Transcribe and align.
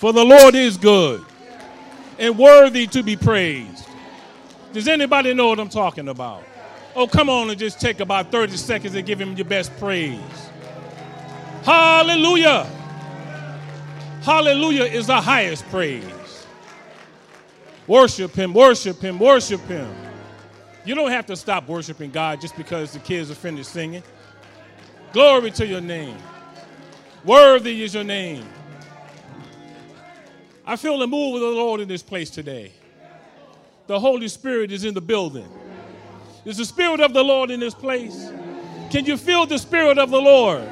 For 0.00 0.14
the 0.14 0.24
Lord 0.24 0.54
is 0.54 0.78
good 0.78 1.22
and 2.18 2.38
worthy 2.38 2.86
to 2.86 3.02
be 3.02 3.16
praised. 3.16 3.86
Does 4.72 4.88
anybody 4.88 5.34
know 5.34 5.48
what 5.48 5.60
I'm 5.60 5.68
talking 5.68 6.08
about? 6.08 6.42
Oh, 6.96 7.06
come 7.06 7.28
on 7.28 7.50
and 7.50 7.58
just 7.58 7.82
take 7.82 8.00
about 8.00 8.32
30 8.32 8.56
seconds 8.56 8.94
and 8.94 9.06
give 9.06 9.20
him 9.20 9.34
your 9.34 9.44
best 9.44 9.70
praise. 9.76 10.18
Hallelujah. 11.64 12.64
Hallelujah 14.22 14.84
is 14.84 15.06
the 15.08 15.20
highest 15.20 15.66
praise. 15.66 16.46
Worship 17.86 18.32
him, 18.32 18.54
worship 18.54 19.02
him, 19.02 19.18
worship 19.18 19.60
him. 19.66 19.94
You 20.86 20.94
don't 20.94 21.10
have 21.10 21.26
to 21.26 21.36
stop 21.36 21.68
worshiping 21.68 22.10
God 22.10 22.40
just 22.40 22.56
because 22.56 22.94
the 22.94 23.00
kids 23.00 23.30
are 23.30 23.34
finished 23.34 23.70
singing. 23.70 24.02
Glory 25.12 25.50
to 25.50 25.66
your 25.66 25.82
name. 25.82 26.16
Worthy 27.22 27.82
is 27.82 27.92
your 27.92 28.04
name. 28.04 28.46
I 30.70 30.76
feel 30.76 30.98
the 30.98 31.06
move 31.08 31.34
of 31.34 31.40
the 31.40 31.48
Lord 31.48 31.80
in 31.80 31.88
this 31.88 32.00
place 32.00 32.30
today. 32.30 32.70
The 33.88 33.98
Holy 33.98 34.28
Spirit 34.28 34.70
is 34.70 34.84
in 34.84 34.94
the 34.94 35.00
building. 35.00 35.48
Is 36.44 36.58
the 36.58 36.64
Spirit 36.64 37.00
of 37.00 37.12
the 37.12 37.24
Lord 37.24 37.50
in 37.50 37.58
this 37.58 37.74
place? 37.74 38.30
Can 38.88 39.04
you 39.04 39.16
feel 39.16 39.46
the 39.46 39.58
Spirit 39.58 39.98
of 39.98 40.12
the 40.12 40.20
Lord? 40.20 40.62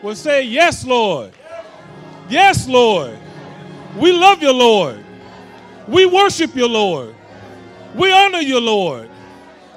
Well, 0.00 0.14
say, 0.14 0.44
Yes, 0.44 0.86
Lord. 0.86 1.32
Yes, 2.28 2.68
Lord. 2.68 3.18
We 3.96 4.12
love 4.12 4.40
you, 4.40 4.52
Lord. 4.52 5.04
We 5.88 6.06
worship 6.06 6.54
you, 6.54 6.68
Lord. 6.68 7.16
We 7.96 8.12
honor 8.12 8.42
you, 8.42 8.60
Lord. 8.60 9.10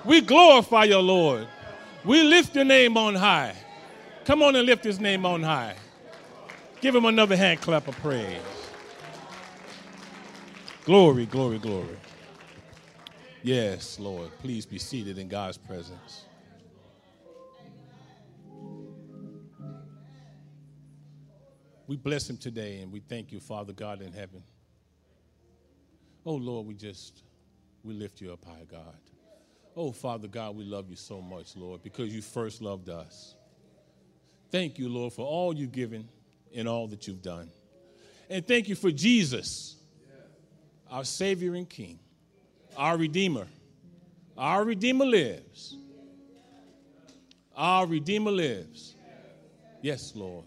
We 0.06 0.22
glorify 0.22 0.84
you, 0.84 1.00
Lord. 1.00 1.48
We 2.06 2.22
lift 2.22 2.54
your 2.54 2.66
name 2.66 2.96
on 2.98 3.16
high. 3.16 3.56
Come 4.26 4.44
on 4.44 4.56
and 4.56 4.68
lift 4.68 4.84
his 4.84 5.00
name 5.00 5.26
on 5.26 5.42
high. 5.42 5.76
Give 6.82 6.94
him 6.94 7.06
another 7.06 7.36
hand 7.36 7.62
clap 7.62 7.88
of 7.88 7.96
praise. 7.96 8.57
Glory, 10.88 11.26
glory, 11.26 11.60
glory. 11.60 11.98
Yes, 13.44 14.00
Lord. 14.00 14.30
Please 14.40 14.66
be 14.66 14.80
seated 14.80 15.18
in 15.18 15.28
God's 15.28 15.58
presence. 15.58 16.24
We 21.88 21.98
bless 21.98 22.30
him 22.30 22.38
today 22.38 22.80
and 22.80 22.90
we 22.90 23.02
thank 23.02 23.34
you, 23.34 23.42
Father 23.42 23.74
God 23.74 24.02
in 24.02 24.14
heaven. 24.14 24.42
Oh, 26.26 26.36
Lord, 26.36 26.66
we 26.66 26.74
just, 26.74 27.22
we 27.84 27.94
lift 27.94 28.22
you 28.22 28.32
up 28.32 28.46
high, 28.46 28.66
God. 28.72 28.96
Oh, 29.76 29.92
Father 29.92 30.30
God, 30.30 30.56
we 30.56 30.64
love 30.64 30.90
you 30.90 30.96
so 30.96 31.22
much, 31.22 31.58
Lord, 31.58 31.84
because 31.84 32.16
you 32.16 32.22
first 32.22 32.62
loved 32.62 32.88
us. 32.88 33.36
Thank 34.52 34.80
you, 34.80 34.88
Lord, 34.88 35.12
for 35.12 35.26
all 35.26 35.54
you've 35.54 35.74
given 35.74 36.08
and 36.56 36.66
all 36.66 36.88
that 36.88 37.10
you've 37.10 37.22
done. 37.22 37.50
And 38.30 38.48
thank 38.48 38.70
you 38.70 38.76
for 38.76 38.90
Jesus, 38.90 39.77
our 40.92 41.04
Savior 41.04 41.56
and 41.56 41.70
King, 41.70 42.00
our 42.76 42.98
Redeemer. 42.98 43.48
Our 44.38 44.64
Redeemer 44.64 45.06
lives. 45.06 45.76
Our 47.56 47.88
Redeemer 47.88 48.32
lives. 48.32 48.96
Yes, 49.82 50.14
Lord. 50.16 50.46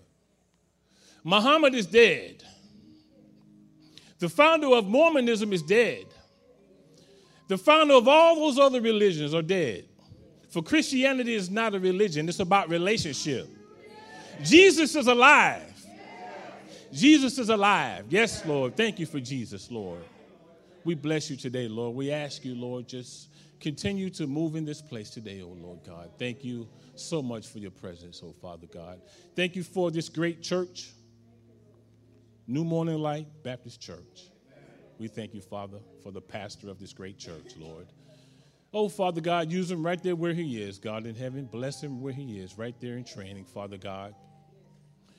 Muhammad 1.25 1.75
is 1.75 1.87
dead. 1.87 2.45
The 4.21 4.29
founder 4.29 4.69
of 4.69 4.87
Mormonism 4.87 5.53
is 5.53 5.63
dead. 5.63 6.05
The 7.49 7.59
founder 7.59 7.95
of 7.95 8.07
all 8.07 8.37
those 8.37 8.59
other 8.59 8.81
religions 8.81 9.35
are 9.35 9.43
dead. 9.43 9.85
For 10.51 10.63
Christianity 10.63 11.35
is 11.35 11.51
not 11.51 11.75
a 11.75 11.81
religion, 11.81 12.29
it's 12.29 12.41
about 12.41 12.69
relationship. 12.69 13.49
Jesus 14.43 14.95
is 14.95 15.07
alive. 15.07 15.63
Jesus 16.93 17.39
is 17.39 17.49
alive. 17.49 18.05
Yes, 18.09 18.45
Lord. 18.45 18.77
Thank 18.77 18.99
you 18.99 19.07
for 19.07 19.21
Jesus, 19.21 19.71
Lord. 19.71 20.03
We 20.85 20.95
bless 20.95 21.31
you 21.31 21.37
today, 21.37 21.69
Lord. 21.69 21.95
We 21.95 22.11
ask 22.11 22.45
you, 22.45 22.55
Lord, 22.55 22.89
just 22.89 23.29
continue 23.61 24.09
to 24.11 24.27
move 24.27 24.57
in 24.57 24.65
this 24.65 24.81
place 24.81 25.11
today, 25.11 25.43
oh 25.43 25.49
Lord 25.49 25.81
God. 25.87 26.11
Thank 26.19 26.43
you 26.43 26.67
so 26.95 27.23
much 27.23 27.47
for 27.49 27.59
your 27.59 27.71
presence, 27.71 28.23
oh 28.25 28.35
Father 28.41 28.67
God. 28.67 29.01
Thank 29.37 29.57
you 29.57 29.63
for 29.63 29.91
this 29.91 30.09
great 30.09 30.43
church. 30.43 30.93
New 32.47 32.65
Morning 32.65 32.99
Light 32.99 33.27
Baptist 33.43 33.81
Church. 33.81 34.31
We 34.99 35.09
thank 35.09 35.35
you, 35.35 35.41
Father, 35.41 35.79
for 36.03 36.11
the 36.11 36.21
pastor 36.21 36.69
of 36.69 36.79
this 36.79 36.93
great 36.93 37.19
church, 37.19 37.55
Lord. 37.59 37.87
Oh, 38.73 38.89
Father 38.89 39.21
God, 39.21 39.51
use 39.51 39.71
him 39.71 39.85
right 39.85 40.03
there 40.03 40.15
where 40.15 40.33
he 40.33 40.63
is, 40.63 40.79
God 40.79 41.07
in 41.07 41.15
heaven. 41.15 41.45
Bless 41.45 41.83
him 41.83 42.01
where 42.01 42.13
he 42.13 42.39
is, 42.39 42.57
right 42.57 42.75
there 42.81 42.97
in 42.97 43.05
training, 43.05 43.45
Father 43.45 43.77
God. 43.77 44.15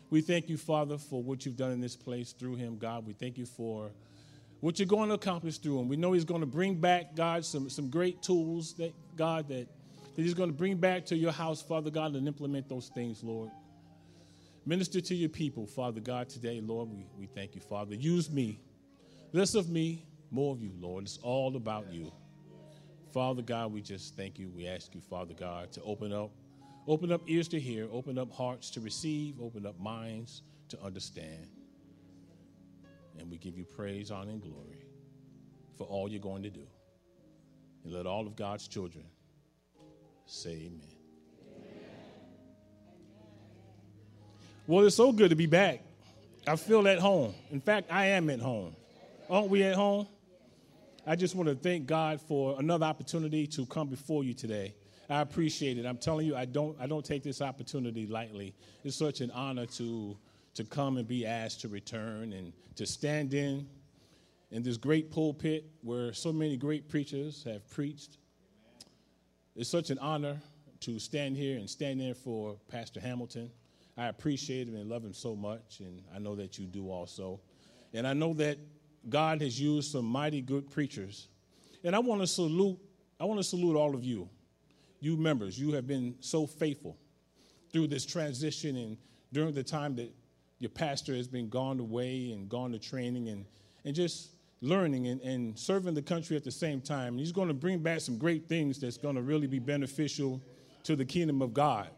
We 0.09 0.21
thank 0.21 0.49
you, 0.49 0.57
Father, 0.57 0.97
for 0.97 1.21
what 1.21 1.45
you've 1.45 1.57
done 1.57 1.71
in 1.71 1.81
this 1.81 1.95
place 1.95 2.33
through 2.33 2.55
him, 2.55 2.77
God. 2.77 3.05
We 3.05 3.13
thank 3.13 3.37
you 3.37 3.45
for 3.45 3.91
what 4.61 4.77
you're 4.79 4.87
going 4.87 5.09
to 5.09 5.15
accomplish 5.15 5.57
through 5.57 5.79
him. 5.79 5.89
We 5.89 5.97
know 5.97 6.13
he's 6.13 6.23
going 6.23 6.41
to 6.41 6.47
bring 6.47 6.75
back, 6.75 7.15
God, 7.15 7.43
some, 7.43 7.69
some 7.69 7.89
great 7.89 8.21
tools 8.21 8.73
that, 8.75 8.93
God, 9.17 9.47
that, 9.49 9.67
that 10.15 10.21
he's 10.21 10.35
going 10.35 10.49
to 10.49 10.55
bring 10.55 10.77
back 10.77 11.05
to 11.07 11.17
your 11.17 11.31
house, 11.31 11.61
Father 11.61 11.89
God, 11.89 12.15
and 12.15 12.27
implement 12.27 12.69
those 12.69 12.89
things, 12.89 13.23
Lord. 13.23 13.49
Minister 14.65 15.01
to 15.01 15.15
your 15.15 15.29
people, 15.29 15.65
Father 15.65 15.99
God, 15.99 16.29
today, 16.29 16.61
Lord. 16.61 16.89
We, 16.89 17.05
we 17.17 17.25
thank 17.25 17.55
you, 17.55 17.61
Father. 17.61 17.95
Use 17.95 18.29
me. 18.29 18.59
Less 19.33 19.55
of 19.55 19.69
me, 19.69 20.05
more 20.29 20.53
of 20.53 20.61
you, 20.61 20.71
Lord. 20.79 21.05
It's 21.05 21.17
all 21.23 21.55
about 21.55 21.91
you. 21.91 22.11
Father 23.11 23.41
God, 23.41 23.73
we 23.73 23.81
just 23.81 24.15
thank 24.15 24.37
you. 24.37 24.49
We 24.55 24.67
ask 24.67 24.93
you, 24.93 25.01
Father 25.01 25.33
God, 25.33 25.71
to 25.73 25.81
open 25.81 26.13
up, 26.13 26.29
open 26.87 27.11
up 27.11 27.21
ears 27.27 27.47
to 27.49 27.59
hear, 27.59 27.87
open 27.91 28.19
up 28.19 28.31
hearts 28.31 28.69
to 28.71 28.79
receive, 28.79 29.41
open 29.41 29.65
up 29.65 29.79
minds 29.79 30.43
to 30.69 30.81
understand. 30.83 31.47
And 33.19 33.29
we 33.29 33.37
give 33.37 33.57
you 33.57 33.65
praise, 33.65 34.11
honor, 34.11 34.31
and 34.31 34.41
glory 34.41 34.85
for 35.77 35.85
all 35.85 36.09
you're 36.09 36.21
going 36.21 36.43
to 36.43 36.49
do. 36.49 36.65
And 37.83 37.93
let 37.93 38.05
all 38.05 38.27
of 38.27 38.35
God's 38.35 38.67
children 38.67 39.05
say 40.25 40.51
amen. 40.51 40.95
Well, 44.67 44.85
it's 44.85 44.95
so 44.95 45.11
good 45.11 45.31
to 45.31 45.35
be 45.35 45.47
back. 45.47 45.81
I 46.47 46.55
feel 46.55 46.87
at 46.87 46.99
home. 46.99 47.33
In 47.51 47.59
fact, 47.59 47.91
I 47.91 48.07
am 48.07 48.29
at 48.29 48.39
home. 48.39 48.75
Aren't 49.29 49.49
we 49.49 49.63
at 49.63 49.75
home? 49.75 50.07
I 51.05 51.15
just 51.15 51.35
want 51.35 51.49
to 51.49 51.55
thank 51.55 51.87
God 51.87 52.21
for 52.21 52.55
another 52.59 52.85
opportunity 52.85 53.47
to 53.47 53.65
come 53.65 53.87
before 53.87 54.23
you 54.23 54.33
today. 54.33 54.75
I 55.09 55.21
appreciate 55.21 55.77
it. 55.77 55.85
I'm 55.85 55.97
telling 55.97 56.25
you, 56.25 56.35
I 56.35 56.45
don't, 56.45 56.77
I 56.79 56.87
don't 56.87 57.03
take 57.03 57.23
this 57.23 57.41
opportunity 57.41 58.07
lightly. 58.07 58.53
It's 58.83 58.95
such 58.95 59.19
an 59.21 59.31
honor 59.31 59.65
to, 59.65 60.17
to 60.53 60.63
come 60.63 60.97
and 60.97 61.07
be 61.07 61.25
asked 61.25 61.61
to 61.61 61.67
return 61.67 62.33
and 62.33 62.53
to 62.75 62.85
stand 62.85 63.33
in 63.33 63.67
in 64.51 64.63
this 64.63 64.77
great 64.77 65.11
pulpit 65.11 65.65
where 65.81 66.13
so 66.13 66.31
many 66.31 66.57
great 66.57 66.89
preachers 66.89 67.43
have 67.43 67.67
preached. 67.69 68.17
It's 69.55 69.69
such 69.69 69.89
an 69.89 69.99
honor 69.99 70.41
to 70.81 70.99
stand 70.99 71.37
here 71.37 71.57
and 71.57 71.69
stand 71.69 72.01
there 72.01 72.15
for 72.15 72.57
Pastor 72.67 72.99
Hamilton. 72.99 73.49
I 73.97 74.07
appreciate 74.07 74.67
him 74.67 74.75
and 74.75 74.89
love 74.89 75.03
him 75.03 75.13
so 75.13 75.35
much, 75.35 75.79
and 75.79 76.01
I 76.13 76.19
know 76.19 76.35
that 76.35 76.57
you 76.57 76.65
do 76.65 76.89
also. 76.89 77.39
And 77.93 78.07
I 78.07 78.13
know 78.13 78.33
that 78.35 78.57
God 79.09 79.41
has 79.41 79.59
used 79.59 79.91
some 79.91 80.05
mighty 80.05 80.41
good 80.41 80.69
preachers. 80.69 81.27
And 81.83 81.95
I 81.95 81.99
want 81.99 82.21
to 82.21 82.27
salute, 82.27 82.79
I 83.19 83.25
want 83.25 83.39
to 83.39 83.43
salute 83.43 83.75
all 83.75 83.95
of 83.95 84.03
you, 84.03 84.29
you 84.99 85.17
members. 85.17 85.59
You 85.59 85.73
have 85.73 85.87
been 85.87 86.15
so 86.19 86.45
faithful 86.45 86.97
through 87.71 87.87
this 87.87 88.05
transition 88.05 88.75
and 88.75 88.97
during 89.33 89.53
the 89.53 89.63
time 89.63 89.95
that 89.95 90.13
your 90.61 90.69
pastor 90.69 91.15
has 91.15 91.27
been 91.27 91.49
gone 91.49 91.79
away 91.79 92.31
and 92.31 92.47
gone 92.47 92.71
to 92.71 92.77
training 92.77 93.29
and, 93.29 93.45
and 93.83 93.95
just 93.95 94.29
learning 94.61 95.07
and, 95.07 95.19
and 95.21 95.57
serving 95.57 95.95
the 95.95 96.01
country 96.03 96.37
at 96.37 96.43
the 96.43 96.51
same 96.51 96.79
time. 96.79 97.13
And 97.13 97.19
he's 97.19 97.31
going 97.31 97.47
to 97.47 97.53
bring 97.55 97.79
back 97.79 97.99
some 97.99 98.19
great 98.19 98.47
things 98.47 98.79
that's 98.79 98.95
going 98.95 99.15
to 99.15 99.23
really 99.23 99.47
be 99.47 99.57
beneficial 99.57 100.39
to 100.83 100.95
the 100.95 101.03
kingdom 101.03 101.41
of 101.41 101.51
God. 101.51 101.89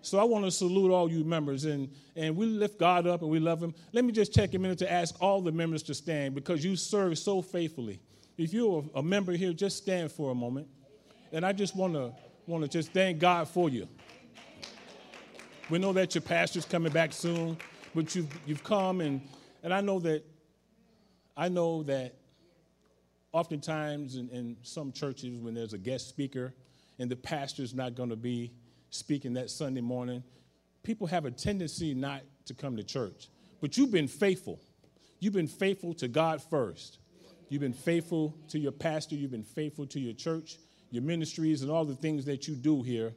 So 0.00 0.18
I 0.18 0.24
want 0.24 0.44
to 0.44 0.50
salute 0.50 0.90
all 0.90 1.08
you 1.08 1.22
members, 1.22 1.64
and, 1.64 1.88
and 2.16 2.34
we 2.34 2.46
lift 2.46 2.76
God 2.76 3.06
up 3.06 3.22
and 3.22 3.30
we 3.30 3.38
love 3.38 3.62
Him. 3.62 3.72
Let 3.92 4.04
me 4.04 4.10
just 4.10 4.34
take 4.34 4.52
a 4.54 4.58
minute 4.58 4.78
to 4.78 4.90
ask 4.90 5.14
all 5.22 5.40
the 5.40 5.52
members 5.52 5.84
to 5.84 5.94
stand 5.94 6.34
because 6.34 6.64
you 6.64 6.74
serve 6.74 7.16
so 7.18 7.40
faithfully. 7.40 8.00
If 8.36 8.52
you're 8.52 8.84
a 8.96 9.02
member 9.02 9.30
here, 9.30 9.52
just 9.52 9.76
stand 9.76 10.10
for 10.10 10.32
a 10.32 10.34
moment. 10.34 10.66
And 11.30 11.46
I 11.46 11.52
just 11.52 11.76
want 11.76 11.94
to 11.94 12.12
want 12.48 12.64
to 12.64 12.68
just 12.68 12.92
thank 12.92 13.20
God 13.20 13.46
for 13.46 13.70
you. 13.70 13.86
We 15.70 15.78
know 15.78 15.92
that 15.92 16.16
your 16.16 16.22
pastor's 16.22 16.64
coming 16.64 16.92
back 16.92 17.12
soon, 17.12 17.56
but 17.94 18.14
you've 18.14 18.28
you've 18.46 18.64
come 18.64 19.00
and 19.00 19.20
and 19.62 19.72
I 19.72 19.80
know 19.80 19.98
that 20.00 20.24
I 21.36 21.48
know 21.48 21.82
that 21.84 22.14
oftentimes 23.32 24.16
in, 24.16 24.28
in 24.30 24.56
some 24.62 24.92
churches 24.92 25.40
when 25.40 25.54
there's 25.54 25.72
a 25.72 25.78
guest 25.78 26.08
speaker 26.08 26.54
and 26.98 27.10
the 27.10 27.16
pastor's 27.16 27.74
not 27.74 27.94
going 27.94 28.10
to 28.10 28.16
be 28.16 28.52
speaking 28.90 29.34
that 29.34 29.50
Sunday 29.50 29.80
morning, 29.80 30.22
people 30.82 31.06
have 31.06 31.24
a 31.24 31.30
tendency 31.30 31.94
not 31.94 32.22
to 32.46 32.54
come 32.54 32.76
to 32.76 32.84
church. 32.84 33.28
But 33.60 33.76
you've 33.76 33.90
been 33.90 34.08
faithful. 34.08 34.60
You've 35.20 35.32
been 35.32 35.48
faithful 35.48 35.94
to 35.94 36.08
God 36.08 36.42
first. 36.42 36.98
You've 37.48 37.62
been 37.62 37.72
faithful 37.72 38.36
to 38.48 38.58
your 38.58 38.72
pastor. 38.72 39.14
You've 39.14 39.30
been 39.30 39.42
faithful 39.44 39.86
to 39.86 40.00
your 40.00 40.14
church, 40.14 40.58
your 40.90 41.02
ministries, 41.02 41.62
and 41.62 41.70
all 41.70 41.84
the 41.84 41.94
things 41.94 42.24
that 42.26 42.48
you 42.48 42.54
do 42.54 42.82
here 42.82 43.14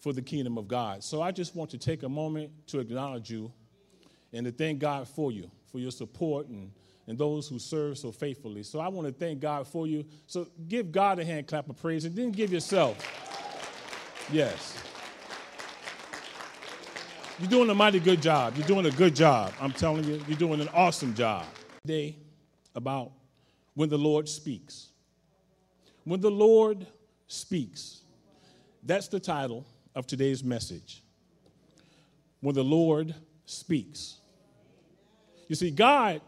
for 0.00 0.12
the 0.12 0.22
kingdom 0.22 0.58
of 0.58 0.68
God. 0.68 1.02
So 1.02 1.22
I 1.22 1.32
just 1.32 1.56
want 1.56 1.70
to 1.70 1.78
take 1.78 2.02
a 2.02 2.08
moment 2.08 2.50
to 2.68 2.78
acknowledge 2.78 3.30
you 3.30 3.52
and 4.32 4.46
to 4.46 4.52
thank 4.52 4.78
God 4.78 5.08
for 5.08 5.32
you, 5.32 5.50
for 5.70 5.78
your 5.78 5.90
support 5.90 6.48
and, 6.48 6.70
and 7.06 7.18
those 7.18 7.48
who 7.48 7.58
serve 7.58 7.98
so 7.98 8.12
faithfully. 8.12 8.62
So 8.62 8.80
I 8.80 8.88
want 8.88 9.06
to 9.08 9.12
thank 9.12 9.40
God 9.40 9.66
for 9.66 9.86
you. 9.86 10.04
So 10.26 10.48
give 10.68 10.92
God 10.92 11.18
a 11.18 11.24
hand 11.24 11.46
clap 11.46 11.68
of 11.68 11.76
praise 11.80 12.04
and 12.04 12.14
then 12.14 12.30
give 12.30 12.52
yourself. 12.52 12.96
Yes. 14.32 14.76
You're 17.40 17.48
doing 17.48 17.70
a 17.70 17.74
mighty 17.74 18.00
good 18.00 18.20
job. 18.20 18.54
You're 18.56 18.66
doing 18.66 18.86
a 18.86 18.90
good 18.90 19.16
job. 19.16 19.52
I'm 19.60 19.72
telling 19.72 20.04
you, 20.04 20.22
you're 20.28 20.38
doing 20.38 20.60
an 20.60 20.68
awesome 20.74 21.14
job. 21.14 21.46
Today, 21.82 22.16
about 22.74 23.12
when 23.74 23.88
the 23.88 23.98
Lord 23.98 24.28
speaks. 24.28 24.88
When 26.04 26.20
the 26.20 26.30
Lord 26.30 26.86
speaks. 27.26 28.02
That's 28.82 29.08
the 29.08 29.20
title 29.20 29.66
of 29.94 30.06
today's 30.06 30.44
message. 30.44 31.02
When 32.40 32.54
the 32.54 32.64
Lord 32.64 33.14
speaks. 33.46 34.19
You 35.50 35.56
see, 35.56 35.72
God 35.72 36.20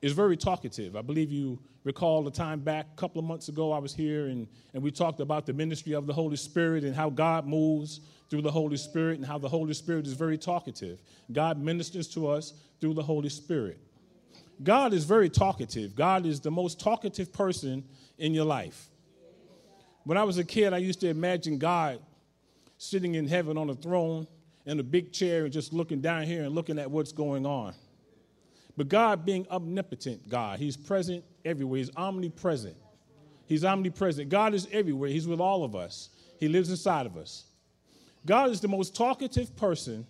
is 0.00 0.12
very 0.12 0.36
talkative. 0.36 0.94
I 0.94 1.02
believe 1.02 1.32
you 1.32 1.58
recall 1.82 2.24
a 2.28 2.30
time 2.30 2.60
back, 2.60 2.86
a 2.92 2.96
couple 2.96 3.18
of 3.18 3.24
months 3.24 3.48
ago, 3.48 3.72
I 3.72 3.80
was 3.80 3.92
here 3.92 4.28
and, 4.28 4.46
and 4.74 4.80
we 4.80 4.92
talked 4.92 5.18
about 5.18 5.44
the 5.44 5.52
ministry 5.52 5.92
of 5.92 6.06
the 6.06 6.12
Holy 6.12 6.36
Spirit 6.36 6.84
and 6.84 6.94
how 6.94 7.10
God 7.10 7.48
moves 7.48 7.98
through 8.28 8.42
the 8.42 8.50
Holy 8.52 8.76
Spirit 8.76 9.18
and 9.18 9.26
how 9.26 9.38
the 9.38 9.48
Holy 9.48 9.74
Spirit 9.74 10.06
is 10.06 10.12
very 10.12 10.38
talkative. 10.38 11.02
God 11.32 11.60
ministers 11.60 12.06
to 12.10 12.28
us 12.28 12.54
through 12.80 12.94
the 12.94 13.02
Holy 13.02 13.28
Spirit. 13.28 13.80
God 14.62 14.92
is 14.92 15.02
very 15.02 15.28
talkative. 15.28 15.96
God 15.96 16.24
is 16.24 16.38
the 16.38 16.52
most 16.52 16.78
talkative 16.78 17.32
person 17.32 17.82
in 18.18 18.32
your 18.32 18.44
life. 18.44 18.88
When 20.04 20.16
I 20.16 20.22
was 20.22 20.38
a 20.38 20.44
kid, 20.44 20.72
I 20.72 20.78
used 20.78 21.00
to 21.00 21.08
imagine 21.08 21.58
God 21.58 21.98
sitting 22.78 23.16
in 23.16 23.26
heaven 23.26 23.58
on 23.58 23.68
a 23.68 23.74
throne 23.74 24.28
in 24.64 24.78
a 24.78 24.84
big 24.84 25.10
chair 25.10 25.42
and 25.42 25.52
just 25.52 25.72
looking 25.72 26.00
down 26.00 26.22
here 26.22 26.44
and 26.44 26.54
looking 26.54 26.78
at 26.78 26.88
what's 26.88 27.10
going 27.10 27.44
on. 27.44 27.74
But 28.76 28.88
God 28.88 29.24
being 29.24 29.46
omnipotent, 29.50 30.28
God, 30.28 30.58
He's 30.58 30.76
present 30.76 31.24
everywhere. 31.44 31.78
He's 31.78 31.90
omnipresent. 31.96 32.76
He's 33.46 33.64
omnipresent. 33.64 34.28
God 34.28 34.54
is 34.54 34.68
everywhere. 34.72 35.10
He's 35.10 35.26
with 35.26 35.40
all 35.40 35.64
of 35.64 35.74
us. 35.74 36.10
He 36.38 36.48
lives 36.48 36.70
inside 36.70 37.06
of 37.06 37.16
us. 37.16 37.44
God 38.24 38.50
is 38.50 38.60
the 38.60 38.68
most 38.68 38.94
talkative 38.94 39.56
person 39.56 40.06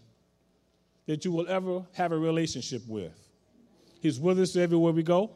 that 1.06 1.24
you 1.24 1.32
will 1.32 1.48
ever 1.48 1.82
have 1.92 2.12
a 2.12 2.18
relationship 2.18 2.82
with. 2.86 3.12
He's 4.00 4.20
with 4.20 4.38
us 4.38 4.56
everywhere 4.56 4.92
we 4.92 5.02
go. 5.02 5.30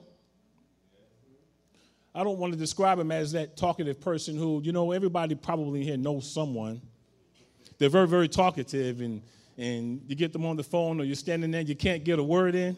I 2.15 2.23
don't 2.23 2.39
want 2.39 2.53
to 2.53 2.59
describe 2.59 2.99
him 2.99 3.11
as 3.11 3.33
that 3.33 3.57
talkative 3.57 4.01
person 4.01 4.37
who, 4.37 4.61
you 4.63 4.71
know, 4.71 4.93
everybody 4.93 5.35
probably 5.35 5.83
here 5.83 5.97
knows 5.97 6.31
someone. 6.31 6.81
They're 7.79 7.89
very, 7.89 8.07
very 8.07 8.29
talkative, 8.29 9.01
and, 9.01 9.21
and 9.59 10.01
you 10.07 10.15
get 10.15 10.33
them 10.33 10.47
on 10.47 10.57
the 10.57 10.63
phone 10.63 11.01
or 11.01 11.05
you're 11.05 11.17
standing 11.17 11.51
there, 11.51 11.63
you 11.63 11.75
can't 11.75 12.05
get 12.05 12.21
a 12.21 12.23
word 12.23 12.55
in. 12.55 12.77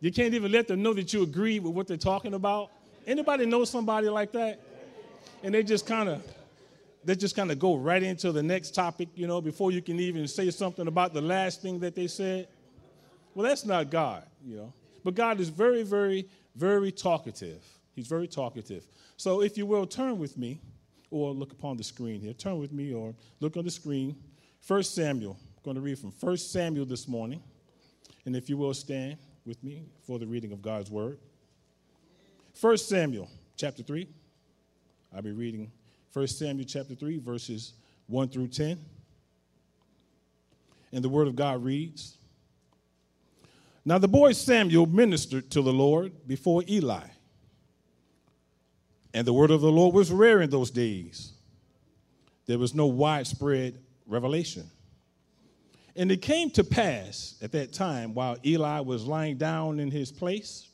You 0.00 0.12
can't 0.12 0.34
even 0.34 0.52
let 0.52 0.68
them 0.68 0.82
know 0.82 0.94
that 0.94 1.12
you 1.12 1.22
agree 1.22 1.58
with 1.58 1.72
what 1.72 1.86
they're 1.86 1.96
talking 1.96 2.34
about. 2.34 2.70
Anybody 3.06 3.46
know 3.46 3.64
somebody 3.64 4.08
like 4.08 4.32
that? 4.32 4.60
And 5.42 5.54
they 5.54 5.62
just 5.62 5.86
kind 5.86 6.08
of 6.08 6.22
they 7.04 7.14
just 7.14 7.34
kind 7.34 7.50
of 7.50 7.58
go 7.58 7.76
right 7.76 8.02
into 8.02 8.32
the 8.32 8.42
next 8.42 8.74
topic, 8.74 9.08
you 9.14 9.26
know, 9.26 9.40
before 9.40 9.70
you 9.70 9.80
can 9.80 9.98
even 9.98 10.28
say 10.28 10.50
something 10.50 10.88
about 10.88 11.14
the 11.14 11.20
last 11.20 11.62
thing 11.62 11.78
that 11.80 11.94
they 11.94 12.06
said. 12.06 12.48
Well, 13.34 13.48
that's 13.48 13.64
not 13.64 13.90
God, 13.90 14.24
you 14.44 14.56
know. 14.56 14.72
But 15.04 15.14
God 15.14 15.40
is 15.40 15.48
very, 15.48 15.84
very, 15.84 16.28
very 16.56 16.92
talkative. 16.92 17.64
He's 17.94 18.08
very 18.08 18.26
talkative. 18.26 18.84
So 19.16 19.42
if 19.42 19.56
you 19.56 19.64
will, 19.64 19.86
turn 19.86 20.18
with 20.18 20.36
me, 20.36 20.60
or 21.10 21.30
look 21.30 21.52
upon 21.52 21.76
the 21.76 21.84
screen 21.84 22.20
here. 22.20 22.32
Turn 22.32 22.58
with 22.58 22.72
me, 22.72 22.92
or 22.92 23.14
look 23.40 23.56
on 23.56 23.64
the 23.64 23.70
screen. 23.70 24.16
First 24.60 24.94
Samuel. 24.94 25.36
I'm 25.40 25.62
going 25.64 25.76
to 25.76 25.80
read 25.80 25.98
from 25.98 26.10
First 26.10 26.52
Samuel 26.52 26.84
this 26.84 27.08
morning. 27.08 27.42
And 28.26 28.36
if 28.36 28.50
you 28.50 28.56
will, 28.56 28.74
stand 28.74 29.16
with 29.48 29.64
me 29.64 29.82
for 30.06 30.18
the 30.18 30.26
reading 30.26 30.52
of 30.52 30.60
God's 30.60 30.90
word. 30.90 31.18
First 32.52 32.86
Samuel, 32.86 33.30
chapter 33.56 33.82
3. 33.82 34.06
I'll 35.16 35.22
be 35.22 35.32
reading 35.32 35.72
1 36.12 36.26
Samuel 36.26 36.66
chapter 36.68 36.94
3, 36.94 37.18
verses 37.18 37.72
1 38.08 38.28
through 38.28 38.48
10. 38.48 38.78
And 40.92 41.02
the 41.02 41.08
word 41.08 41.28
of 41.28 41.34
God 41.34 41.64
reads 41.64 42.18
Now 43.86 43.96
the 43.96 44.06
boy 44.06 44.32
Samuel 44.32 44.84
ministered 44.84 45.50
to 45.52 45.62
the 45.62 45.72
Lord 45.72 46.12
before 46.28 46.62
Eli. 46.68 47.06
And 49.14 49.26
the 49.26 49.32
word 49.32 49.50
of 49.50 49.62
the 49.62 49.72
Lord 49.72 49.94
was 49.94 50.12
rare 50.12 50.42
in 50.42 50.50
those 50.50 50.70
days. 50.70 51.32
There 52.44 52.58
was 52.58 52.74
no 52.74 52.86
widespread 52.86 53.78
revelation. 54.06 54.70
And 55.98 56.12
it 56.12 56.22
came 56.22 56.48
to 56.50 56.62
pass 56.62 57.34
at 57.42 57.50
that 57.52 57.72
time 57.72 58.14
while 58.14 58.36
Eli 58.46 58.78
was 58.78 59.04
lying 59.04 59.36
down 59.36 59.80
in 59.80 59.90
his 59.90 60.12
place, 60.12 60.68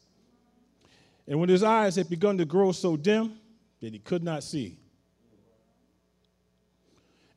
and 1.26 1.40
when 1.40 1.48
his 1.48 1.62
eyes 1.62 1.96
had 1.96 2.10
begun 2.10 2.36
to 2.36 2.44
grow 2.44 2.72
so 2.72 2.94
dim 2.94 3.32
that 3.80 3.94
he 3.94 3.98
could 3.98 4.22
not 4.22 4.44
see, 4.44 4.76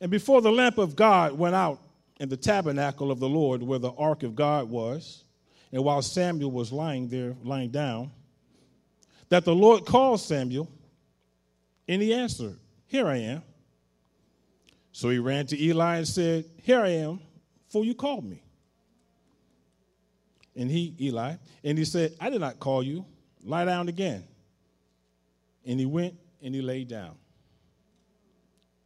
and 0.02 0.10
before 0.10 0.42
the 0.42 0.52
lamp 0.52 0.76
of 0.76 0.96
God 0.96 1.32
went 1.38 1.54
out 1.54 1.80
in 2.20 2.28
the 2.28 2.36
tabernacle 2.36 3.10
of 3.10 3.20
the 3.20 3.28
Lord 3.28 3.62
where 3.62 3.78
the 3.78 3.92
ark 3.92 4.22
of 4.22 4.36
God 4.36 4.68
was, 4.68 5.24
and 5.72 5.82
while 5.82 6.02
Samuel 6.02 6.50
was 6.50 6.70
lying 6.70 7.08
there, 7.08 7.34
lying 7.42 7.70
down, 7.70 8.10
that 9.30 9.46
the 9.46 9.54
Lord 9.54 9.86
called 9.86 10.20
Samuel, 10.20 10.68
and 11.88 12.02
he 12.02 12.12
answered, 12.12 12.58
Here 12.86 13.06
I 13.06 13.16
am. 13.16 13.42
So 14.92 15.08
he 15.08 15.18
ran 15.18 15.46
to 15.46 15.58
Eli 15.58 15.96
and 15.96 16.08
said, 16.08 16.44
Here 16.62 16.80
I 16.80 16.88
am, 16.90 17.20
for 17.68 17.84
you 17.84 17.94
called 17.94 18.24
me. 18.24 18.42
And 20.56 20.70
he, 20.70 20.94
Eli, 21.00 21.36
and 21.62 21.78
he 21.78 21.84
said, 21.84 22.14
I 22.20 22.30
did 22.30 22.40
not 22.40 22.58
call 22.58 22.82
you. 22.82 23.06
Lie 23.44 23.64
down 23.64 23.88
again. 23.88 24.24
And 25.64 25.78
he 25.78 25.86
went 25.86 26.14
and 26.42 26.54
he 26.54 26.60
lay 26.60 26.84
down. 26.84 27.14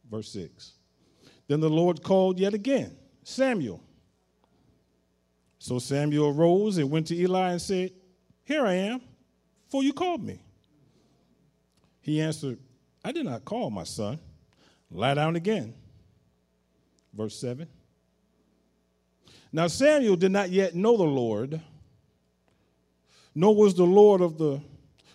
Verse 0.09 0.29
6. 0.29 0.73
Then 1.47 1.59
the 1.59 1.69
Lord 1.69 2.03
called 2.03 2.39
yet 2.39 2.53
again, 2.53 2.95
Samuel. 3.23 3.81
So 5.57 5.79
Samuel 5.79 6.29
arose 6.29 6.77
and 6.77 6.91
went 6.91 7.07
to 7.07 7.15
Eli 7.15 7.51
and 7.51 7.61
said, 7.61 7.91
Here 8.43 8.65
I 8.65 8.73
am, 8.73 9.01
for 9.69 9.81
you 9.81 9.93
called 9.93 10.23
me. 10.23 10.41
He 12.01 12.21
answered, 12.21 12.59
I 13.03 13.11
did 13.11 13.25
not 13.25 13.45
call 13.45 13.69
my 13.69 13.85
son. 13.85 14.19
Lie 14.91 15.13
down 15.15 15.35
again. 15.35 15.73
Verse 17.13 17.39
7. 17.39 17.67
Now 19.55 19.67
Samuel 19.67 20.15
did 20.15 20.31
not 20.31 20.49
yet 20.49 20.73
know 20.73 20.97
the 20.97 21.03
Lord, 21.03 21.61
nor 23.35 23.55
was 23.55 23.75
the 23.75 23.85
Lord 23.85 24.21
of 24.21 24.39
the 24.39 24.59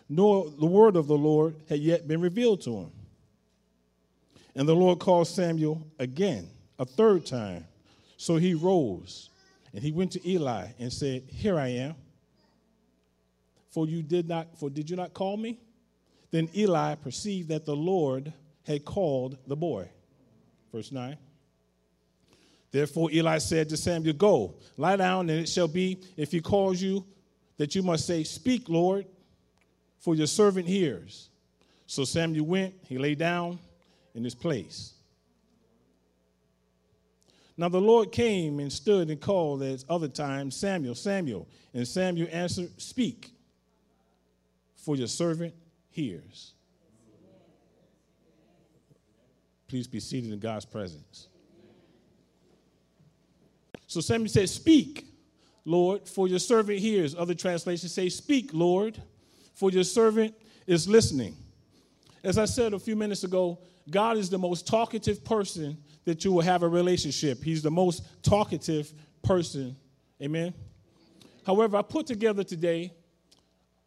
nor 0.09 0.49
the 0.59 0.65
word 0.65 0.97
of 0.97 1.07
the 1.07 1.19
Lord 1.19 1.57
had 1.69 1.81
yet 1.81 2.09
been 2.09 2.23
revealed 2.23 2.63
to 2.63 2.75
him. 2.75 2.93
And 4.55 4.67
the 4.67 4.75
Lord 4.75 5.01
called 5.01 5.29
Samuel 5.29 5.87
again, 5.99 6.49
a 6.79 6.87
third 6.87 7.27
time. 7.27 7.67
So 8.17 8.37
he 8.37 8.55
rose 8.55 9.29
and 9.75 9.83
he 9.83 9.93
went 9.93 10.13
to 10.13 10.29
Eli 10.29 10.69
and 10.79 10.91
said, 10.91 11.25
Here 11.29 11.59
I 11.59 11.69
am. 11.69 11.95
For 13.69 13.87
you 13.87 14.03
did 14.03 14.29
not, 14.29 14.59
for 14.59 14.71
did 14.71 14.89
you 14.89 14.97
not 14.97 15.13
call 15.13 15.37
me? 15.37 15.61
Then 16.31 16.49
Eli 16.57 16.95
perceived 16.95 17.49
that 17.51 17.67
the 17.67 17.77
Lord 17.77 18.33
had 18.67 18.85
called 18.85 19.37
the 19.47 19.57
boy. 19.57 19.91
Verse 20.73 20.91
9. 20.91 21.19
Therefore 22.71 23.11
Eli 23.11 23.39
said 23.39 23.69
to 23.71 23.77
Samuel, 23.77 24.15
Go, 24.15 24.55
lie 24.77 24.97
down, 24.97 25.31
and 25.31 25.41
it 25.41 25.49
shall 25.49 25.69
be, 25.69 25.99
if 26.17 26.31
he 26.31 26.41
calls 26.41 26.81
you, 26.81 27.05
that 27.57 27.75
you 27.75 27.83
must 27.83 28.07
say, 28.07 28.25
Speak, 28.25 28.69
Lord, 28.69 29.07
for 29.99 30.15
your 30.15 30.27
servant 30.27 30.69
hears. 30.69 31.31
So 31.87 32.05
Samuel 32.05 32.47
went, 32.47 32.75
he 32.85 32.99
lay 32.99 33.15
down, 33.15 33.59
in 34.15 34.25
his 34.25 34.35
place. 34.35 34.95
Now 37.57 37.69
the 37.69 37.81
Lord 37.81 38.13
came 38.13 38.61
and 38.61 38.73
stood 38.73 39.11
and 39.11 39.21
called 39.21 39.63
at 39.63 39.85
other 39.89 40.09
times, 40.09 40.55
Samuel, 40.55 40.95
Samuel. 40.95 41.49
And 41.75 41.87
Samuel 41.87 42.29
answered, 42.31 42.71
Speak, 42.81 43.33
for 44.77 44.97
your 44.97 45.09
servant 45.09 45.55
hears. 45.91 46.53
Please 49.67 49.87
be 49.87 50.01
seated 50.01 50.33
in 50.33 50.39
God's 50.39 50.65
presence. 50.65 51.29
So 53.89 54.01
Samuel 54.01 54.29
said, 54.29 54.49
Speak, 54.49 55.07
Lord, 55.65 56.07
for 56.07 56.29
your 56.29 56.39
servant 56.39 56.79
hears. 56.79 57.17
Other 57.17 57.35
translations 57.35 57.93
say, 57.93 58.09
Speak, 58.09 58.51
Lord, 58.53 59.03
for 59.55 59.71
your 59.71 59.83
servant 59.83 60.35
is 60.67 60.87
listening. 60.87 61.35
As 62.23 62.39
I 62.39 62.45
said 62.45 62.75
a 62.75 62.79
few 62.79 62.95
minutes 62.95 63.25
ago, 63.25 63.59
God 63.91 64.19
is 64.19 64.29
the 64.29 64.39
most 64.39 64.67
talkative 64.67 65.25
person 65.25 65.79
that 66.05 66.25
you 66.25 66.33
will 66.33 66.43
have 66.43 66.63
a 66.63 66.69
relationship. 66.69 67.43
He's 67.43 67.63
the 67.63 67.71
most 67.71 68.05
talkative 68.23 68.93
person. 69.23 69.75
Amen. 70.23 70.53
However, 71.47 71.79
I 71.79 71.83
put 71.83 72.07
together 72.07 72.45
today 72.45 72.93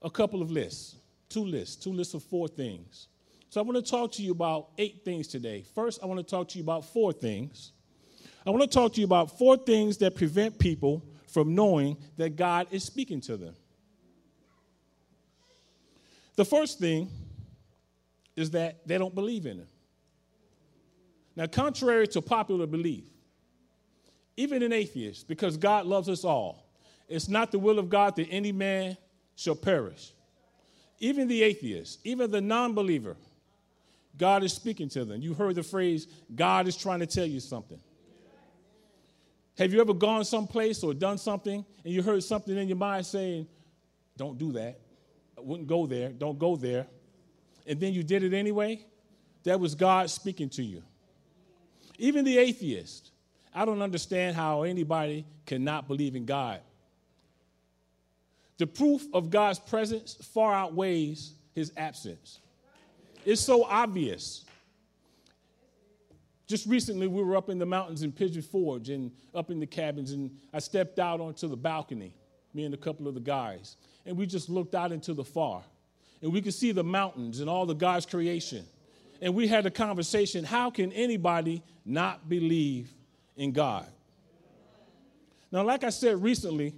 a 0.02 0.10
couple 0.10 0.42
of 0.42 0.50
lists, 0.50 0.96
two 1.30 1.46
lists, 1.46 1.76
two 1.76 1.94
lists 1.94 2.16
of 2.16 2.24
four 2.24 2.48
things. 2.48 3.08
So 3.50 3.62
I 3.62 3.64
want 3.64 3.84
to 3.84 3.92
talk 3.92 4.12
to 4.14 4.24
you 4.24 4.32
about 4.32 4.70
eight 4.80 5.06
things 5.06 5.28
today. 5.28 5.64
First, 5.76 6.00
I 6.02 6.08
want 6.08 6.20
to 6.20 6.24
talk 6.24 6.48
to 6.50 6.58
you 6.58 6.64
about 6.64 6.86
four 6.86 7.14
things. 7.14 7.74
I 8.46 8.50
want 8.50 8.64
to 8.64 8.68
talk 8.68 8.94
to 8.94 9.00
you 9.00 9.06
about 9.06 9.38
four 9.38 9.58
things 9.58 9.98
that 9.98 10.16
prevent 10.16 10.58
people 10.58 11.04
from 11.28 11.54
knowing 11.56 11.98
that 12.18 12.36
God 12.36 12.68
is 12.72 12.84
speaking 12.84 13.22
to 13.22 13.38
them. 13.38 13.56
The 16.36 16.46
first 16.46 16.80
thing 16.80 17.10
is 18.36 18.52
that 18.52 18.88
they 18.88 18.98
don't 18.98 19.14
believe 19.14 19.46
in 19.46 19.60
Him. 19.60 19.68
Now, 21.36 21.46
contrary 21.48 22.08
to 22.10 22.22
popular 22.22 22.66
belief, 22.66 23.04
even 24.38 24.64
an 24.64 24.74
atheist, 24.74 25.28
because 25.28 25.56
God 25.58 25.86
loves 25.86 26.10
us 26.10 26.24
all, 26.24 26.66
it's 27.08 27.30
not 27.30 27.52
the 27.52 27.60
will 27.60 27.78
of 27.78 27.90
God 27.90 28.16
that 28.16 28.28
any 28.30 28.52
man 28.52 28.98
shall 29.36 29.56
perish. 29.56 30.14
Even 31.00 31.28
the 31.28 31.44
atheist, 31.44 32.00
even 32.04 32.32
the 32.32 32.42
non 32.42 32.74
believer, 32.74 33.18
God 34.18 34.44
is 34.44 34.54
speaking 34.54 34.90
to 34.90 35.06
them. 35.06 35.22
You 35.22 35.34
heard 35.34 35.56
the 35.56 35.64
phrase, 35.64 36.08
God 36.36 36.68
is 36.68 36.76
trying 36.76 37.00
to 37.00 37.08
tell 37.08 37.26
you 37.26 37.40
something. 37.40 37.80
Have 39.62 39.72
you 39.72 39.80
ever 39.80 39.94
gone 39.94 40.26
someplace 40.26 40.82
or 40.82 40.92
done 40.92 41.20
something 41.20 41.64
and 41.86 41.94
you 41.94 42.02
heard 42.02 42.24
something 42.24 42.58
in 42.58 42.68
your 42.68 42.78
mind 42.78 43.06
saying, 43.06 43.46
Don't 44.18 44.36
do 44.40 44.52
that? 44.54 44.80
I 45.38 45.42
wouldn't 45.42 45.68
go 45.68 45.86
there. 45.86 46.10
Don't 46.10 46.40
go 46.40 46.56
there. 46.56 46.88
And 47.68 47.80
then 47.80 47.94
you 47.94 48.02
did 48.02 48.24
it 48.24 48.34
anyway? 48.34 48.84
That 49.44 49.60
was 49.60 49.76
God 49.76 50.10
speaking 50.10 50.50
to 50.50 50.64
you. 50.64 50.82
Even 52.00 52.26
the 52.26 52.40
atheist, 52.40 53.12
I 53.54 53.64
don't 53.66 53.84
understand 53.84 54.36
how 54.36 54.64
anybody 54.64 55.28
cannot 55.46 55.88
believe 55.88 56.16
in 56.16 56.26
God. 56.26 56.62
The 58.58 58.66
proof 58.66 59.06
of 59.14 59.30
God's 59.30 59.60
presence 59.60 60.16
far 60.34 60.56
outweighs 60.56 61.34
his 61.54 61.72
absence. 61.78 62.40
It's 63.26 63.42
so 63.42 63.64
obvious. 63.66 64.44
Just 66.52 66.66
recently, 66.66 67.08
we 67.08 67.24
were 67.24 67.38
up 67.38 67.48
in 67.48 67.60
the 67.60 67.66
mountains 67.66 68.04
in 68.04 68.12
Pigeon 68.12 68.42
Forge 68.42 68.90
and 68.90 69.10
up 69.34 69.52
in 69.52 69.62
the 69.62 69.66
cabins, 69.66 70.12
and 70.12 70.30
I 70.54 70.60
stepped 70.60 71.00
out 71.00 71.22
onto 71.22 71.48
the 71.48 71.56
balcony, 71.56 72.14
me 72.54 72.66
and 72.66 72.74
a 72.74 72.78
couple 72.78 73.08
of 73.08 73.14
the 73.14 73.22
guys, 73.22 73.78
and 74.06 74.18
we 74.18 74.26
just 74.26 74.50
looked 74.50 74.76
out 74.76 74.92
into 74.92 75.14
the 75.14 75.24
far. 75.24 75.64
And 76.22 76.34
we 76.34 76.42
could 76.42 76.54
see 76.54 76.74
the 76.74 76.84
mountains 76.84 77.40
and 77.40 77.50
all 77.50 77.66
the 77.66 77.74
God's 77.74 78.06
creation. 78.06 78.66
And 79.22 79.34
we 79.34 79.48
had 79.48 79.66
a 79.66 79.72
conversation 79.72 80.44
how 80.44 80.70
can 80.70 80.92
anybody 80.92 81.64
not 81.86 82.28
believe 82.28 82.92
in 83.38 83.54
God? 83.54 83.88
Now, 85.54 85.64
like 85.64 85.86
I 85.86 85.90
said 85.90 86.22
recently, 86.22 86.74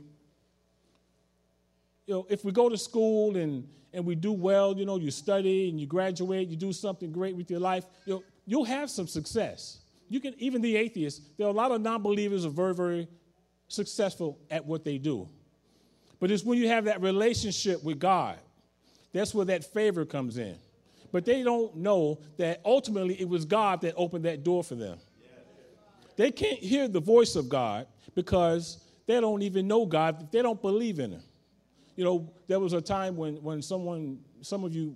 you 2.06 2.14
know, 2.14 2.28
if 2.30 2.46
we 2.46 2.52
go 2.52 2.70
to 2.70 2.78
school 2.78 3.38
and, 3.38 3.68
and 3.92 4.06
we 4.06 4.14
do 4.14 4.34
well, 4.34 4.78
you 4.78 4.86
know, 4.86 4.98
you 4.98 5.10
study 5.10 5.68
and 5.68 5.82
you 5.82 5.88
graduate, 5.88 6.48
you 6.48 6.58
do 6.58 6.72
something 6.72 7.12
great 7.12 7.36
with 7.36 7.50
your 7.50 7.60
life, 7.60 7.88
you 8.06 8.14
know, 8.14 8.24
you'll 8.46 8.66
have 8.66 8.90
some 8.90 9.08
success. 9.08 9.80
You 10.10 10.20
can, 10.20 10.34
even 10.38 10.62
the 10.62 10.76
atheists, 10.76 11.22
there 11.38 11.48
are 11.48 11.50
a 11.50 11.54
lot 11.54 11.72
of 11.72 11.82
non 11.82 12.02
believers 12.02 12.46
are 12.46 12.50
very, 12.50 12.74
very 12.74 13.08
successful 13.68 14.40
at 14.52 14.66
what 14.66 14.84
they 14.84 14.98
do. 14.98 15.28
But 16.20 16.32
it's 16.32 16.44
when 16.44 16.58
you 16.58 16.68
have 16.68 16.86
that 16.86 17.02
relationship 17.02 17.84
with 17.84 18.00
God, 18.00 18.38
that's 19.12 19.34
where 19.34 19.46
that 19.46 19.64
favor 19.64 20.06
comes 20.06 20.38
in. 20.38 20.58
But 21.12 21.26
they 21.26 21.44
don't 21.44 21.76
know 21.76 22.20
that 22.38 22.62
ultimately 22.66 23.20
it 23.20 23.28
was 23.28 23.46
God 23.46 23.82
that 23.82 23.94
opened 23.96 24.26
that 24.26 24.44
door 24.44 24.64
for 24.64 24.76
them. 24.76 24.98
They 26.16 26.32
can't 26.32 26.60
hear 26.60 26.88
the 26.88 27.00
voice 27.00 27.36
of 27.36 27.50
God 27.50 27.88
because 28.16 28.84
they 29.06 29.20
don't 29.20 29.42
even 29.42 29.68
know 29.68 29.86
God, 29.86 30.32
they 30.32 30.42
don't 30.42 30.62
believe 30.62 31.00
in 31.00 31.12
Him. 31.12 31.24
You 31.96 32.04
know, 32.04 32.34
there 32.48 32.60
was 32.60 32.74
a 32.74 32.82
time 32.82 33.16
when, 33.16 33.36
when 33.44 33.62
someone, 33.62 34.20
some 34.42 34.64
of 34.64 34.74
you 34.74 34.96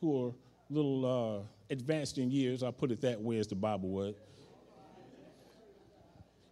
who 0.00 0.26
are 0.26 0.32
little 0.68 1.06
uh, 1.06 1.46
advanced 1.70 2.18
in 2.18 2.30
years, 2.30 2.62
I 2.62 2.70
put 2.70 2.90
it 2.90 3.00
that 3.02 3.20
way 3.20 3.38
as 3.38 3.46
the 3.46 3.54
Bible 3.54 3.88
would, 3.90 4.14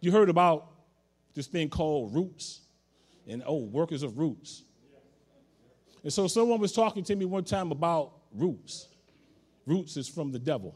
you 0.01 0.11
heard 0.11 0.29
about 0.29 0.67
this 1.33 1.47
thing 1.47 1.69
called 1.69 2.13
roots 2.13 2.61
and 3.27 3.43
oh, 3.45 3.57
workers 3.57 4.03
of 4.03 4.17
roots. 4.17 4.63
And 6.03 6.13
so 6.13 6.27
someone 6.27 6.59
was 6.59 6.71
talking 6.71 7.03
to 7.05 7.15
me 7.15 7.25
one 7.25 7.43
time 7.43 7.71
about 7.71 8.11
roots. 8.33 8.87
Roots 9.65 9.97
is 9.97 10.07
from 10.07 10.31
the 10.31 10.37
devil. 10.37 10.75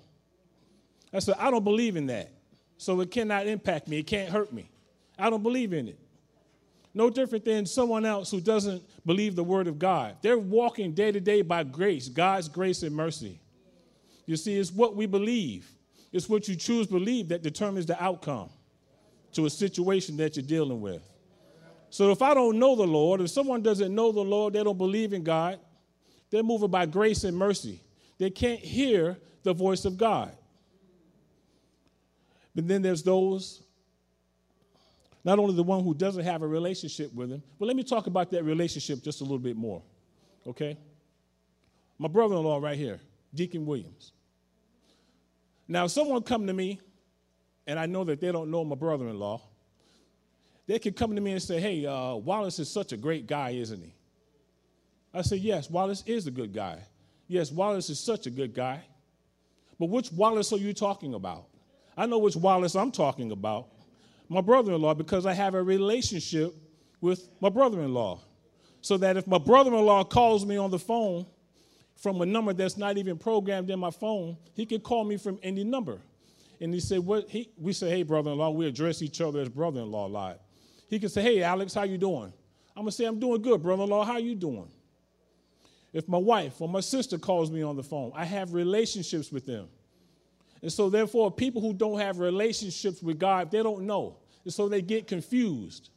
I 1.14 1.20
said, 1.20 1.36
I 1.38 1.52
don't 1.52 1.64
believe 1.64 1.96
in 1.96 2.08
that. 2.08 2.32
So 2.78 3.02
it 3.02 3.12
cannot 3.12 3.46
impact 3.46 3.88
me, 3.88 4.00
it 4.00 4.08
can't 4.08 4.30
hurt 4.30 4.52
me. 4.52 4.72
I 5.18 5.30
don't 5.30 5.44
believe 5.44 5.74
in 5.74 5.88
it. 5.90 6.00
No 6.94 7.10
different 7.10 7.46
than 7.46 7.66
someone 7.66 8.06
else 8.06 8.32
who 8.32 8.42
doesn't 8.42 8.82
believe 9.06 9.36
the 9.36 9.44
word 9.44 9.68
of 9.68 9.78
God. 9.78 10.18
They're 10.22 10.40
walking 10.40 10.94
day 10.94 11.12
to 11.12 11.20
day 11.20 11.42
by 11.42 11.64
grace, 11.64 12.10
God's 12.10 12.50
grace 12.50 12.82
and 12.82 12.96
mercy. 12.96 13.40
You 14.30 14.38
see, 14.38 14.60
it's 14.60 14.72
what 14.72 14.96
we 14.96 15.08
believe, 15.08 15.68
it's 16.12 16.30
what 16.30 16.48
you 16.48 16.56
choose 16.56 16.86
to 16.86 16.94
believe 16.94 17.30
that 17.30 17.42
determines 17.42 17.88
the 17.88 18.00
outcome 18.02 18.52
to 19.34 19.48
a 19.48 19.50
situation 19.50 20.18
that 20.18 20.36
you're 20.36 20.46
dealing 20.46 20.82
with. 20.82 21.02
So 21.90 22.12
if 22.12 22.22
I 22.22 22.36
don't 22.36 22.60
know 22.60 22.76
the 22.76 22.86
Lord, 22.86 23.22
if 23.22 23.32
someone 23.32 23.64
doesn't 23.64 23.94
know 23.94 24.12
the 24.12 24.20
Lord, 24.20 24.54
they 24.54 24.64
don't 24.64 24.78
believe 24.78 25.14
in 25.14 25.24
God, 25.24 25.60
they're 26.30 26.44
moving 26.44 26.70
by 26.70 26.86
grace 26.86 27.24
and 27.24 27.36
mercy. 27.36 27.82
They 28.20 28.30
can't 28.30 28.60
hear 28.60 29.18
the 29.42 29.52
voice 29.52 29.84
of 29.86 29.98
God. 29.98 30.32
But 32.54 32.68
then 32.68 32.84
there's 32.84 33.02
those, 33.02 33.64
not 35.24 35.40
only 35.40 35.56
the 35.56 35.64
one 35.64 35.84
who 35.84 35.96
doesn't 35.96 36.24
have 36.24 36.44
a 36.44 36.48
relationship 36.48 37.12
with 37.16 37.32
him, 37.32 37.42
but 37.58 37.66
let 37.66 37.76
me 37.76 37.82
talk 37.82 38.06
about 38.06 38.30
that 38.30 38.44
relationship 38.44 39.02
just 39.02 39.22
a 39.22 39.24
little 39.24 39.40
bit 39.40 39.58
more. 39.58 39.82
Okay? 40.46 40.78
My 41.98 42.08
brother 42.08 42.36
in 42.36 42.44
law, 42.44 42.60
right 42.60 42.78
here, 42.78 43.00
Deacon 43.34 43.66
Williams. 43.66 44.12
Now, 45.72 45.86
if 45.86 45.92
someone 45.92 46.24
come 46.24 46.48
to 46.48 46.54
me, 46.54 46.82
and 47.68 47.78
I 47.78 47.86
know 47.86 48.04
that 48.04 48.20
they 48.20 48.32
don't 48.32 48.50
know 48.50 48.66
my 48.66 48.76
brother 48.76 49.08
in 49.08 49.20
law, 49.20 49.40
they 50.66 50.80
could 50.80 50.96
come 50.96 51.14
to 51.14 51.22
me 51.22 51.32
and 51.34 51.42
say, 51.42 51.62
Hey, 51.62 51.86
uh, 51.86 52.16
Wallace 52.16 52.58
is 52.58 52.70
such 52.70 52.92
a 52.92 52.98
great 52.98 53.28
guy, 53.28 53.52
isn't 53.52 53.80
he? 53.80 53.94
I 55.14 55.22
say, 55.22 55.36
Yes, 55.36 55.70
Wallace 55.70 56.04
is 56.08 56.26
a 56.26 56.32
good 56.32 56.54
guy. 56.54 56.80
Yes, 57.28 57.52
Wallace 57.52 57.92
is 57.92 58.00
such 58.00 58.26
a 58.26 58.32
good 58.32 58.56
guy. 58.56 58.82
But 59.80 59.90
which 59.90 60.12
Wallace 60.12 60.52
are 60.52 60.58
you 60.58 60.74
talking 60.74 61.14
about? 61.14 61.46
I 61.96 62.08
know 62.08 62.18
which 62.18 62.36
Wallace 62.36 62.76
I'm 62.76 62.92
talking 62.92 63.32
about. 63.32 63.68
My 64.28 64.42
brother 64.42 64.74
in 64.74 64.82
law, 64.82 64.96
because 64.96 65.28
I 65.28 65.34
have 65.34 65.54
a 65.54 65.62
relationship 65.62 66.56
with 67.00 67.30
my 67.42 67.50
brother 67.50 67.82
in 67.82 67.94
law. 67.94 68.22
So 68.82 68.98
that 68.98 69.18
if 69.18 69.28
my 69.28 69.38
brother 69.38 69.74
in 69.76 69.86
law 69.86 70.04
calls 70.04 70.46
me 70.46 70.58
on 70.58 70.72
the 70.72 70.80
phone 70.80 71.28
from 72.00 72.22
a 72.22 72.26
number 72.26 72.54
that's 72.54 72.78
not 72.78 72.98
even 72.98 73.18
programmed 73.18 73.70
in 73.70 73.80
my 73.80 73.92
phone, 73.92 74.38
he 74.54 74.66
can 74.66 74.80
call 74.80 75.04
me 75.04 75.18
from 75.18 75.38
any 75.44 75.64
number. 75.64 76.00
And 76.62 76.74
he 76.74 76.80
said, 76.80 77.00
what 77.00 77.30
he, 77.30 77.50
we 77.58 77.74
say, 77.74 77.90
hey, 77.90 78.04
brother-in-law, 78.04 78.52
we 78.52 78.68
address 78.68 79.02
each 79.02 79.22
other 79.22 79.42
as 79.42 79.50
brother-in-law 79.50 80.08
a 80.08 80.10
lot. 80.10 80.42
He 80.90 81.00
can 81.00 81.10
say, 81.10 81.22
hey, 81.22 81.44
Alex, 81.44 81.74
how 81.74 81.84
you 81.84 81.98
doing? 81.98 82.34
I'm 82.76 82.84
going 82.84 82.88
to 82.88 82.92
say, 82.92 83.06
I'm 83.06 83.20
doing 83.20 83.42
good, 83.42 83.62
brother-in-law. 83.62 84.06
How 84.06 84.18
you 84.18 84.36
doing? 84.36 84.70
If 85.92 86.08
my 86.08 86.18
wife 86.18 86.62
or 86.62 86.70
my 86.70 86.80
sister 86.80 87.18
calls 87.18 87.52
me 87.52 87.64
on 87.64 87.76
the 87.76 87.84
phone, 87.84 88.12
I 88.16 88.26
have 88.26 88.54
relationships 88.54 89.32
with 89.32 89.46
them. 89.46 89.68
And 90.62 90.72
so, 90.72 90.90
therefore, 90.90 91.32
people 91.32 91.62
who 91.62 91.74
don't 91.74 92.00
have 92.00 92.20
relationships 92.20 93.02
with 93.02 93.18
God, 93.18 93.52
they 93.52 93.64
don't 93.64 93.84
know. 93.84 94.18
And 94.44 94.54
so 94.54 94.70
they 94.70 94.82
get 94.82 95.08
confused. 95.08 95.90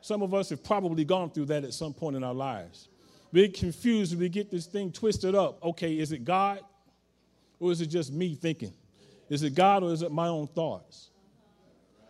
Some 0.00 0.22
of 0.22 0.34
us 0.34 0.50
have 0.50 0.62
probably 0.62 1.04
gone 1.04 1.30
through 1.30 1.46
that 1.46 1.64
at 1.64 1.74
some 1.74 1.92
point 1.92 2.16
in 2.16 2.24
our 2.24 2.34
lives. 2.34 2.88
We 3.36 3.42
get 3.42 3.58
confused, 3.58 4.18
we 4.18 4.30
get 4.30 4.50
this 4.50 4.64
thing 4.64 4.90
twisted 4.90 5.34
up. 5.34 5.62
Okay, 5.62 5.98
is 5.98 6.10
it 6.10 6.24
God 6.24 6.60
or 7.60 7.70
is 7.70 7.82
it 7.82 7.88
just 7.88 8.10
me 8.10 8.34
thinking? 8.34 8.72
Is 9.28 9.42
it 9.42 9.54
God 9.54 9.82
or 9.82 9.92
is 9.92 10.00
it 10.00 10.10
my 10.10 10.28
own 10.28 10.46
thoughts? 10.46 11.10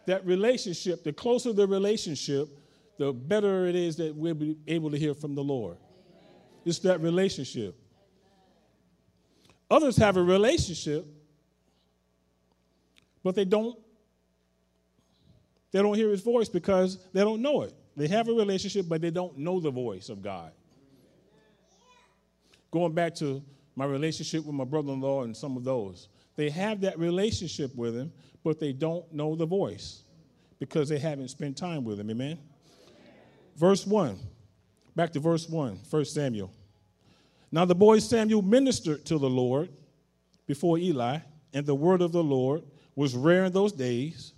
that 0.07 0.25
relationship, 0.25 1.03
the 1.03 1.13
closer 1.13 1.53
the 1.53 1.67
relationship, 1.67 2.49
the 2.97 3.13
better 3.13 3.67
it 3.67 3.75
is 3.75 3.97
that 3.97 4.15
we'll 4.15 4.35
be 4.35 4.57
able 4.69 4.89
to 4.89 4.97
hear 4.97 5.15
from 5.15 5.35
the 5.35 5.43
Lord. 5.43 5.79
It's 6.65 6.79
that 6.81 7.01
relationship. 7.01 7.77
Others 9.69 9.97
have 9.97 10.17
a 10.17 10.23
relationship, 10.23 11.05
but 13.25 13.35
they 13.35 13.45
don't 13.45 13.77
they 15.73 15.83
don't 15.83 15.95
hear 15.97 16.11
his 16.11 16.23
voice 16.23 16.49
because 16.49 16.99
they 17.13 17.23
don't 17.23 17.43
know 17.43 17.63
it. 17.63 17.75
They 17.97 18.07
have 18.07 18.29
a 18.29 18.33
relationship, 18.33 18.87
but 18.89 19.01
they 19.01 19.11
don't 19.11 19.37
know 19.37 19.59
the 19.59 19.73
voice 19.73 20.09
of 20.09 20.23
God. 20.23 20.53
Going 22.71 22.93
back 22.93 23.15
to 23.17 23.43
my 23.75 23.85
relationship 23.85 24.45
with 24.45 24.55
my 24.55 24.65
brother 24.65 24.93
in 24.93 25.01
law 25.01 25.23
and 25.23 25.37
some 25.37 25.57
of 25.57 25.65
those, 25.65 26.09
they 26.37 26.51
have 26.51 26.81
that 26.83 26.99
relationship 26.99 27.75
with 27.75 27.95
him, 27.97 28.13
but 28.45 28.59
they 28.61 28.73
don't 28.73 29.11
know 29.13 29.35
the 29.35 29.47
voice 29.47 30.03
because 30.59 30.89
they 30.89 30.99
haven't 30.99 31.29
spent 31.29 31.57
time 31.57 31.85
with 31.85 32.01
him. 32.01 32.11
Amen? 32.11 32.39
Verse 33.57 33.87
1. 33.87 34.19
Back 34.95 35.13
to 35.13 35.21
verse 35.21 35.49
1, 35.49 35.81
1 35.89 36.05
Samuel. 36.07 36.51
Now 37.53 37.65
the 37.65 37.75
boy 37.75 37.99
Samuel 37.99 38.43
ministered 38.43 39.05
to 39.07 39.19
the 39.19 39.29
Lord 39.29 39.69
before 40.47 40.79
Eli, 40.79 41.19
and 41.53 41.67
the 41.67 41.75
word 41.75 42.03
of 42.03 42.13
the 42.13 42.23
Lord 42.23 42.63
was 42.95 43.15
rare 43.15 43.45
in 43.45 43.53
those 43.53 43.73
days. 43.73 44.33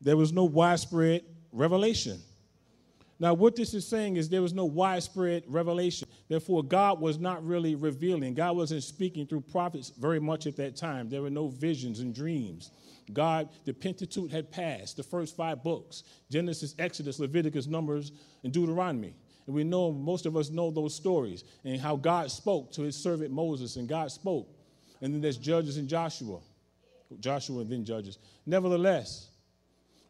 There 0.00 0.16
was 0.16 0.32
no 0.32 0.44
widespread 0.44 1.22
revelation. 1.52 2.20
Now, 3.20 3.34
what 3.34 3.56
this 3.56 3.74
is 3.74 3.86
saying 3.86 4.16
is 4.16 4.28
there 4.28 4.42
was 4.42 4.54
no 4.54 4.64
widespread 4.64 5.42
revelation. 5.48 6.08
Therefore, 6.28 6.62
God 6.62 7.00
was 7.00 7.18
not 7.18 7.44
really 7.44 7.74
revealing. 7.74 8.34
God 8.34 8.56
wasn't 8.56 8.82
speaking 8.82 9.26
through 9.26 9.40
prophets 9.40 9.92
very 9.98 10.20
much 10.20 10.46
at 10.46 10.56
that 10.56 10.76
time. 10.76 11.08
There 11.08 11.22
were 11.22 11.30
no 11.30 11.48
visions 11.48 12.00
and 12.00 12.14
dreams. 12.14 12.70
God, 13.12 13.48
the 13.64 13.72
Pentateuch 13.72 14.30
had 14.30 14.50
passed, 14.50 14.98
the 14.98 15.02
first 15.02 15.34
five 15.36 15.62
books 15.62 16.04
Genesis, 16.30 16.74
Exodus, 16.78 17.18
Leviticus, 17.18 17.66
Numbers, 17.66 18.12
and 18.44 18.52
Deuteronomy. 18.52 19.14
And 19.46 19.54
we 19.54 19.64
know, 19.64 19.90
most 19.90 20.26
of 20.26 20.36
us 20.36 20.50
know 20.50 20.70
those 20.70 20.94
stories 20.94 21.44
and 21.64 21.80
how 21.80 21.96
God 21.96 22.30
spoke 22.30 22.70
to 22.72 22.82
his 22.82 22.94
servant 22.94 23.30
Moses, 23.30 23.76
and 23.76 23.88
God 23.88 24.10
spoke. 24.10 24.46
And 25.00 25.14
then 25.14 25.22
there's 25.22 25.38
Judges 25.38 25.78
and 25.78 25.88
Joshua. 25.88 26.40
Joshua 27.20 27.60
and 27.60 27.70
then 27.70 27.84
Judges. 27.86 28.18
Nevertheless, 28.44 29.28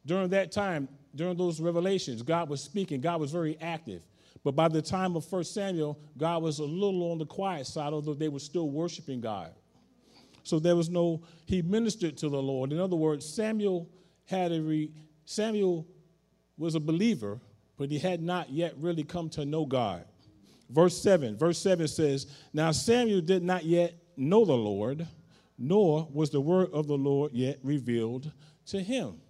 during 0.04 0.30
that 0.30 0.50
time, 0.50 0.88
during 1.14 1.36
those 1.36 1.60
revelations, 1.60 2.22
God 2.22 2.48
was 2.48 2.60
speaking. 2.60 3.00
God 3.00 3.20
was 3.20 3.30
very 3.30 3.56
active. 3.60 4.02
But 4.44 4.54
by 4.54 4.68
the 4.68 4.82
time 4.82 5.16
of 5.16 5.30
1 5.30 5.44
Samuel, 5.44 5.98
God 6.16 6.42
was 6.42 6.58
a 6.58 6.64
little 6.64 7.10
on 7.10 7.18
the 7.18 7.26
quiet 7.26 7.66
side, 7.66 7.92
although 7.92 8.14
they 8.14 8.28
were 8.28 8.38
still 8.38 8.70
worshiping 8.70 9.20
God. 9.20 9.52
So 10.42 10.58
there 10.58 10.76
was 10.76 10.88
no, 10.88 11.22
he 11.46 11.60
ministered 11.60 12.16
to 12.18 12.28
the 12.28 12.40
Lord. 12.40 12.72
In 12.72 12.78
other 12.78 12.96
words, 12.96 13.26
Samuel 13.26 13.90
had 14.24 14.52
a, 14.52 14.62
re, 14.62 14.90
Samuel 15.24 15.86
was 16.56 16.74
a 16.74 16.80
believer, 16.80 17.40
but 17.76 17.90
he 17.90 17.98
had 17.98 18.22
not 18.22 18.50
yet 18.50 18.74
really 18.78 19.04
come 19.04 19.28
to 19.30 19.44
know 19.44 19.66
God. 19.66 20.04
Verse 20.70 21.00
7, 21.00 21.36
verse 21.36 21.58
7 21.58 21.88
says, 21.88 22.26
Now 22.52 22.72
Samuel 22.72 23.20
did 23.20 23.42
not 23.42 23.64
yet 23.64 23.94
know 24.16 24.44
the 24.44 24.56
Lord, 24.56 25.06
nor 25.58 26.08
was 26.12 26.30
the 26.30 26.40
word 26.40 26.70
of 26.72 26.86
the 26.86 26.96
Lord 26.96 27.32
yet 27.32 27.58
revealed 27.62 28.30
to 28.66 28.80
him. 28.80 29.20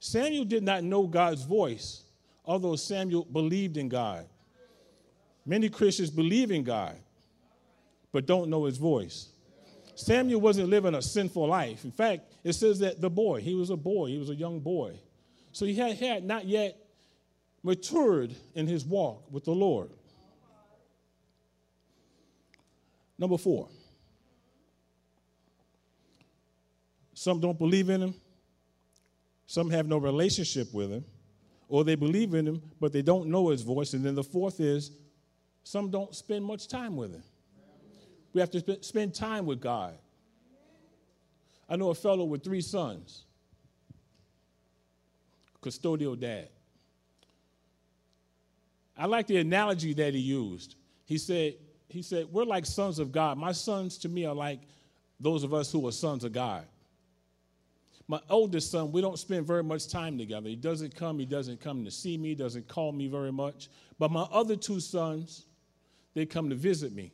Samuel 0.00 0.44
did 0.44 0.62
not 0.62 0.82
know 0.82 1.06
God's 1.06 1.44
voice, 1.44 2.04
although 2.50 2.74
Samuel 2.74 3.24
believed 3.26 3.76
in 3.76 3.88
God. 3.88 4.26
Many 5.46 5.68
Christians 5.68 6.10
believe 6.10 6.50
in 6.50 6.64
God, 6.64 6.96
but 8.10 8.26
don't 8.26 8.50
know 8.50 8.64
his 8.64 8.76
voice. 8.76 9.28
Samuel 9.94 10.40
wasn't 10.40 10.68
living 10.68 10.96
a 10.96 11.00
sinful 11.00 11.46
life. 11.46 11.84
In 11.84 11.92
fact, 11.92 12.24
it 12.42 12.54
says 12.54 12.80
that 12.80 13.00
the 13.00 13.08
boy, 13.08 13.40
he 13.40 13.54
was 13.54 13.70
a 13.70 13.76
boy, 13.76 14.08
he 14.08 14.18
was 14.18 14.30
a 14.30 14.34
young 14.34 14.58
boy. 14.58 14.98
So 15.52 15.64
he 15.64 15.76
had, 15.76 15.96
had 15.96 16.24
not 16.24 16.44
yet 16.44 16.76
matured 17.62 18.34
in 18.56 18.66
his 18.66 18.84
walk 18.84 19.30
with 19.30 19.44
the 19.44 19.52
Lord. 19.52 19.90
Number 23.16 23.38
four, 23.38 23.68
some 27.14 27.38
don't 27.38 27.58
believe 27.58 27.90
in 27.90 28.02
him, 28.02 28.14
some 29.46 29.70
have 29.70 29.86
no 29.86 29.98
relationship 29.98 30.74
with 30.74 30.90
him, 30.90 31.04
or 31.70 31.84
they 31.84 31.94
believe 31.94 32.34
in 32.34 32.46
him, 32.46 32.62
but 32.80 32.92
they 32.92 33.00
don't 33.00 33.28
know 33.28 33.48
his 33.48 33.62
voice. 33.62 33.94
And 33.94 34.04
then 34.04 34.16
the 34.16 34.24
fourth 34.24 34.58
is 34.58 34.90
some 35.62 35.88
don't 35.88 36.14
spend 36.14 36.44
much 36.44 36.66
time 36.66 36.96
with 36.96 37.14
him. 37.14 37.22
We 38.32 38.40
have 38.40 38.50
to 38.50 38.82
spend 38.82 39.14
time 39.14 39.46
with 39.46 39.60
God. 39.60 39.94
I 41.68 41.76
know 41.76 41.90
a 41.90 41.94
fellow 41.94 42.24
with 42.24 42.42
three 42.42 42.60
sons, 42.60 43.22
custodial 45.62 46.18
dad. 46.18 46.48
I 48.98 49.06
like 49.06 49.28
the 49.28 49.36
analogy 49.36 49.94
that 49.94 50.12
he 50.12 50.20
used. 50.20 50.74
He 51.06 51.18
said, 51.18 51.54
he 51.88 52.02
said, 52.02 52.26
We're 52.32 52.44
like 52.44 52.66
sons 52.66 52.98
of 52.98 53.12
God. 53.12 53.38
My 53.38 53.52
sons 53.52 53.96
to 53.98 54.08
me 54.08 54.26
are 54.26 54.34
like 54.34 54.60
those 55.20 55.44
of 55.44 55.54
us 55.54 55.70
who 55.70 55.86
are 55.86 55.92
sons 55.92 56.24
of 56.24 56.32
God. 56.32 56.66
My 58.10 58.20
oldest 58.28 58.72
son, 58.72 58.90
we 58.90 59.00
don't 59.00 59.20
spend 59.20 59.46
very 59.46 59.62
much 59.62 59.86
time 59.86 60.18
together. 60.18 60.48
He 60.48 60.56
doesn't 60.56 60.96
come, 60.96 61.20
he 61.20 61.24
doesn't 61.24 61.60
come 61.60 61.84
to 61.84 61.92
see 61.92 62.18
me, 62.18 62.34
doesn't 62.34 62.66
call 62.66 62.90
me 62.90 63.06
very 63.06 63.30
much. 63.30 63.68
But 64.00 64.10
my 64.10 64.22
other 64.32 64.56
two 64.56 64.80
sons, 64.80 65.44
they 66.12 66.26
come 66.26 66.50
to 66.50 66.56
visit 66.56 66.92
me. 66.92 67.12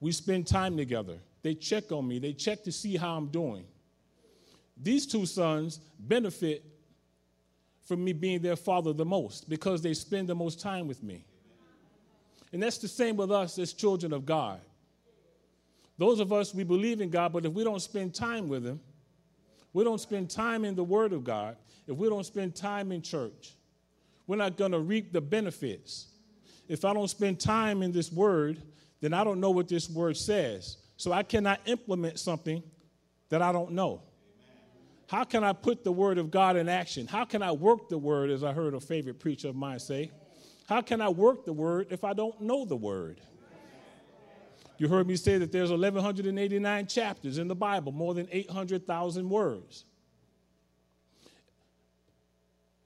We 0.00 0.10
spend 0.10 0.48
time 0.48 0.76
together. 0.76 1.18
They 1.42 1.54
check 1.54 1.92
on 1.92 2.08
me, 2.08 2.18
they 2.18 2.32
check 2.32 2.64
to 2.64 2.72
see 2.72 2.96
how 2.96 3.16
I'm 3.16 3.28
doing. 3.28 3.64
These 4.76 5.06
two 5.06 5.26
sons 5.26 5.78
benefit 6.00 6.64
from 7.84 8.02
me 8.02 8.12
being 8.12 8.42
their 8.42 8.56
father 8.56 8.92
the 8.92 9.04
most 9.04 9.48
because 9.48 9.80
they 9.80 9.94
spend 9.94 10.28
the 10.28 10.34
most 10.34 10.58
time 10.58 10.88
with 10.88 11.04
me. 11.04 11.24
And 12.52 12.60
that's 12.60 12.78
the 12.78 12.88
same 12.88 13.14
with 13.14 13.30
us 13.30 13.60
as 13.60 13.72
children 13.72 14.12
of 14.12 14.26
God. 14.26 14.60
Those 15.98 16.18
of 16.18 16.32
us, 16.32 16.52
we 16.52 16.64
believe 16.64 17.00
in 17.00 17.10
God, 17.10 17.32
but 17.32 17.46
if 17.46 17.52
we 17.52 17.62
don't 17.62 17.78
spend 17.80 18.12
time 18.12 18.48
with 18.48 18.66
Him, 18.66 18.80
we 19.72 19.84
don't 19.84 20.00
spend 20.00 20.30
time 20.30 20.64
in 20.64 20.74
the 20.74 20.84
Word 20.84 21.12
of 21.12 21.24
God, 21.24 21.56
if 21.86 21.96
we 21.96 22.08
don't 22.08 22.24
spend 22.24 22.54
time 22.54 22.92
in 22.92 23.02
church, 23.02 23.54
we're 24.26 24.36
not 24.36 24.56
going 24.56 24.72
to 24.72 24.80
reap 24.80 25.12
the 25.12 25.20
benefits. 25.20 26.08
If 26.68 26.84
I 26.84 26.94
don't 26.94 27.08
spend 27.08 27.40
time 27.40 27.82
in 27.82 27.92
this 27.92 28.12
Word, 28.12 28.62
then 29.00 29.12
I 29.12 29.24
don't 29.24 29.40
know 29.40 29.50
what 29.50 29.68
this 29.68 29.88
Word 29.90 30.16
says. 30.16 30.76
So 30.96 31.12
I 31.12 31.22
cannot 31.22 31.60
implement 31.66 32.18
something 32.18 32.62
that 33.28 33.42
I 33.42 33.52
don't 33.52 33.72
know. 33.72 34.02
How 35.08 35.24
can 35.24 35.42
I 35.42 35.52
put 35.52 35.82
the 35.82 35.90
Word 35.92 36.18
of 36.18 36.30
God 36.30 36.56
in 36.56 36.68
action? 36.68 37.06
How 37.06 37.24
can 37.24 37.42
I 37.42 37.52
work 37.52 37.88
the 37.88 37.98
Word, 37.98 38.30
as 38.30 38.44
I 38.44 38.52
heard 38.52 38.74
a 38.74 38.80
favorite 38.80 39.18
preacher 39.18 39.48
of 39.48 39.56
mine 39.56 39.80
say? 39.80 40.10
How 40.70 40.82
can 40.82 41.00
I 41.00 41.08
work 41.08 41.44
the 41.44 41.52
word 41.52 41.88
if 41.90 42.04
I 42.04 42.12
don't 42.12 42.40
know 42.42 42.64
the 42.64 42.76
word? 42.76 43.20
You 44.80 44.88
heard 44.88 45.06
me 45.06 45.16
say 45.16 45.36
that 45.36 45.52
there's 45.52 45.70
1189 45.70 46.86
chapters 46.86 47.36
in 47.36 47.48
the 47.48 47.54
Bible, 47.54 47.92
more 47.92 48.14
than 48.14 48.26
800,000 48.32 49.28
words. 49.28 49.84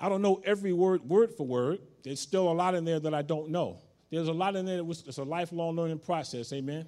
I 0.00 0.08
don't 0.08 0.20
know 0.20 0.42
every 0.44 0.72
word 0.72 1.08
word 1.08 1.30
for 1.36 1.46
word. 1.46 1.78
There's 2.02 2.18
still 2.18 2.50
a 2.50 2.52
lot 2.52 2.74
in 2.74 2.84
there 2.84 2.98
that 2.98 3.14
I 3.14 3.22
don't 3.22 3.50
know. 3.50 3.78
There's 4.10 4.26
a 4.26 4.32
lot 4.32 4.56
in 4.56 4.66
there 4.66 4.78
that 4.78 4.84
was, 4.84 5.04
it's 5.06 5.18
a 5.18 5.22
lifelong 5.22 5.76
learning 5.76 6.00
process, 6.00 6.52
amen. 6.52 6.84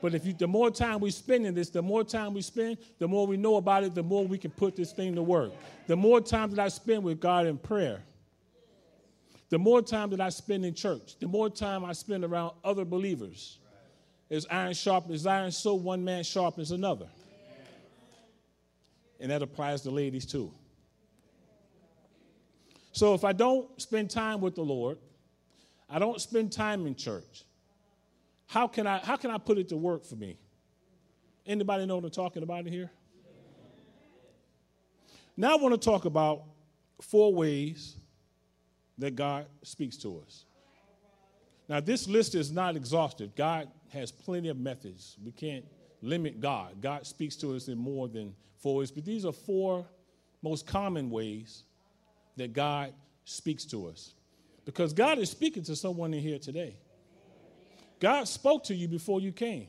But 0.00 0.14
if 0.14 0.24
you, 0.24 0.32
the 0.32 0.48
more 0.48 0.70
time 0.70 1.00
we 1.00 1.10
spend 1.10 1.44
in 1.44 1.54
this, 1.54 1.68
the 1.68 1.82
more 1.82 2.02
time 2.02 2.32
we 2.32 2.40
spend, 2.40 2.78
the 2.98 3.06
more 3.06 3.26
we 3.26 3.36
know 3.36 3.56
about 3.56 3.84
it, 3.84 3.94
the 3.94 4.02
more 4.02 4.26
we 4.26 4.38
can 4.38 4.50
put 4.52 4.76
this 4.76 4.92
thing 4.92 5.14
to 5.16 5.22
work. 5.22 5.52
The 5.88 5.96
more 5.96 6.22
time 6.22 6.52
that 6.52 6.58
I 6.58 6.68
spend 6.68 7.02
with 7.02 7.20
God 7.20 7.46
in 7.46 7.58
prayer, 7.58 8.00
the 9.50 9.58
more 9.58 9.82
time 9.82 10.08
that 10.08 10.22
I 10.22 10.30
spend 10.30 10.64
in 10.64 10.72
church, 10.72 11.18
the 11.20 11.28
more 11.28 11.50
time 11.50 11.84
I 11.84 11.92
spend 11.92 12.24
around 12.24 12.54
other 12.64 12.86
believers. 12.86 13.58
As 14.30 14.46
iron 14.50 14.74
sharpens 14.74 15.26
iron, 15.26 15.50
so 15.50 15.74
one 15.74 16.04
man 16.04 16.22
sharpens 16.22 16.70
another. 16.70 17.08
And 19.20 19.30
that 19.30 19.42
applies 19.42 19.82
to 19.82 19.90
ladies 19.90 20.26
too. 20.26 20.52
So 22.92 23.14
if 23.14 23.24
I 23.24 23.32
don't 23.32 23.80
spend 23.80 24.10
time 24.10 24.40
with 24.40 24.54
the 24.54 24.62
Lord, 24.62 24.98
I 25.88 25.98
don't 25.98 26.20
spend 26.20 26.52
time 26.52 26.86
in 26.86 26.94
church, 26.94 27.44
how 28.46 28.66
can 28.66 28.86
I, 28.86 28.98
how 28.98 29.16
can 29.16 29.30
I 29.30 29.38
put 29.38 29.58
it 29.58 29.68
to 29.70 29.76
work 29.76 30.04
for 30.04 30.16
me? 30.16 30.36
Anybody 31.46 31.86
know 31.86 31.96
what 31.96 32.04
I'm 32.04 32.10
talking 32.10 32.42
about 32.42 32.66
here? 32.66 32.90
Now 35.36 35.52
I 35.52 35.56
want 35.56 35.80
to 35.80 35.84
talk 35.84 36.04
about 36.04 36.42
four 37.00 37.32
ways 37.32 37.96
that 38.98 39.14
God 39.14 39.46
speaks 39.62 39.96
to 39.98 40.20
us. 40.26 40.44
Now, 41.68 41.80
this 41.80 42.08
list 42.08 42.34
is 42.34 42.50
not 42.50 42.76
exhaustive. 42.76 43.36
God 43.36 43.68
has 43.92 44.10
plenty 44.10 44.48
of 44.48 44.58
methods. 44.58 45.16
We 45.24 45.32
can't 45.32 45.64
limit 46.02 46.40
God. 46.40 46.80
God 46.80 47.06
speaks 47.06 47.36
to 47.36 47.54
us 47.54 47.68
in 47.68 47.78
more 47.78 48.08
than 48.08 48.34
four 48.58 48.76
ways, 48.76 48.90
but 48.90 49.04
these 49.04 49.24
are 49.24 49.32
four 49.32 49.86
most 50.42 50.66
common 50.66 51.10
ways 51.10 51.64
that 52.36 52.52
God 52.52 52.92
speaks 53.24 53.64
to 53.66 53.86
us. 53.86 54.14
Because 54.64 54.92
God 54.92 55.18
is 55.18 55.30
speaking 55.30 55.62
to 55.64 55.74
someone 55.74 56.12
in 56.14 56.20
here 56.20 56.38
today. 56.38 56.76
God 58.00 58.28
spoke 58.28 58.64
to 58.64 58.74
you 58.74 58.86
before 58.86 59.20
you 59.20 59.32
came. 59.32 59.68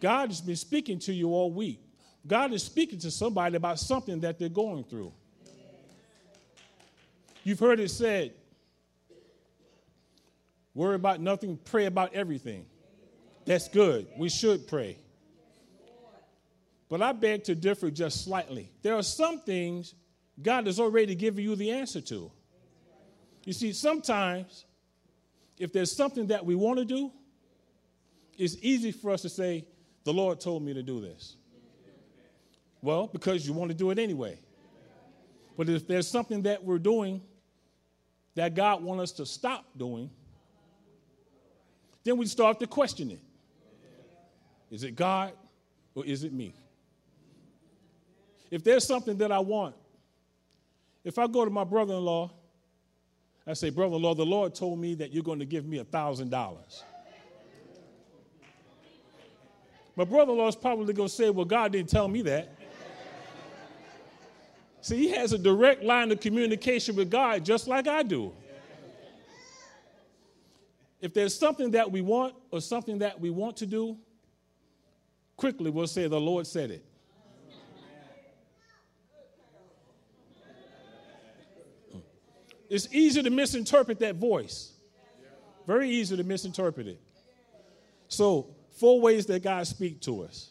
God 0.00 0.30
has 0.30 0.40
been 0.40 0.56
speaking 0.56 0.98
to 1.00 1.12
you 1.12 1.30
all 1.30 1.52
week. 1.52 1.80
God 2.26 2.52
is 2.52 2.62
speaking 2.62 2.98
to 3.00 3.10
somebody 3.10 3.56
about 3.56 3.78
something 3.78 4.20
that 4.20 4.38
they're 4.38 4.48
going 4.48 4.84
through. 4.84 5.12
You've 7.44 7.58
heard 7.58 7.80
it 7.80 7.90
said, 7.90 8.32
Worry 10.74 10.94
about 10.94 11.20
nothing, 11.20 11.58
pray 11.64 11.84
about 11.84 12.14
everything. 12.14 12.64
That's 13.44 13.68
good. 13.68 14.06
We 14.16 14.28
should 14.28 14.66
pray. 14.66 14.98
But 16.88 17.02
I 17.02 17.12
beg 17.12 17.44
to 17.44 17.54
differ 17.54 17.90
just 17.90 18.24
slightly. 18.24 18.70
There 18.82 18.94
are 18.94 19.02
some 19.02 19.40
things 19.40 19.94
God 20.40 20.66
has 20.66 20.78
already 20.78 21.14
given 21.14 21.42
you 21.42 21.56
the 21.56 21.70
answer 21.70 22.00
to. 22.02 22.30
You 23.44 23.52
see, 23.52 23.72
sometimes 23.72 24.66
if 25.58 25.72
there's 25.72 25.90
something 25.90 26.26
that 26.28 26.44
we 26.44 26.54
want 26.54 26.78
to 26.78 26.84
do, 26.84 27.10
it's 28.36 28.56
easy 28.60 28.92
for 28.92 29.10
us 29.10 29.22
to 29.22 29.28
say, 29.28 29.64
The 30.04 30.12
Lord 30.12 30.40
told 30.40 30.62
me 30.62 30.74
to 30.74 30.82
do 30.82 31.00
this. 31.00 31.36
Well, 32.82 33.06
because 33.06 33.46
you 33.46 33.52
want 33.52 33.70
to 33.70 33.76
do 33.76 33.90
it 33.90 33.98
anyway. 33.98 34.38
But 35.56 35.68
if 35.68 35.86
there's 35.86 36.08
something 36.08 36.42
that 36.42 36.64
we're 36.64 36.78
doing 36.78 37.22
that 38.34 38.54
God 38.54 38.82
wants 38.82 39.04
us 39.04 39.12
to 39.12 39.26
stop 39.26 39.64
doing, 39.76 40.10
then 42.04 42.16
we 42.16 42.26
start 42.26 42.58
to 42.60 42.66
question 42.66 43.10
it. 43.12 43.20
Is 44.72 44.82
it 44.82 44.96
God 44.96 45.34
or 45.94 46.04
is 46.04 46.24
it 46.24 46.32
me? 46.32 46.52
If 48.50 48.64
there's 48.64 48.84
something 48.84 49.16
that 49.18 49.30
I 49.30 49.38
want, 49.38 49.76
if 51.04 51.16
I 51.16 51.28
go 51.28 51.44
to 51.44 51.50
my 51.50 51.62
brother 51.62 51.94
in 51.94 52.04
law 52.04 52.32
I 53.46 53.54
say, 53.54 53.70
Brother 53.70 53.96
in 53.96 54.02
law, 54.02 54.14
the 54.14 54.24
Lord 54.24 54.54
told 54.54 54.78
me 54.78 54.94
that 54.94 55.12
you're 55.12 55.24
going 55.24 55.40
to 55.40 55.44
give 55.44 55.66
me 55.66 55.78
a 55.78 55.84
$1,000. 55.84 56.82
My 59.94 60.04
brother 60.04 60.32
in 60.32 60.38
law 60.38 60.48
is 60.48 60.56
probably 60.56 60.94
going 60.94 61.08
to 61.08 61.14
say, 61.14 61.30
Well, 61.30 61.44
God 61.44 61.72
didn't 61.72 61.90
tell 61.90 62.08
me 62.08 62.22
that. 62.22 62.56
See, 64.80 64.96
he 64.96 65.10
has 65.10 65.32
a 65.32 65.38
direct 65.38 65.82
line 65.82 66.10
of 66.10 66.20
communication 66.20 66.96
with 66.96 67.10
God 67.10 67.44
just 67.44 67.68
like 67.68 67.86
I 67.86 68.02
do. 68.02 68.32
If 71.00 71.14
there's 71.14 71.36
something 71.36 71.72
that 71.72 71.90
we 71.90 72.00
want 72.00 72.34
or 72.50 72.60
something 72.60 72.98
that 72.98 73.20
we 73.20 73.30
want 73.30 73.56
to 73.58 73.66
do, 73.66 73.96
quickly 75.42 75.70
we'll 75.70 75.88
say, 75.88 76.06
The 76.06 76.20
Lord 76.20 76.46
said 76.46 76.70
it. 76.70 76.84
It's 82.70 82.86
easy 82.92 83.24
to 83.24 83.28
misinterpret 83.28 83.98
that 83.98 84.14
voice. 84.14 84.72
Very 85.66 85.90
easy 85.90 86.16
to 86.16 86.22
misinterpret 86.22 86.86
it. 86.86 87.00
So, 88.06 88.54
four 88.78 89.00
ways 89.00 89.26
that 89.26 89.42
God 89.42 89.66
speaks 89.66 90.06
to 90.06 90.22
us. 90.22 90.50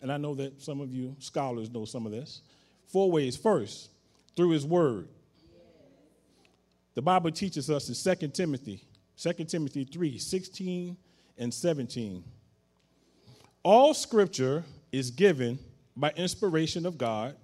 And 0.00 0.10
I 0.10 0.16
know 0.16 0.34
that 0.36 0.62
some 0.62 0.80
of 0.80 0.90
you 0.90 1.14
scholars 1.18 1.70
know 1.70 1.84
some 1.84 2.06
of 2.06 2.12
this. 2.12 2.40
Four 2.86 3.10
ways. 3.10 3.36
First, 3.36 3.90
through 4.34 4.50
his 4.50 4.64
word. 4.64 5.08
The 6.94 7.02
Bible 7.02 7.32
teaches 7.32 7.68
us 7.68 8.06
in 8.06 8.16
2 8.16 8.28
Timothy, 8.28 8.82
2 9.18 9.44
Timothy 9.44 9.84
3, 9.84 10.16
16 10.16 10.96
and 11.36 11.52
17. 11.52 12.24
All 13.66 13.94
scripture 13.94 14.62
is 14.92 15.10
given 15.10 15.58
by 15.96 16.12
inspiration 16.14 16.86
of 16.86 16.96
God 16.96 17.34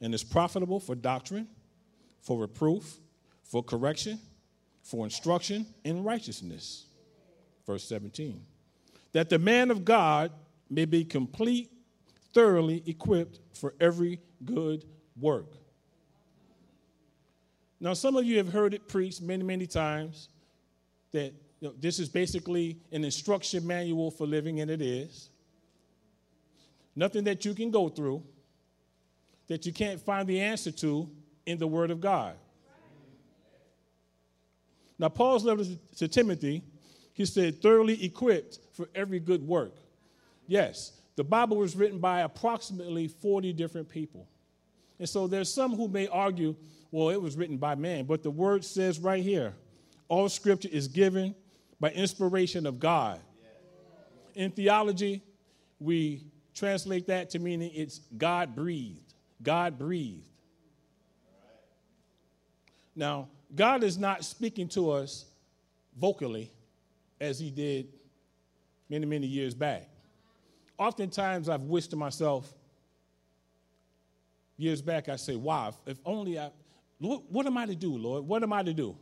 and 0.00 0.14
is 0.14 0.22
profitable 0.22 0.78
for 0.78 0.94
doctrine, 0.94 1.48
for 2.22 2.38
reproof, 2.38 2.98
for 3.42 3.60
correction, 3.60 4.20
for 4.84 5.04
instruction 5.04 5.66
in 5.82 6.04
righteousness. 6.04 6.86
Verse 7.66 7.82
17. 7.88 8.40
That 9.14 9.28
the 9.28 9.40
man 9.40 9.72
of 9.72 9.84
God 9.84 10.30
may 10.70 10.84
be 10.84 11.04
complete, 11.04 11.72
thoroughly 12.32 12.84
equipped 12.86 13.40
for 13.52 13.74
every 13.80 14.20
good 14.44 14.84
work. 15.18 15.56
Now, 17.80 17.94
some 17.94 18.14
of 18.14 18.24
you 18.24 18.38
have 18.38 18.52
heard 18.52 18.74
it 18.74 18.86
preached 18.86 19.22
many, 19.22 19.42
many 19.42 19.66
times 19.66 20.28
that 21.10 21.34
you 21.60 21.68
know, 21.68 21.74
this 21.78 21.98
is 21.98 22.08
basically 22.08 22.78
an 22.92 23.04
instruction 23.04 23.66
manual 23.66 24.10
for 24.10 24.26
living, 24.26 24.60
and 24.60 24.70
it 24.70 24.82
is. 24.82 25.30
Nothing 26.94 27.24
that 27.24 27.44
you 27.44 27.54
can 27.54 27.70
go 27.70 27.88
through 27.88 28.22
that 29.48 29.64
you 29.64 29.72
can't 29.72 30.00
find 30.00 30.28
the 30.28 30.40
answer 30.40 30.70
to 30.72 31.08
in 31.44 31.58
the 31.58 31.66
Word 31.66 31.90
of 31.90 32.00
God. 32.00 32.34
Now, 34.98 35.08
Paul's 35.08 35.44
letter 35.44 35.64
to 35.96 36.08
Timothy, 36.08 36.62
he 37.12 37.24
said, 37.26 37.62
thoroughly 37.62 38.02
equipped 38.04 38.58
for 38.72 38.88
every 38.94 39.20
good 39.20 39.46
work. 39.46 39.74
Yes, 40.46 40.92
the 41.16 41.24
Bible 41.24 41.58
was 41.58 41.76
written 41.76 41.98
by 41.98 42.20
approximately 42.20 43.08
40 43.08 43.52
different 43.52 43.88
people. 43.88 44.26
And 44.98 45.08
so 45.08 45.26
there's 45.26 45.52
some 45.52 45.76
who 45.76 45.88
may 45.88 46.08
argue, 46.08 46.56
well, 46.90 47.10
it 47.10 47.20
was 47.20 47.36
written 47.36 47.58
by 47.58 47.74
man, 47.74 48.04
but 48.04 48.22
the 48.22 48.30
word 48.30 48.64
says 48.64 48.98
right 48.98 49.22
here 49.22 49.54
all 50.08 50.28
scripture 50.28 50.68
is 50.70 50.88
given 50.88 51.34
by 51.80 51.90
inspiration 51.90 52.66
of 52.66 52.78
God. 52.78 53.20
In 54.34 54.50
theology, 54.50 55.22
we 55.78 56.22
translate 56.54 57.06
that 57.06 57.30
to 57.30 57.38
meaning 57.38 57.70
it's 57.74 58.00
God 58.16 58.54
breathed. 58.54 59.14
God 59.42 59.78
breathed. 59.78 60.24
Now, 62.94 63.28
God 63.54 63.82
is 63.82 63.98
not 63.98 64.24
speaking 64.24 64.68
to 64.68 64.90
us 64.90 65.26
vocally 65.98 66.50
as 67.20 67.38
he 67.38 67.50
did 67.50 67.88
many, 68.88 69.06
many 69.06 69.26
years 69.26 69.54
back. 69.54 69.88
Oftentimes, 70.78 71.48
I've 71.48 71.62
wished 71.62 71.90
to 71.90 71.96
myself, 71.96 72.52
years 74.56 74.82
back, 74.82 75.08
I 75.08 75.16
say, 75.16 75.36
wow, 75.36 75.74
if 75.86 75.98
only 76.04 76.38
I, 76.38 76.50
what 76.98 77.46
am 77.46 77.56
I 77.58 77.66
to 77.66 77.74
do, 77.74 77.96
Lord? 77.96 78.26
What 78.26 78.42
am 78.42 78.52
I 78.52 78.62
to 78.62 78.72
do? 78.72 78.96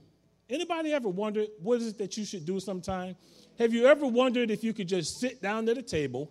Anybody 0.48 0.92
ever 0.92 1.08
wondered 1.08 1.48
what 1.62 1.80
is 1.80 1.88
it 1.88 1.98
that 1.98 2.16
you 2.16 2.24
should 2.24 2.44
do 2.44 2.60
sometime? 2.60 3.16
Have 3.58 3.72
you 3.72 3.86
ever 3.86 4.06
wondered 4.06 4.50
if 4.50 4.62
you 4.62 4.72
could 4.72 4.88
just 4.88 5.18
sit 5.18 5.40
down 5.40 5.68
at 5.68 5.78
a 5.78 5.82
table 5.82 6.30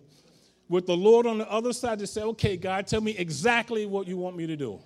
with 0.68 0.86
the 0.86 0.96
Lord 0.96 1.26
on 1.26 1.38
the 1.38 1.50
other 1.50 1.72
side 1.72 1.98
to 1.98 2.06
say, 2.06 2.22
okay, 2.22 2.56
God, 2.56 2.86
tell 2.86 3.00
me 3.00 3.16
exactly 3.16 3.86
what 3.86 4.06
you 4.06 4.16
want 4.16 4.36
me 4.36 4.46
to 4.46 4.56
do. 4.56 4.80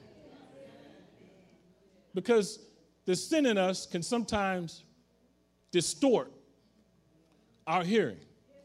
Because 2.15 2.59
the 3.05 3.15
sin 3.15 3.47
in 3.47 3.57
us 3.57 3.87
can 3.87 4.03
sometimes 4.03 4.85
distort 5.71 6.33
our 7.67 7.85
hearing. 7.85 8.19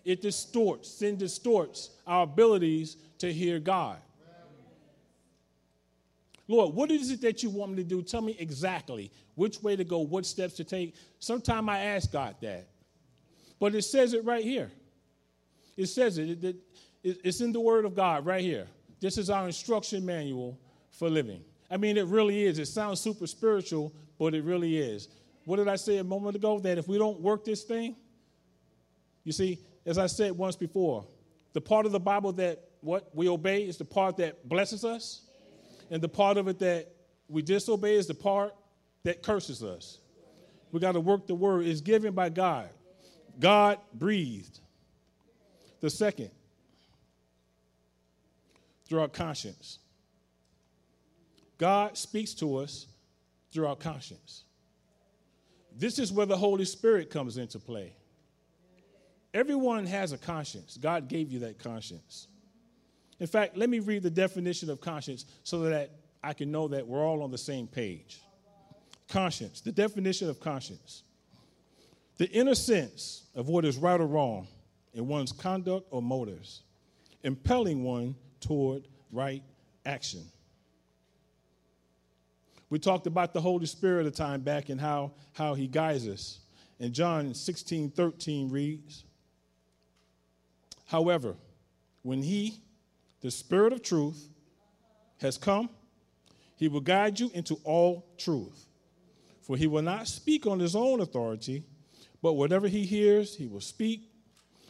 It 0.06 0.21
distorts, 0.21 0.89
sin 0.89 1.17
distorts 1.17 1.91
our 2.08 2.23
abilities 2.23 2.97
to 3.19 3.32
hear 3.32 3.60
God. 3.60 3.97
Lord, 6.54 6.76
what 6.76 6.92
is 6.92 7.10
it 7.10 7.22
that 7.22 7.42
you 7.42 7.50
want 7.50 7.72
me 7.72 7.78
to 7.78 7.84
do? 7.84 8.02
Tell 8.04 8.22
me 8.22 8.36
exactly 8.38 9.12
which 9.34 9.63
way 9.63 9.76
to 9.76 9.84
go, 9.84 10.00
what 10.00 10.24
steps 10.24 10.54
to 10.56 10.63
take. 10.63 10.96
Sometimes 11.18 11.68
I 11.68 11.80
ask 11.80 12.12
God 12.12 12.36
that. 12.42 12.68
But 13.60 13.74
it 13.74 13.82
says 13.82 14.13
it 14.13 14.24
right 14.24 14.44
here. 14.44 14.72
It 15.78 15.88
says 15.88 16.20
it. 16.20 16.44
it 16.44 16.56
it's 17.04 17.42
in 17.42 17.52
the 17.52 17.60
Word 17.60 17.86
of 17.86 17.96
God 17.96 18.26
right 18.26 18.44
here. 18.44 18.68
This 19.00 19.18
is 19.18 19.30
our 19.30 19.48
instruction 19.48 20.06
manual 20.06 20.60
for 20.92 21.10
living. 21.10 21.42
I 21.72 21.78
mean, 21.78 21.98
it 21.98 22.06
really 22.06 22.44
is. 22.44 22.60
It 22.60 22.68
sounds 22.68 23.02
super 23.02 23.26
spiritual, 23.26 23.92
but 24.20 24.36
it 24.36 24.44
really 24.44 24.78
is. 24.78 25.10
What 25.46 25.58
did 25.58 25.68
I 25.68 25.76
say 25.76 25.98
a 25.98 26.04
moment 26.04 26.36
ago? 26.36 26.60
That 26.60 26.78
if 26.78 26.88
we 26.88 26.98
don't 26.98 27.20
work 27.20 27.44
this 27.44 27.63
thing, 27.63 27.96
you 29.24 29.32
see, 29.32 29.60
as 29.86 29.98
I 29.98 30.06
said 30.06 30.32
once 30.34 30.56
before, 30.56 31.06
the 31.54 31.62
part 31.62 31.86
of 31.86 31.92
the 31.92 32.00
Bible 32.00 32.32
that 32.34 32.63
what 32.82 33.10
we 33.16 33.28
obey 33.28 33.63
is 33.63 33.78
the 33.78 33.86
part 33.86 34.18
that 34.18 34.48
blesses 34.48 34.86
us, 34.86 35.23
and 35.94 36.02
the 36.02 36.10
part 36.10 36.38
of 36.38 36.48
it 36.48 36.58
that 36.58 36.92
we 37.30 37.44
disobey 37.44 37.94
is 37.94 38.08
the 38.08 38.16
part 38.16 38.56
that 39.04 39.22
curses 39.22 39.64
us. 39.64 40.00
We 40.72 40.80
got 40.80 40.94
to 40.94 41.00
work 41.00 41.28
the 41.28 41.36
word. 41.36 41.68
It's 41.68 41.82
given 41.82 42.16
by 42.16 42.30
God. 42.30 42.70
God 43.40 43.78
breathed. 43.94 44.60
The 45.82 45.92
second, 45.92 46.32
through 48.86 49.02
our 49.02 49.08
conscience. 49.08 49.78
God 51.60 51.96
speaks 51.96 52.34
to 52.36 52.58
us 52.58 52.88
through 53.52 53.68
our 53.68 53.76
conscience. 53.76 54.46
This 55.78 56.00
is 56.00 56.12
where 56.12 56.26
the 56.26 56.38
Holy 56.38 56.66
Spirit 56.66 57.12
comes 57.12 57.38
into 57.38 57.60
play. 57.60 57.94
Everyone 59.32 59.86
has 59.86 60.12
a 60.12 60.18
conscience. 60.18 60.76
God 60.76 61.08
gave 61.08 61.32
you 61.32 61.38
that 61.40 61.60
conscience. 61.60 62.30
In 63.24 63.28
fact, 63.28 63.56
let 63.56 63.70
me 63.70 63.80
read 63.80 64.04
the 64.04 64.10
definition 64.10 64.70
of 64.70 64.82
conscience 64.82 65.24
so 65.44 65.62
that 65.62 65.92
I 66.22 66.34
can 66.34 66.52
know 66.52 66.68
that 66.68 66.86
we're 66.86 67.08
all 67.08 67.24
on 67.24 67.32
the 67.32 67.38
same 67.38 67.68
page. 67.68 68.20
Conscience, 69.08 69.62
the 69.62 69.72
definition 69.72 70.30
of 70.30 70.42
conscience. 70.42 71.04
The 72.18 72.30
inner 72.32 72.54
sense 72.54 73.24
of 73.34 73.48
what 73.48 73.64
is 73.64 73.78
right 73.78 73.98
or 73.98 74.08
wrong 74.08 74.50
in 74.94 75.08
one's 75.08 75.32
conduct 75.32 75.88
or 75.90 76.02
motives, 76.02 76.64
impelling 77.24 77.86
one 77.86 78.16
toward 78.42 78.90
right 79.10 79.42
action. 79.86 80.26
We 82.70 82.78
talked 82.78 83.08
about 83.08 83.34
the 83.34 83.40
Holy 83.40 83.68
Spirit 83.68 84.06
a 84.06 84.12
time 84.12 84.42
back 84.42 84.68
and 84.68 84.82
how, 84.82 85.14
how 85.32 85.54
he 85.54 85.68
guides 85.68 86.10
us. 86.10 86.40
And 86.78 86.92
John 86.92 87.34
16 87.34 87.92
13 87.92 88.50
reads, 88.50 89.06
However, 90.88 91.38
when 92.02 92.22
he, 92.22 92.60
the 93.24 93.32
Spirit 93.32 93.74
of 93.74 93.82
truth, 93.82 94.30
has 95.22 95.38
come, 95.38 95.70
he 96.58 96.68
will 96.68 96.82
guide 96.82 97.20
you 97.20 97.32
into 97.34 97.58
all 97.64 98.06
truth. 98.18 98.68
For 99.42 99.56
he 99.58 99.66
will 99.66 99.82
not 99.82 100.08
speak 100.08 100.46
on 100.46 100.60
his 100.60 100.76
own 100.76 101.00
authority, 101.00 101.64
but 102.22 102.34
whatever 102.34 102.68
he 102.68 102.86
hears, 102.86 103.36
he 103.36 103.48
will 103.48 103.62
speak, 103.62 104.12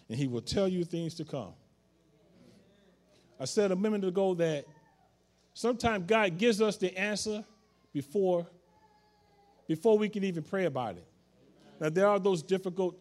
and 0.08 0.18
he 0.18 0.28
will 0.28 0.42
tell 0.42 0.68
you 0.68 0.86
things 0.86 1.16
to 1.16 1.26
come. 1.26 1.54
I 3.39 3.46
said 3.46 3.72
a 3.72 3.76
minute 3.76 4.04
ago 4.04 4.36
that 4.36 4.66
sometimes 5.56 6.06
God 6.06 6.38
gives 6.38 6.62
us 6.62 6.78
the 6.78 6.96
answer 6.96 7.44
before, 7.92 8.48
before 9.68 9.98
we 9.98 10.10
can 10.10 10.24
even 10.24 10.44
pray 10.44 10.66
about 10.66 10.98
it. 10.98 11.08
Now, 11.80 11.89
there 11.89 12.08
are 12.08 12.20
those 12.20 12.44
difficult 12.44 12.96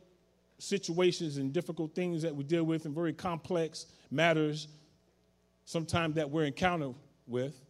situations 0.59 1.37
and 1.37 1.53
difficult 1.53 1.95
things 1.95 2.23
that 2.23 2.35
we 2.35 2.45
deal 2.45 2.65
with 2.65 2.87
and 2.87 2.95
very 2.95 3.13
complex 3.13 3.87
matters 4.11 4.69
sometimes 5.65 6.17
that 6.17 6.31
we're 6.31 6.45
encountered 6.45 6.95
with, 7.27 7.61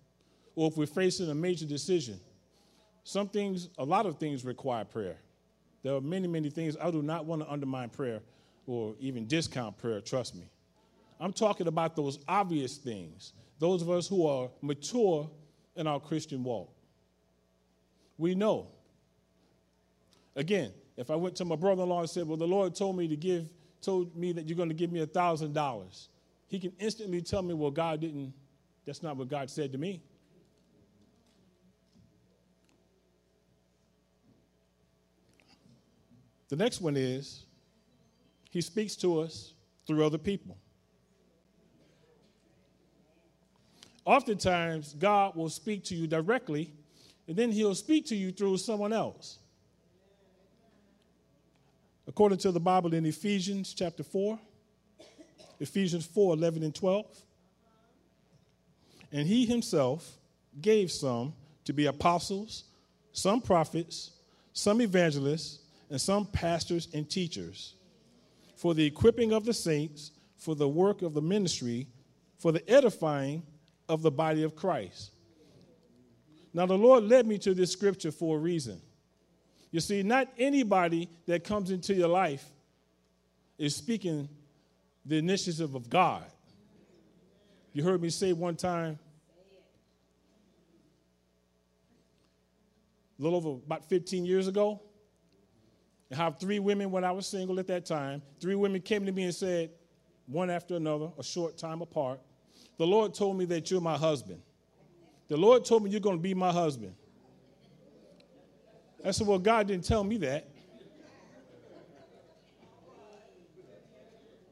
or 0.54 0.68
if 0.68 0.76
we're 0.76 0.86
facing 0.86 1.30
a 1.30 1.34
major 1.34 1.66
decision. 1.66 2.18
Some 3.04 3.28
things, 3.28 3.68
a 3.78 3.84
lot 3.84 4.06
of 4.06 4.18
things 4.18 4.44
require 4.44 4.84
prayer. 4.84 5.16
There 5.82 5.94
are 5.94 6.00
many, 6.00 6.28
many 6.28 6.50
things. 6.50 6.76
I 6.80 6.90
do 6.90 7.02
not 7.02 7.24
want 7.24 7.42
to 7.42 7.50
undermine 7.50 7.88
prayer 7.90 8.20
or 8.66 8.94
even 9.00 9.26
discount 9.26 9.76
prayer, 9.78 10.00
trust 10.00 10.36
me. 10.36 10.44
I'm 11.18 11.32
talking 11.32 11.66
about 11.66 11.96
those 11.96 12.18
obvious 12.28 12.76
things, 12.76 13.32
those 13.58 13.82
of 13.82 13.90
us 13.90 14.06
who 14.06 14.26
are 14.26 14.50
mature 14.60 15.28
in 15.76 15.86
our 15.86 16.00
Christian 16.00 16.44
walk. 16.44 16.70
we 18.18 18.34
know. 18.34 18.68
Again, 20.36 20.72
if 20.96 21.10
I 21.10 21.16
went 21.16 21.36
to 21.36 21.44
my 21.44 21.56
brother 21.56 21.82
in 21.82 21.88
law 21.88 22.00
and 22.00 22.10
said, 22.10 22.26
Well, 22.26 22.36
the 22.36 22.46
Lord 22.46 22.74
told 22.74 22.96
me 22.96 23.08
to 23.08 23.16
give, 23.16 23.48
told 23.80 24.16
me 24.16 24.32
that 24.32 24.48
you're 24.48 24.56
going 24.56 24.68
to 24.68 24.74
give 24.74 24.92
me 24.92 25.00
a 25.00 25.06
thousand 25.06 25.52
dollars, 25.52 26.08
he 26.52 26.60
can 26.60 26.72
instantly 26.78 27.22
tell 27.22 27.40
me, 27.40 27.54
Well, 27.54 27.70
God 27.70 28.02
didn't, 28.02 28.34
that's 28.84 29.02
not 29.02 29.16
what 29.16 29.28
God 29.28 29.48
said 29.48 29.72
to 29.72 29.78
me. 29.78 30.02
The 36.50 36.56
next 36.56 36.82
one 36.82 36.94
is 36.94 37.46
he 38.50 38.60
speaks 38.60 38.94
to 38.96 39.20
us 39.20 39.54
through 39.86 40.04
other 40.04 40.18
people. 40.18 40.58
Oftentimes, 44.04 44.94
God 44.98 45.34
will 45.34 45.48
speak 45.48 45.84
to 45.84 45.94
you 45.94 46.06
directly, 46.06 46.74
and 47.28 47.34
then 47.34 47.50
he'll 47.50 47.74
speak 47.74 48.04
to 48.08 48.14
you 48.14 48.30
through 48.30 48.58
someone 48.58 48.92
else. 48.92 49.38
According 52.06 52.38
to 52.38 52.52
the 52.52 52.60
Bible 52.60 52.92
in 52.92 53.06
Ephesians 53.06 53.72
chapter 53.72 54.02
4, 54.02 54.38
Ephesians 55.60 56.06
4 56.06 56.34
11 56.34 56.62
and 56.62 56.74
12. 56.74 57.06
And 59.12 59.26
he 59.26 59.44
himself 59.44 60.18
gave 60.60 60.90
some 60.90 61.34
to 61.64 61.72
be 61.72 61.86
apostles, 61.86 62.64
some 63.12 63.40
prophets, 63.40 64.12
some 64.52 64.80
evangelists, 64.80 65.60
and 65.90 66.00
some 66.00 66.26
pastors 66.26 66.88
and 66.94 67.08
teachers 67.08 67.74
for 68.56 68.74
the 68.74 68.84
equipping 68.84 69.32
of 69.32 69.44
the 69.44 69.52
saints, 69.52 70.12
for 70.38 70.54
the 70.54 70.68
work 70.68 71.02
of 71.02 71.14
the 71.14 71.20
ministry, 71.20 71.86
for 72.38 72.52
the 72.52 72.68
edifying 72.70 73.42
of 73.88 74.02
the 74.02 74.10
body 74.10 74.42
of 74.42 74.54
Christ. 74.54 75.10
Now, 76.54 76.66
the 76.66 76.78
Lord 76.78 77.04
led 77.04 77.26
me 77.26 77.38
to 77.38 77.54
this 77.54 77.72
scripture 77.72 78.12
for 78.12 78.36
a 78.36 78.40
reason. 78.40 78.80
You 79.70 79.80
see, 79.80 80.02
not 80.02 80.28
anybody 80.38 81.08
that 81.26 81.44
comes 81.44 81.70
into 81.70 81.94
your 81.94 82.08
life 82.08 82.44
is 83.58 83.74
speaking 83.74 84.28
the 85.04 85.16
initiative 85.16 85.74
of 85.74 85.88
God. 85.88 86.24
You 87.72 87.82
heard 87.82 88.02
me 88.02 88.10
say 88.10 88.32
one 88.32 88.56
time, 88.56 88.98
a 93.18 93.22
little 93.22 93.36
over 93.36 93.62
about 93.64 93.88
15 93.88 94.24
years 94.24 94.48
ago, 94.48 94.82
have 96.10 96.38
three 96.38 96.58
women 96.58 96.90
when 96.90 97.04
I 97.04 97.12
was 97.12 97.26
single 97.26 97.58
at 97.58 97.66
that 97.68 97.86
time. 97.86 98.20
Three 98.40 98.54
women 98.54 98.82
came 98.82 99.06
to 99.06 99.12
me 99.12 99.24
and 99.24 99.34
said, 99.34 99.70
one 100.26 100.50
after 100.50 100.76
another, 100.76 101.10
a 101.18 101.22
short 101.22 101.56
time 101.58 101.82
apart, 101.82 102.20
The 102.78 102.86
Lord 102.86 103.14
told 103.14 103.36
me 103.38 103.44
that 103.46 103.70
you're 103.70 103.80
my 103.80 103.96
husband. 103.96 104.40
The 105.28 105.36
Lord 105.36 105.64
told 105.64 105.84
me 105.84 105.90
you're 105.90 106.00
going 106.00 106.16
to 106.16 106.22
be 106.22 106.34
my 106.34 106.52
husband. 106.52 106.94
I 109.04 109.10
said, 109.10 109.26
Well, 109.26 109.38
God 109.38 109.68
didn't 109.68 109.84
tell 109.84 110.04
me 110.04 110.16
that. 110.18 110.48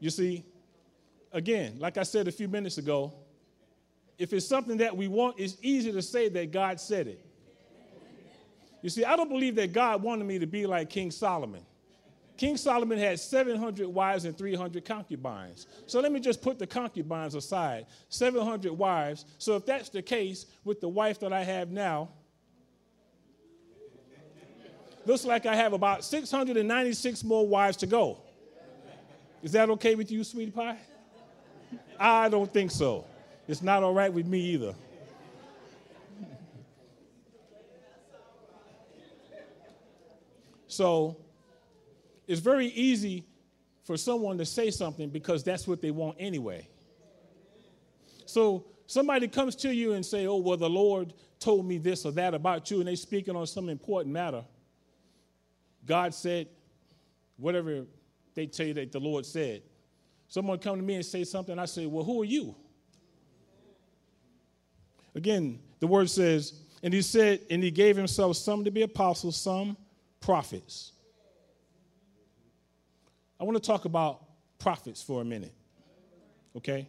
You 0.00 0.10
see, 0.10 0.44
again, 1.32 1.76
like 1.78 1.98
I 1.98 2.02
said 2.02 2.26
a 2.26 2.32
few 2.32 2.48
minutes 2.48 2.78
ago, 2.78 3.12
if 4.18 4.32
it's 4.32 4.46
something 4.46 4.78
that 4.78 4.96
we 4.96 5.08
want, 5.08 5.38
it's 5.38 5.56
easy 5.62 5.92
to 5.92 6.02
say 6.02 6.28
that 6.30 6.50
God 6.50 6.80
said 6.80 7.06
it. 7.06 7.24
You 8.82 8.90
see, 8.90 9.04
I 9.04 9.14
don't 9.14 9.28
believe 9.28 9.54
that 9.56 9.72
God 9.72 10.02
wanted 10.02 10.24
me 10.24 10.38
to 10.38 10.46
be 10.46 10.66
like 10.66 10.90
King 10.90 11.10
Solomon. 11.10 11.62
King 12.36 12.56
Solomon 12.56 12.98
had 12.98 13.20
700 13.20 13.86
wives 13.86 14.24
and 14.24 14.36
300 14.36 14.82
concubines. 14.86 15.66
So 15.86 16.00
let 16.00 16.10
me 16.10 16.20
just 16.20 16.40
put 16.40 16.58
the 16.58 16.66
concubines 16.66 17.34
aside 17.34 17.86
700 18.08 18.72
wives. 18.72 19.26
So 19.36 19.56
if 19.56 19.66
that's 19.66 19.90
the 19.90 20.00
case 20.00 20.46
with 20.64 20.80
the 20.80 20.88
wife 20.88 21.20
that 21.20 21.34
I 21.34 21.44
have 21.44 21.70
now, 21.70 22.08
looks 25.04 25.26
like 25.26 25.44
I 25.44 25.54
have 25.54 25.74
about 25.74 26.02
696 26.02 27.24
more 27.24 27.46
wives 27.46 27.76
to 27.78 27.86
go. 27.86 28.22
Is 29.42 29.52
that 29.52 29.70
okay 29.70 29.94
with 29.94 30.10
you, 30.10 30.22
sweetie 30.24 30.50
pie? 30.50 30.76
I 31.98 32.28
don't 32.28 32.52
think 32.52 32.70
so. 32.70 33.06
It's 33.48 33.62
not 33.62 33.82
all 33.82 33.94
right 33.94 34.12
with 34.12 34.26
me 34.26 34.40
either. 34.40 34.74
So 40.66 41.16
it's 42.28 42.40
very 42.40 42.68
easy 42.68 43.24
for 43.82 43.96
someone 43.96 44.38
to 44.38 44.46
say 44.46 44.70
something 44.70 45.08
because 45.08 45.42
that's 45.42 45.66
what 45.66 45.82
they 45.82 45.90
want 45.90 46.16
anyway. 46.20 46.68
So 48.24 48.66
somebody 48.86 49.26
comes 49.26 49.56
to 49.56 49.74
you 49.74 49.94
and 49.94 50.06
say, 50.06 50.26
"Oh, 50.26 50.36
well, 50.36 50.56
the 50.56 50.70
Lord 50.70 51.12
told 51.40 51.66
me 51.66 51.78
this 51.78 52.06
or 52.06 52.12
that 52.12 52.34
about 52.34 52.70
you," 52.70 52.78
and 52.78 52.86
they're 52.86 52.94
speaking 52.94 53.34
on 53.34 53.46
some 53.48 53.68
important 53.68 54.12
matter. 54.12 54.44
God 55.84 56.14
said, 56.14 56.46
whatever 57.36 57.86
they 58.40 58.46
tell 58.46 58.66
you 58.66 58.74
that 58.74 58.90
the 58.90 58.98
Lord 58.98 59.26
said. 59.26 59.62
Someone 60.28 60.58
come 60.58 60.76
to 60.76 60.82
me 60.82 60.94
and 60.94 61.04
say 61.04 61.24
something, 61.24 61.58
I 61.58 61.66
say, 61.66 61.86
"Well, 61.86 62.04
who 62.04 62.22
are 62.22 62.24
you?" 62.24 62.54
Again, 65.14 65.60
the 65.80 65.86
word 65.86 66.08
says, 66.08 66.54
and 66.82 66.94
he 66.94 67.02
said, 67.02 67.40
and 67.50 67.62
he 67.62 67.70
gave 67.70 67.96
himself 67.96 68.36
some 68.36 68.64
to 68.64 68.70
be 68.70 68.82
apostles, 68.82 69.36
some 69.36 69.76
prophets. 70.20 70.92
I 73.38 73.44
want 73.44 73.56
to 73.56 73.66
talk 73.66 73.84
about 73.84 74.22
prophets 74.58 75.02
for 75.02 75.20
a 75.20 75.24
minute, 75.24 75.52
okay? 76.56 76.88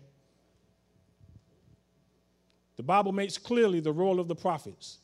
The 2.78 2.84
Bible 2.84 3.12
makes 3.12 3.38
clearly 3.38 3.80
the 3.80 3.92
role 3.92 4.20
of 4.20 4.28
the 4.28 4.36
prophets. 4.36 5.00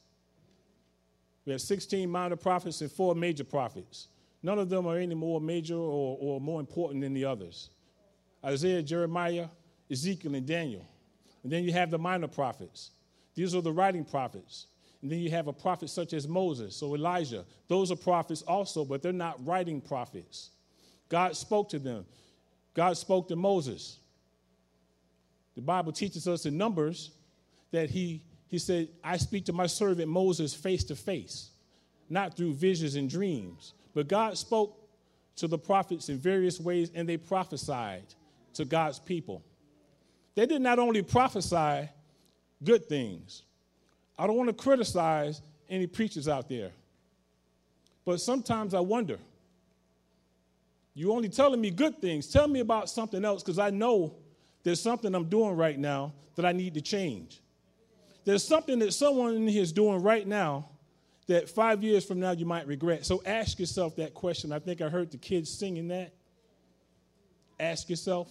We 1.46 1.54
have 1.54 1.62
16 1.62 2.10
minor 2.10 2.36
prophets 2.36 2.82
and 2.82 2.92
four 2.92 3.16
major 3.16 3.44
prophets. 3.44 4.08
None 4.48 4.60
of 4.60 4.70
them 4.70 4.88
are 4.88 4.98
any 4.98 5.14
more 5.14 5.42
major 5.42 5.76
or, 5.76 6.18
or 6.22 6.40
more 6.40 6.62
important 6.62 7.02
than 7.02 7.14
the 7.14 7.26
others 7.26 7.70
Isaiah, 8.46 8.82
Jeremiah, 8.82 9.48
Ezekiel, 9.92 10.36
and 10.36 10.48
Daniel. 10.48 10.88
And 11.44 11.52
then 11.52 11.66
you 11.66 11.74
have 11.74 11.92
the 11.92 11.98
minor 11.98 12.30
prophets. 12.30 12.92
These 13.36 13.54
are 13.54 13.62
the 13.62 13.74
writing 13.74 14.06
prophets. 14.06 14.68
And 15.02 15.12
then 15.12 15.20
you 15.20 15.30
have 15.32 15.48
a 15.48 15.54
prophet 15.54 15.90
such 15.90 16.14
as 16.14 16.30
Moses 16.30 16.82
or 16.82 16.96
Elijah. 16.96 17.44
Those 17.68 17.92
are 17.92 17.98
prophets 17.98 18.42
also, 18.42 18.86
but 18.86 19.02
they're 19.02 19.12
not 19.12 19.46
writing 19.46 19.82
prophets. 19.82 20.52
God 21.10 21.36
spoke 21.36 21.68
to 21.72 21.80
them. 21.80 22.06
God 22.74 22.96
spoke 22.96 23.28
to 23.28 23.36
Moses. 23.36 24.00
The 25.56 25.62
Bible 25.62 25.92
teaches 25.92 26.26
us 26.26 26.46
in 26.46 26.58
Numbers 26.58 27.12
that 27.72 27.90
he, 27.90 28.24
he 28.48 28.60
said, 28.60 28.88
I 29.04 29.18
speak 29.18 29.44
to 29.48 29.54
my 29.54 29.68
servant 29.68 30.08
Moses 30.08 30.54
face 30.54 30.86
to 30.86 30.96
face, 30.96 31.50
not 32.10 32.38
through 32.38 32.54
visions 32.54 32.96
and 32.96 33.10
dreams. 33.10 33.74
But 33.98 34.08
God 34.08 34.38
spoke 34.38 34.78
to 35.38 35.48
the 35.48 35.58
prophets 35.58 36.10
in 36.10 36.20
various 36.20 36.60
ways, 36.60 36.92
and 36.94 37.10
they 37.10 37.18
prophesied 37.18 38.04
to 38.54 38.64
God's 38.64 39.00
people. 39.00 39.42
They 40.36 40.46
did 40.46 40.62
not 40.62 40.78
only 40.78 41.02
prophesy 41.02 41.90
good 42.64 42.86
things, 42.88 43.42
I 44.16 44.28
don't 44.28 44.38
want 44.38 44.50
to 44.50 44.54
criticize 44.54 45.42
any 45.68 45.88
preachers 45.88 46.28
out 46.28 46.48
there. 46.48 46.70
But 48.06 48.22
sometimes 48.22 48.76
I 48.76 48.82
wonder, 48.82 49.18
You're 50.94 51.12
only 51.12 51.30
telling 51.30 51.60
me 51.60 51.72
good 51.72 52.00
things. 52.00 52.28
Tell 52.28 52.48
me 52.48 52.60
about 52.60 52.92
something 52.92 53.26
else 53.26 53.42
because 53.42 53.58
I 53.58 53.72
know 53.72 54.14
there's 54.62 54.80
something 54.80 55.16
I'm 55.16 55.28
doing 55.28 55.58
right 55.58 55.80
now 55.80 56.14
that 56.36 56.46
I 56.46 56.52
need 56.52 56.76
to 56.76 56.82
change. 56.82 57.42
There's 58.26 58.44
something 58.44 58.78
that 58.78 58.94
someone 58.94 59.50
is 59.50 59.72
doing 59.72 60.04
right 60.04 60.28
now 60.28 60.70
that 61.28 61.50
five 61.50 61.84
years 61.84 62.06
from 62.06 62.20
now 62.20 62.32
you 62.32 62.46
might 62.46 62.68
regret. 62.68 63.06
So 63.06 63.22
ask 63.26 63.60
yourself 63.60 63.96
that 63.98 64.14
question. 64.14 64.52
I 64.52 64.60
think 64.60 64.82
I 64.82 64.90
heard 64.90 65.12
the 65.12 65.18
kids 65.18 65.50
singing 65.50 65.90
that. 65.90 66.14
Ask 67.60 67.90
yourself. 67.90 68.30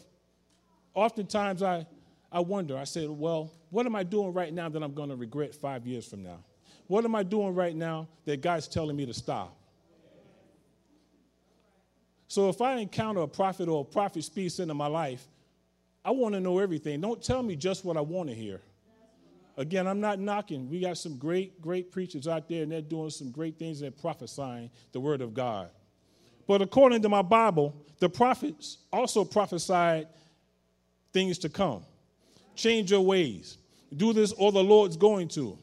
Oftentimes 0.95 1.63
I, 1.63 1.87
I 2.33 2.41
wonder, 2.41 2.77
I 2.77 2.85
said, 2.85 3.11
well, 3.11 3.53
what 3.71 3.87
am 3.87 3.95
I 3.95 4.03
doing 4.03 4.33
right 4.33 4.53
now 4.53 4.69
that 4.69 4.83
I'm 4.83 4.95
going 4.95 5.11
to 5.11 5.17
regret 5.17 5.55
five 5.55 5.87
years 5.87 6.07
from 6.07 6.23
now? 6.23 6.39
What 6.87 7.05
am 7.05 7.15
I 7.15 7.23
doing 7.23 7.55
right 7.55 7.75
now 7.75 8.09
that 8.25 8.41
God's 8.41 8.69
telling 8.69 8.97
me 8.97 9.05
to 9.07 9.15
stop? 9.15 9.55
So 12.29 12.49
if 12.49 12.61
I 12.61 12.77
encounter 12.77 13.21
a 13.21 13.29
prophet 13.29 13.69
or 13.69 13.83
a 13.83 13.85
prophet 13.85 14.25
speaks 14.25 14.59
into 14.59 14.75
my 14.75 14.87
life, 14.87 15.27
I 16.05 16.13
want 16.13 16.35
to 16.35 16.41
know 16.41 16.59
everything. 16.59 17.01
Don't 17.01 17.23
tell 17.23 17.43
me 17.43 17.57
just 17.57 17.85
what 17.85 17.97
I 17.97 18.01
want 18.01 18.29
to 18.29 18.35
hear. 18.35 18.61
Again, 19.57 19.87
I'm 19.87 20.01
not 20.01 20.19
knocking. 20.19 20.69
We 20.69 20.81
got 20.81 20.99
some 20.99 21.17
great, 21.17 21.63
great 21.63 21.91
preachers 21.91 22.29
out 22.29 22.49
there, 22.49 22.63
and 22.63 22.71
they're 22.71 22.83
doing 22.83 23.11
some 23.11 23.31
great 23.31 23.59
things 23.59 23.81
and 23.81 23.97
prophesying 23.97 24.71
the 24.93 25.01
word 25.01 25.23
of 25.23 25.33
God. 25.33 25.71
But 26.47 26.61
according 26.63 27.03
to 27.03 27.09
my 27.09 27.23
Bible, 27.23 27.75
the 27.99 28.09
prophets 28.09 28.79
also 28.93 29.25
prophesied 29.25 30.09
things 31.13 31.39
to 31.39 31.49
come. 31.49 31.85
Change 32.55 32.91
your 32.91 33.01
ways. 33.01 33.57
Do 33.97 34.13
this, 34.13 34.33
or 34.33 34.53
the 34.53 34.63
Lord's 34.63 34.97
going 34.97 35.29
to. 35.29 35.59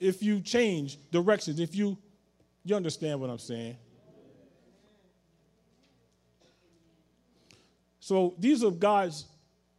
If 0.00 0.22
you 0.22 0.40
change 0.40 0.98
directions, 1.10 1.60
if 1.60 1.74
you, 1.74 1.98
you 2.64 2.74
understand 2.74 3.20
what 3.20 3.28
I'm 3.28 3.38
saying. 3.38 3.76
So 8.00 8.34
these 8.38 8.64
are 8.64 8.70
God's 8.70 9.26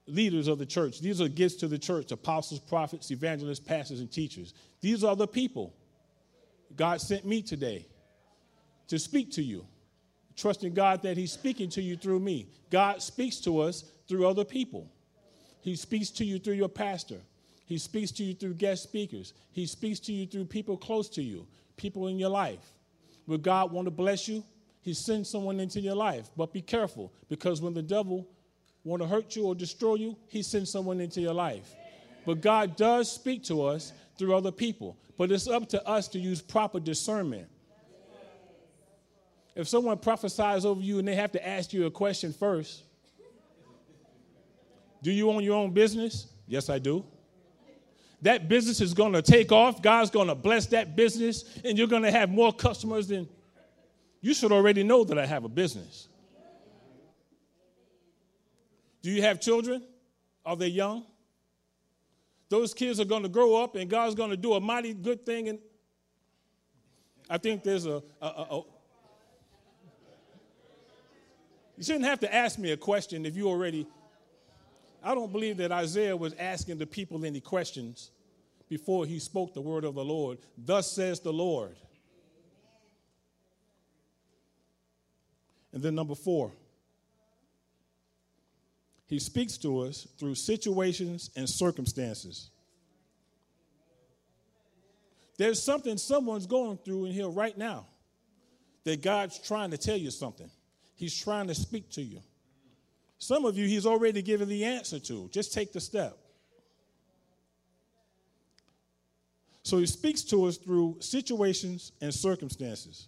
leaders 0.07 0.47
of 0.47 0.57
the 0.57 0.65
church. 0.65 0.99
These 1.01 1.21
are 1.21 1.27
gifts 1.27 1.55
to 1.55 1.67
the 1.67 1.77
church 1.77 2.11
apostles, 2.11 2.59
prophets, 2.59 3.11
evangelists, 3.11 3.59
pastors, 3.59 3.99
and 3.99 4.11
teachers. 4.11 4.53
These 4.81 5.03
are 5.03 5.15
the 5.15 5.27
people. 5.27 5.73
God 6.75 7.01
sent 7.01 7.25
me 7.25 7.41
today 7.41 7.85
to 8.87 8.97
speak 8.97 9.31
to 9.33 9.43
you, 9.43 9.65
trusting 10.35 10.73
God 10.73 11.01
that 11.03 11.17
He's 11.17 11.31
speaking 11.31 11.69
to 11.71 11.81
you 11.81 11.97
through 11.97 12.19
me. 12.19 12.47
God 12.69 13.01
speaks 13.01 13.37
to 13.41 13.59
us 13.59 13.85
through 14.07 14.27
other 14.27 14.45
people. 14.45 14.89
He 15.61 15.75
speaks 15.75 16.09
to 16.11 16.25
you 16.25 16.39
through 16.39 16.53
your 16.53 16.69
pastor. 16.69 17.19
He 17.65 17.77
speaks 17.77 18.11
to 18.11 18.23
you 18.23 18.33
through 18.33 18.53
guest 18.53 18.83
speakers. 18.83 19.33
He 19.51 19.65
speaks 19.65 19.99
to 20.01 20.13
you 20.13 20.25
through 20.25 20.45
people 20.45 20.77
close 20.77 21.09
to 21.09 21.21
you, 21.21 21.45
people 21.75 22.07
in 22.07 22.17
your 22.17 22.29
life. 22.29 22.73
Will 23.25 23.37
God 23.37 23.73
want 23.73 23.85
to 23.85 23.91
bless 23.91 24.27
you? 24.27 24.43
He 24.81 24.93
sends 24.93 25.29
someone 25.29 25.59
into 25.59 25.81
your 25.81 25.95
life. 25.95 26.29
But 26.37 26.53
be 26.53 26.61
careful, 26.61 27.11
because 27.27 27.61
when 27.61 27.73
the 27.73 27.81
devil 27.81 28.25
want 28.87 29.01
to 29.01 29.07
hurt 29.07 29.35
you 29.35 29.45
or 29.45 29.55
destroy 29.55 29.95
you, 29.95 30.17
he 30.27 30.41
sends 30.41 30.71
someone 30.71 30.99
into 31.01 31.21
your 31.21 31.33
life. 31.33 31.75
But 32.25 32.41
God 32.41 32.75
does 32.75 33.11
speak 33.11 33.43
to 33.45 33.63
us 33.63 33.93
through 34.17 34.35
other 34.35 34.51
people. 34.51 34.97
But 35.17 35.31
it's 35.31 35.47
up 35.47 35.67
to 35.69 35.87
us 35.87 36.07
to 36.09 36.19
use 36.19 36.41
proper 36.41 36.79
discernment. 36.79 37.47
If 39.55 39.67
someone 39.67 39.97
prophesies 39.97 40.65
over 40.65 40.81
you 40.81 40.99
and 40.99 41.07
they 41.07 41.15
have 41.15 41.31
to 41.31 41.47
ask 41.47 41.73
you 41.73 41.85
a 41.87 41.91
question 41.91 42.31
first, 42.31 42.83
do 45.01 45.11
you 45.11 45.29
own 45.29 45.43
your 45.43 45.55
own 45.55 45.71
business? 45.71 46.27
Yes, 46.47 46.69
I 46.69 46.79
do. 46.79 47.03
That 48.21 48.49
business 48.49 48.81
is 48.81 48.93
going 48.93 49.13
to 49.13 49.21
take 49.21 49.51
off. 49.51 49.81
God's 49.81 50.09
going 50.09 50.27
to 50.27 50.35
bless 50.35 50.65
that 50.67 50.95
business, 50.95 51.59
and 51.63 51.77
you're 51.77 51.87
going 51.87 52.03
to 52.03 52.11
have 52.11 52.29
more 52.29 52.51
customers 52.51 53.07
than 53.07 53.27
you 54.21 54.33
should 54.33 54.51
already 54.51 54.83
know 54.83 55.03
that 55.03 55.17
I 55.17 55.25
have 55.25 55.43
a 55.43 55.49
business. 55.49 56.07
Do 59.07 59.13
you 59.13 59.21
have 59.21 59.39
children? 59.39 59.83
Are 60.45 60.57
they 60.57 60.67
young? 60.67 61.05
Those 62.49 62.73
kids 62.73 62.99
are 62.99 63.05
going 63.05 63.23
to 63.23 63.29
grow 63.29 63.55
up, 63.55 63.77
and 63.77 63.89
God's 63.89 64.15
going 64.15 64.31
to 64.31 64.35
do 64.35 64.55
a 64.55 64.59
mighty 64.59 64.93
good 64.93 65.25
thing. 65.25 65.47
And 65.47 65.59
I 67.29 67.37
think 67.37 67.63
there's 67.63 67.85
a, 67.85 68.03
a, 68.21 68.25
a, 68.25 68.29
a 68.29 68.63
you 71.77 71.83
shouldn't 71.85 72.03
have 72.03 72.19
to 72.19 72.35
ask 72.35 72.59
me 72.59 72.71
a 72.71 72.75
question 72.75 73.25
if 73.25 73.37
you 73.37 73.47
already 73.47 73.87
I 75.01 75.15
don't 75.15 75.31
believe 75.31 75.55
that 75.55 75.71
Isaiah 75.71 76.17
was 76.17 76.33
asking 76.33 76.77
the 76.77 76.85
people 76.85 77.23
any 77.23 77.39
questions 77.39 78.11
before 78.67 79.05
he 79.05 79.19
spoke 79.19 79.53
the 79.53 79.61
word 79.61 79.85
of 79.85 79.95
the 79.95 80.03
Lord. 80.03 80.37
Thus 80.57 80.91
says 80.91 81.21
the 81.21 81.31
Lord. 81.31 81.77
And 85.71 85.81
then 85.81 85.95
number 85.95 86.13
four, 86.13 86.51
he 89.07 89.19
speaks 89.19 89.57
to 89.59 89.79
us 89.79 90.07
through 90.19 90.35
situations 90.35 91.31
and 91.35 91.49
circumstances. 91.49 92.49
There's 95.37 95.61
something 95.61 95.97
someone's 95.97 96.45
going 96.45 96.77
through 96.77 97.05
in 97.05 97.13
here 97.13 97.29
right 97.29 97.57
now 97.57 97.87
that 98.83 99.01
God's 99.01 99.39
trying 99.39 99.71
to 99.71 99.77
tell 99.77 99.97
you 99.97 100.11
something. 100.11 100.49
He's 100.95 101.17
trying 101.17 101.47
to 101.47 101.55
speak 101.55 101.89
to 101.91 102.01
you. 102.01 102.21
Some 103.19 103.45
of 103.45 103.57
you, 103.57 103.65
he's 103.67 103.85
already 103.85 104.21
given 104.21 104.49
the 104.49 104.65
answer 104.65 104.99
to. 104.99 105.29
Just 105.31 105.53
take 105.53 105.73
the 105.73 105.79
step. 105.79 106.17
So 109.63 109.77
he 109.77 109.85
speaks 109.85 110.21
to 110.23 110.45
us 110.45 110.57
through 110.57 110.97
situations 111.01 111.91
and 112.01 112.13
circumstances. 112.13 113.07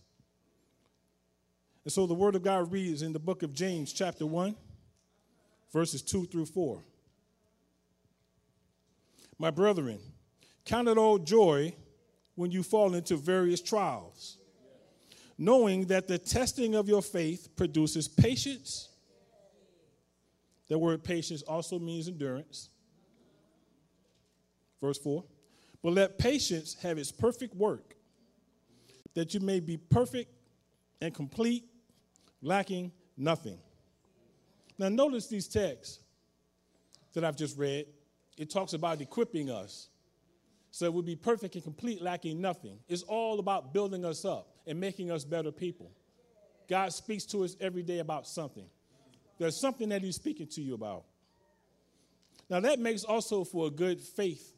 And 1.84 1.92
so 1.92 2.06
the 2.06 2.14
word 2.14 2.36
of 2.36 2.44
God 2.44 2.72
reads 2.72 3.02
in 3.02 3.14
the 3.14 3.20
book 3.20 3.44
of 3.44 3.54
James, 3.54 3.94
chapter 3.94 4.26
1, 4.26 4.56
verses 5.72 6.02
2 6.02 6.26
through 6.26 6.46
4. 6.46 6.84
My 9.38 9.52
brethren, 9.52 10.00
count 10.66 10.88
it 10.88 10.98
all 10.98 11.18
joy 11.18 11.74
when 12.36 12.52
you 12.52 12.64
fall 12.64 12.94
into 12.94 13.16
various 13.16 13.62
trials, 13.62 14.38
knowing 15.38 15.86
that 15.86 16.08
the 16.08 16.18
testing 16.18 16.76
of 16.76 16.88
your 16.88 17.02
faith 17.02 17.50
produces 17.56 18.08
patience 18.08 18.90
the 20.70 20.78
word 20.78 21.04
patience 21.04 21.42
also 21.42 21.80
means 21.80 22.08
endurance. 22.08 22.70
Verse 24.80 25.00
4 25.00 25.26
But 25.84 25.94
let 25.94 26.18
patience 26.18 26.76
have 26.82 26.98
its 26.98 27.12
perfect 27.12 27.56
work, 27.56 27.96
that 29.16 29.34
you 29.34 29.40
may 29.42 29.60
be 29.60 29.76
perfect 29.76 30.32
and 31.02 31.14
complete, 31.14 31.66
lacking 32.42 32.92
nothing. 33.18 33.58
Now, 34.80 34.90
notice 34.90 35.28
these 35.28 35.48
texts 35.48 36.00
that 37.14 37.24
I've 37.24 37.36
just 37.36 37.58
read. 37.58 37.86
It 38.38 38.50
talks 38.50 38.74
about 38.74 39.02
equipping 39.02 39.52
us 39.52 39.90
so 40.72 40.92
we'll 40.92 41.04
be 41.04 41.16
perfect 41.16 41.56
and 41.56 41.64
complete, 41.64 42.02
lacking 42.02 42.40
nothing. 42.42 42.78
It's 42.88 43.02
all 43.04 43.40
about 43.40 43.74
building 43.74 44.06
us 44.06 44.24
up 44.24 44.48
and 44.68 44.80
making 44.80 45.12
us 45.12 45.24
better 45.24 45.52
people. 45.52 45.92
God 46.70 46.94
speaks 46.94 47.26
to 47.28 47.44
us 47.44 47.56
every 47.60 47.82
day 47.82 48.00
about 48.00 48.28
something. 48.28 48.66
There's 49.40 49.60
something 49.60 49.90
that 49.90 50.04
he's 50.04 50.16
speaking 50.16 50.48
to 50.52 50.62
you 50.62 50.76
about. 50.76 51.06
Now, 52.50 52.60
that 52.60 52.80
makes 52.80 53.04
also 53.04 53.44
for 53.44 53.68
a 53.68 53.72
good 53.72 54.00
faith. 54.00 54.54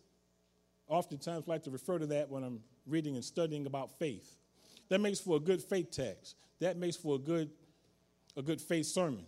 Oftentimes, 0.88 1.46
I 1.48 1.52
like 1.52 1.64
to 1.64 1.72
refer 1.72 2.00
to 2.00 2.08
that 2.08 2.30
when 2.30 2.44
I'm 2.44 2.60
reading 2.86 3.16
and 3.16 3.24
studying 3.24 3.66
about 3.66 3.98
faith. 3.98 4.36
That 4.90 5.00
makes 5.00 5.20
for 5.20 5.38
a 5.38 5.40
good 5.40 5.62
faith 5.64 5.92
text. 5.92 6.36
That 6.60 6.78
makes 6.78 6.98
for 6.98 7.16
a 7.16 7.20
good, 7.20 7.50
a 8.36 8.42
good 8.42 8.60
faith 8.60 8.88
sermon. 8.88 9.26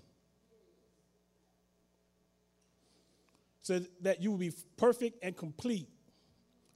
So 3.64 3.80
that 4.02 4.22
you 4.22 4.30
will 4.30 4.38
be 4.38 4.52
perfect 4.78 5.24
and 5.24 5.36
complete, 5.36 5.88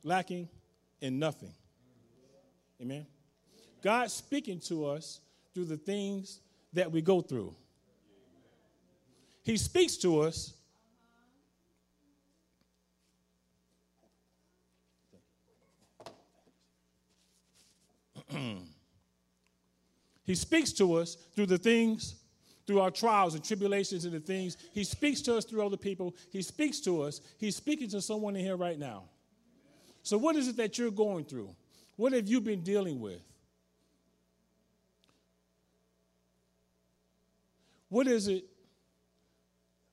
lacking 0.03 0.49
in 1.01 1.19
nothing. 1.19 1.53
Amen. 2.81 3.05
God's 3.83 4.13
speaking 4.13 4.59
to 4.61 4.85
us 4.85 5.19
through 5.53 5.65
the 5.65 5.77
things 5.77 6.39
that 6.73 6.89
we 6.91 7.01
go 7.01 7.21
through. 7.21 7.53
He 9.43 9.57
speaks 9.57 9.97
to 9.97 10.21
us. 10.21 10.53
he 20.23 20.35
speaks 20.35 20.71
to 20.73 20.93
us 20.95 21.15
through 21.35 21.47
the 21.47 21.57
things, 21.57 22.15
through 22.67 22.81
our 22.81 22.91
trials 22.91 23.33
and 23.33 23.43
tribulations 23.43 24.05
and 24.05 24.13
the 24.13 24.19
things. 24.19 24.57
He 24.73 24.83
speaks 24.83 25.21
to 25.21 25.35
us 25.35 25.45
through 25.45 25.65
other 25.65 25.77
people. 25.77 26.13
He 26.31 26.41
speaks 26.41 26.79
to 26.81 27.01
us. 27.01 27.21
He's 27.39 27.55
speaking 27.55 27.89
to 27.89 28.01
someone 28.01 28.35
in 28.35 28.43
here 28.43 28.57
right 28.57 28.77
now. 28.77 29.05
So, 30.03 30.17
what 30.17 30.35
is 30.35 30.47
it 30.47 30.57
that 30.57 30.77
you're 30.77 30.91
going 30.91 31.25
through? 31.25 31.55
What 31.95 32.13
have 32.13 32.27
you 32.27 32.41
been 32.41 32.61
dealing 32.61 32.99
with? 32.99 33.21
What 37.89 38.07
is 38.07 38.27
it 38.27 38.43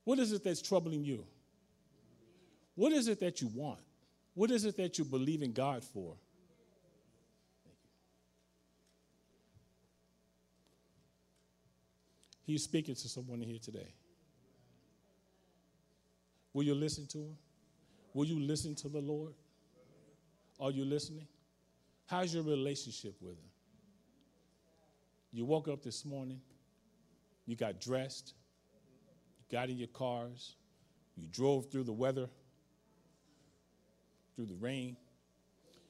what 0.05 0.19
is 0.19 0.33
it 0.33 0.45
that's 0.45 0.61
troubling 0.61 1.03
you? 1.05 1.25
What 2.75 2.93
is 2.93 3.09
it 3.09 3.21
that 3.21 3.41
you 3.41 3.49
want? 3.49 3.81
What 4.35 4.51
is 4.51 4.65
it 4.65 4.77
that 4.77 4.99
you 4.99 5.05
believe 5.05 5.43
in 5.43 5.53
God 5.53 5.83
for? 5.83 6.17
He's 12.45 12.63
speaking 12.63 12.95
to 12.95 13.09
someone 13.09 13.41
here 13.41 13.59
today. 13.59 13.95
Will 16.53 16.63
you 16.63 16.75
listen 16.75 17.07
to 17.09 17.19
him? 17.19 17.37
Will 18.13 18.27
you 18.27 18.39
listen 18.39 18.75
to 18.77 18.89
the 18.89 19.01
Lord? 19.01 19.33
Are 20.61 20.71
you 20.71 20.85
listening? 20.85 21.27
How's 22.07 22.35
your 22.35 22.45
relationship 22.45 23.15
with 23.21 23.33
him? 23.33 23.51
You 25.33 25.45
woke 25.45 25.67
up 25.67 25.83
this 25.83 26.05
morning, 26.05 26.41
you 27.45 27.57
got 27.57 27.81
dressed, 27.81 28.35
you 29.39 29.59
got 29.59 29.69
in 29.69 29.77
your 29.79 29.89
cars, 29.89 30.55
you 31.17 31.27
drove 31.27 31.73
through 31.73 31.85
the 31.85 31.93
weather, 31.93 32.29
through 34.37 34.47
the 34.47 34.55
rain, 34.55 34.97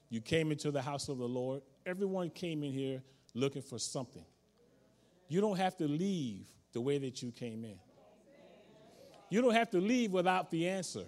you 0.09 0.21
came 0.21 0.51
into 0.51 0.71
the 0.71 0.81
house 0.81 1.09
of 1.09 1.17
the 1.17 1.27
Lord. 1.27 1.61
Everyone 1.85 2.29
came 2.29 2.63
in 2.63 2.71
here 2.71 3.03
looking 3.35 3.61
for 3.61 3.77
something. 3.77 4.25
You 5.27 5.41
don't 5.41 5.57
have 5.57 5.75
to 5.77 5.87
leave 5.87 6.47
the 6.73 6.81
way 6.81 6.97
that 6.97 7.21
you 7.21 7.31
came 7.31 7.65
in. 7.65 7.79
You 9.29 9.41
don't 9.41 9.53
have 9.53 9.71
to 9.71 9.79
leave 9.79 10.11
without 10.11 10.51
the 10.51 10.67
answer. 10.67 11.05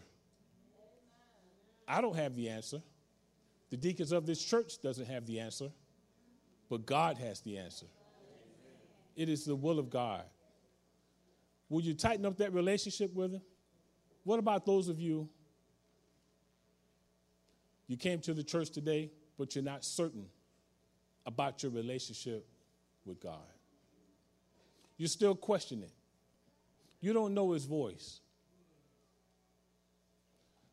I 1.87 2.01
don't 2.01 2.15
have 2.15 2.35
the 2.35 2.49
answer. 2.49 2.81
The 3.69 3.77
deacons 3.77 4.11
of 4.11 4.25
this 4.25 4.43
church 4.43 4.81
doesn't 4.81 5.05
have 5.05 5.25
the 5.25 5.39
answer, 5.39 5.69
but 6.69 6.85
God 6.85 7.17
has 7.17 7.41
the 7.41 7.57
answer. 7.57 7.85
It 9.15 9.29
is 9.29 9.45
the 9.45 9.55
will 9.55 9.79
of 9.79 9.89
God 9.89 10.23
Will 11.69 11.81
you 11.81 11.93
tighten 11.93 12.25
up 12.25 12.37
that 12.37 12.53
relationship 12.53 13.13
with 13.13 13.33
him? 13.33 13.41
What 14.23 14.39
about 14.39 14.65
those 14.65 14.87
of 14.87 14.99
you? 14.99 15.29
You 17.87 17.97
came 17.97 18.19
to 18.21 18.33
the 18.33 18.43
church 18.43 18.69
today, 18.69 19.11
but 19.37 19.55
you're 19.55 19.63
not 19.63 19.83
certain 19.83 20.25
about 21.25 21.63
your 21.63 21.71
relationship 21.71 22.45
with 23.05 23.19
God. 23.19 23.37
You 24.97 25.07
still 25.07 25.35
question 25.35 25.83
it. 25.83 25.91
You 26.99 27.13
don't 27.13 27.33
know 27.33 27.51
his 27.51 27.65
voice. 27.65 28.19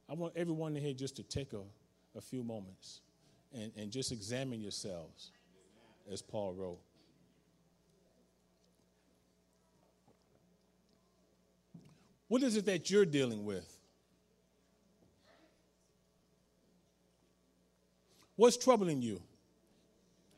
I 0.08 0.14
want 0.14 0.32
everyone 0.36 0.76
in 0.76 0.82
here 0.82 0.94
just 0.94 1.16
to 1.16 1.22
take 1.22 1.52
a, 1.52 1.60
a 2.16 2.20
few 2.20 2.42
moments 2.42 3.00
and, 3.52 3.70
and 3.76 3.90
just 3.90 4.12
examine 4.12 4.60
yourselves, 4.60 5.30
as 6.10 6.22
Paul 6.22 6.54
wrote. 6.54 6.78
What 12.28 12.42
is 12.42 12.56
it 12.56 12.66
that 12.66 12.90
you're 12.90 13.04
dealing 13.04 13.44
with? 13.44 13.78
What's 18.36 18.56
troubling 18.56 19.02
you? 19.02 19.22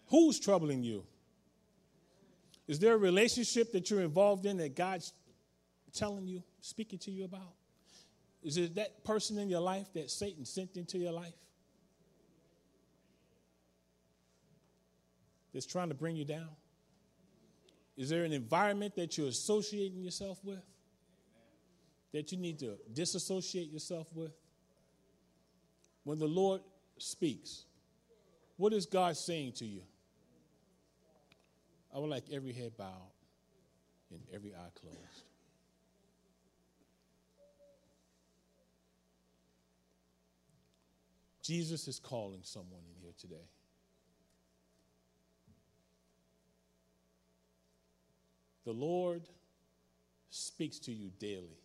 Who's 0.08 0.38
troubling 0.38 0.82
you? 0.82 1.04
Is 2.68 2.78
there 2.78 2.94
a 2.94 2.98
relationship 2.98 3.72
that 3.72 3.90
you're 3.90 4.00
involved 4.00 4.44
in 4.44 4.56
that 4.58 4.74
God's 4.74 5.12
telling 5.94 6.26
you, 6.26 6.42
speaking 6.60 6.98
to 7.00 7.10
you 7.10 7.24
about? 7.24 7.54
Is 8.42 8.56
it 8.56 8.74
that 8.74 9.04
person 9.04 9.38
in 9.38 9.48
your 9.48 9.60
life 9.60 9.92
that 9.94 10.10
Satan 10.10 10.44
sent 10.44 10.76
into 10.76 10.98
your 10.98 11.12
life 11.12 11.34
that's 15.52 15.66
trying 15.66 15.88
to 15.88 15.94
bring 15.94 16.16
you 16.16 16.24
down? 16.24 16.48
Is 17.96 18.10
there 18.10 18.24
an 18.24 18.32
environment 18.32 18.94
that 18.96 19.16
you're 19.16 19.28
associating 19.28 20.02
yourself 20.02 20.38
with 20.44 20.62
that 22.12 22.30
you 22.30 22.38
need 22.38 22.58
to 22.58 22.76
disassociate 22.92 23.70
yourself 23.72 24.08
with? 24.14 24.32
When 26.04 26.18
the 26.18 26.26
Lord 26.26 26.60
speaks, 26.98 27.64
what 28.56 28.72
is 28.72 28.86
God 28.86 29.16
saying 29.16 29.52
to 29.54 29.64
you? 29.64 29.82
I 31.94 31.98
would 31.98 32.10
like 32.10 32.24
every 32.30 32.52
head 32.52 32.76
bowed 32.76 33.12
and 34.10 34.20
every 34.32 34.54
eye 34.54 34.70
closed. 34.80 35.24
Jesus 41.42 41.86
is 41.86 42.00
calling 42.00 42.40
someone 42.42 42.82
in 42.90 43.00
here 43.00 43.12
today. 43.20 43.48
The 48.64 48.72
Lord 48.72 49.22
speaks 50.30 50.80
to 50.80 50.92
you 50.92 51.10
daily. 51.20 51.56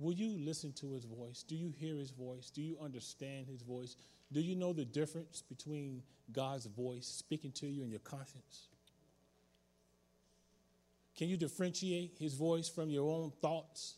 Will 0.00 0.12
you 0.12 0.36
listen 0.44 0.72
to 0.72 0.92
his 0.92 1.04
voice? 1.04 1.44
Do 1.46 1.54
you 1.54 1.72
hear 1.78 1.94
his 1.94 2.10
voice? 2.10 2.50
Do 2.50 2.62
you 2.62 2.76
understand 2.82 3.46
his 3.46 3.62
voice? 3.62 3.96
Do 4.32 4.40
you 4.40 4.56
know 4.56 4.72
the 4.72 4.84
difference 4.84 5.42
between 5.48 6.02
God's 6.32 6.66
voice 6.66 7.06
speaking 7.06 7.52
to 7.52 7.68
you 7.68 7.82
and 7.82 7.92
your 7.92 8.00
conscience? 8.00 8.70
Can 11.16 11.28
you 11.28 11.36
differentiate 11.36 12.16
his 12.18 12.34
voice 12.34 12.68
from 12.68 12.90
your 12.90 13.10
own 13.10 13.32
thoughts? 13.40 13.94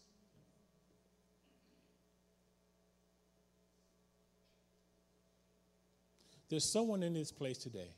There's 6.49 6.65
someone 6.65 7.03
in 7.03 7.15
this 7.15 7.33
place 7.33 7.59
today 7.59 7.91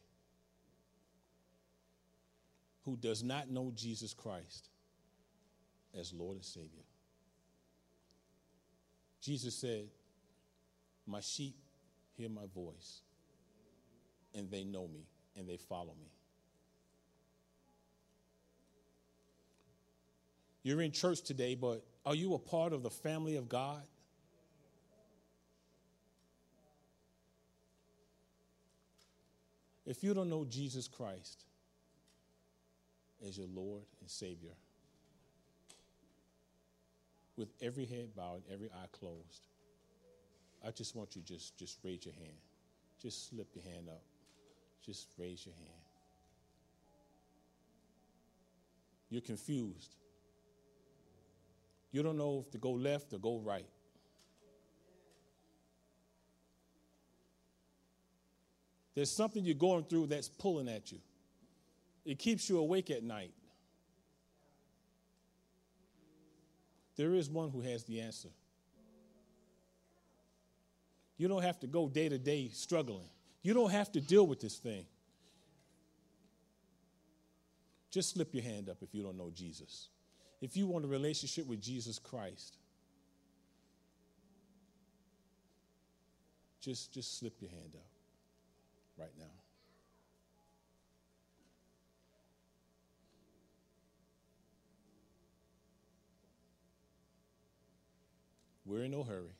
who 2.85 2.97
does 2.97 3.23
not 3.23 3.51
know 3.51 3.73
Jesus 3.75 4.15
Christ 4.15 4.71
as 5.99 6.13
Lord 6.13 6.37
and 6.37 6.45
Savior. 6.45 6.85
Jesus 9.21 9.55
said, 9.55 9.89
My 11.07 11.21
sheep 11.21 11.57
hear 12.17 12.31
my 12.31 12.47
voice, 12.55 13.03
and 14.35 14.51
they 14.51 14.65
know 14.65 14.89
me, 14.89 15.07
and 15.37 15.47
they 15.47 15.59
follow 15.59 15.95
me. 16.01 16.09
You're 20.63 20.83
in 20.83 20.93
church 20.93 21.23
today, 21.23 21.55
but 21.55 21.85
are 22.05 22.15
you 22.15 22.35
a 22.35 22.39
part 22.39 22.73
of 22.73 22.83
the 22.83 22.91
family 22.91 23.37
of 23.37 23.49
God? 23.49 23.83
If 29.87 30.05
you 30.05 30.13
don't 30.13 30.29
know 30.29 30.45
Jesus 30.45 30.87
Christ 30.87 31.45
as 33.27 33.39
your 33.39 33.47
Lord 33.47 33.85
and 34.01 34.11
Savior, 34.11 34.53
with 37.39 37.49
every 37.63 37.87
head 37.87 38.15
bowed, 38.15 38.43
every 38.53 38.69
eye 38.69 38.89
closed, 38.93 39.47
I 40.67 40.73
just 40.73 40.95
want 40.95 41.17
you 41.17 41.23
just 41.23 41.57
just 41.57 41.79
raise 41.85 42.05
your 42.05 42.15
hand. 42.15 42.37
Just 43.01 43.31
slip 43.31 43.49
your 43.55 43.65
hand 43.65 43.89
up. 43.89 44.03
Just 44.85 45.09
raise 45.17 45.47
your 45.47 45.55
hand. 45.55 45.69
You're 49.09 49.23
confused. 49.23 49.95
You 51.91 52.03
don't 52.03 52.19
know 52.19 52.45
if 52.45 52.51
to 52.53 52.59
go 52.59 52.73
left 52.73 53.13
or 53.13 53.19
go 53.19 53.39
right. 53.39 53.67
There's 58.95 59.11
something 59.11 59.45
you're 59.45 59.55
going 59.55 59.85
through 59.85 60.09
that's 60.09 60.29
pulling 60.29 60.69
at 60.69 60.91
you. 60.91 60.99
It 62.05 62.19
keeps 62.19 62.49
you 62.49 62.59
awake 62.59 62.91
at 62.91 63.03
night. 63.03 63.33
There 66.97 67.15
is 67.15 67.31
one 67.31 67.51
who 67.51 67.61
has 67.61 67.85
the 67.85 68.01
answer. 68.01 68.31
You 71.17 71.29
don't 71.29 71.43
have 71.43 71.61
to 71.61 71.67
go 71.67 71.89
day 71.89 72.09
to 72.09 72.19
day 72.19 72.51
struggling. 72.53 73.09
You 73.43 73.55
don't 73.55 73.71
have 73.71 73.93
to 73.93 74.01
deal 74.01 74.27
with 74.27 74.41
this 74.41 74.57
thing. 74.57 74.85
Just 77.91 78.15
slip 78.15 78.35
your 78.35 78.43
hand 78.43 78.69
up 78.69 78.79
if 78.83 78.95
you 78.95 79.03
don't 79.03 79.17
know 79.17 79.31
Jesus. 79.33 79.89
If 80.41 80.57
you 80.57 80.67
want 80.67 80.85
a 80.85 80.89
relationship 80.89 81.47
with 81.47 81.61
Jesus 81.61 81.99
Christ, 81.99 82.57
just, 86.61 86.93
just 86.93 87.19
slip 87.19 87.41
your 87.41 87.51
hand 87.51 87.75
up 87.75 87.89
right 88.97 89.13
now. 89.19 89.25
We're 98.65 98.85
in 98.85 98.91
no 98.91 99.03
hurry. 99.03 99.33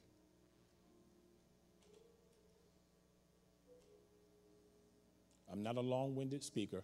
I'm 5.53 5.63
not 5.63 5.77
a 5.77 5.81
long 5.81 6.15
winded 6.15 6.43
speaker. 6.43 6.83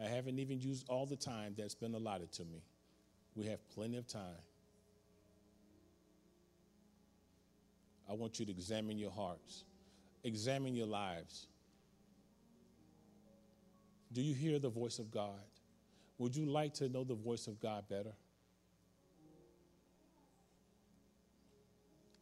I 0.00 0.06
haven't 0.06 0.38
even 0.38 0.60
used 0.60 0.88
all 0.88 1.06
the 1.06 1.16
time 1.16 1.54
that's 1.56 1.74
been 1.74 1.94
allotted 1.94 2.32
to 2.32 2.44
me. 2.44 2.62
We 3.34 3.46
have 3.46 3.66
plenty 3.70 3.96
of 3.96 4.06
time. 4.06 4.42
I 8.08 8.14
want 8.14 8.38
you 8.40 8.46
to 8.46 8.52
examine 8.52 8.98
your 8.98 9.10
hearts, 9.10 9.64
examine 10.24 10.74
your 10.74 10.86
lives. 10.86 11.48
Do 14.12 14.22
you 14.22 14.34
hear 14.34 14.58
the 14.58 14.70
voice 14.70 14.98
of 14.98 15.10
God? 15.10 15.40
Would 16.18 16.34
you 16.34 16.46
like 16.46 16.74
to 16.74 16.88
know 16.88 17.04
the 17.04 17.14
voice 17.14 17.46
of 17.46 17.60
God 17.60 17.84
better? 17.88 18.12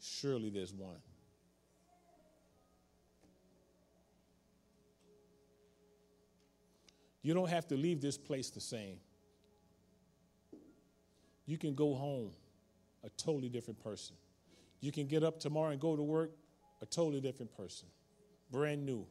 Surely 0.00 0.50
there's 0.50 0.74
one. 0.74 0.96
You 7.26 7.34
don't 7.34 7.50
have 7.50 7.66
to 7.68 7.74
leave 7.74 8.00
this 8.00 8.16
place 8.16 8.50
the 8.50 8.60
same. 8.60 8.98
You 11.44 11.58
can 11.58 11.74
go 11.74 11.92
home 11.92 12.30
a 13.02 13.08
totally 13.16 13.48
different 13.48 13.82
person. 13.82 14.14
You 14.80 14.92
can 14.92 15.08
get 15.08 15.24
up 15.24 15.40
tomorrow 15.40 15.70
and 15.70 15.80
go 15.80 15.96
to 15.96 16.04
work 16.04 16.30
a 16.82 16.86
totally 16.86 17.20
different 17.20 17.52
person. 17.56 17.88
Brand 18.52 18.86
new. 18.86 19.08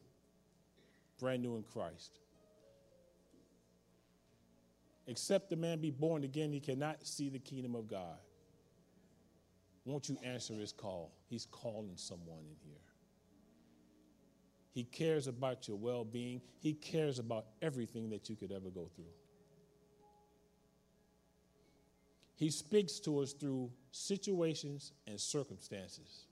Brand 1.20 1.42
new 1.42 1.56
in 1.56 1.62
Christ. 1.62 2.20
Except 5.06 5.50
the 5.50 5.56
man 5.56 5.82
be 5.82 5.90
born 5.90 6.24
again, 6.24 6.50
he 6.50 6.60
cannot 6.60 7.06
see 7.06 7.28
the 7.28 7.38
kingdom 7.38 7.74
of 7.74 7.86
God. 7.86 8.16
Won't 9.84 10.08
you 10.08 10.16
answer 10.24 10.54
his 10.54 10.72
call? 10.72 11.12
He's 11.28 11.44
calling 11.50 11.92
someone 11.96 12.46
in 12.48 12.56
here. 12.66 12.85
He 14.76 14.84
cares 14.84 15.26
about 15.26 15.66
your 15.66 15.78
well 15.78 16.04
being, 16.04 16.42
He 16.60 16.74
cares 16.74 17.18
about 17.18 17.46
everything 17.62 18.10
that 18.10 18.28
you 18.28 18.36
could 18.36 18.52
ever 18.52 18.68
go 18.68 18.90
through. 18.94 19.06
He 22.34 22.50
speaks 22.50 22.98
to 23.00 23.20
us 23.20 23.32
through 23.32 23.70
situations 23.90 24.92
and 25.06 25.18
circumstances. 25.18 26.26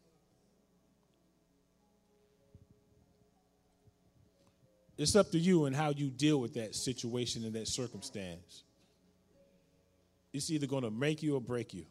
It's 4.98 5.16
up 5.16 5.30
to 5.30 5.38
you 5.38 5.64
and 5.64 5.74
how 5.74 5.92
you 5.92 6.10
deal 6.10 6.38
with 6.38 6.52
that 6.52 6.74
situation 6.74 7.44
and 7.44 7.54
that 7.54 7.66
circumstance. 7.66 8.64
It's 10.34 10.50
either 10.50 10.66
going 10.66 10.84
to 10.84 10.90
make 10.90 11.22
you 11.22 11.36
or 11.36 11.40
break 11.40 11.72
you. 11.72 11.86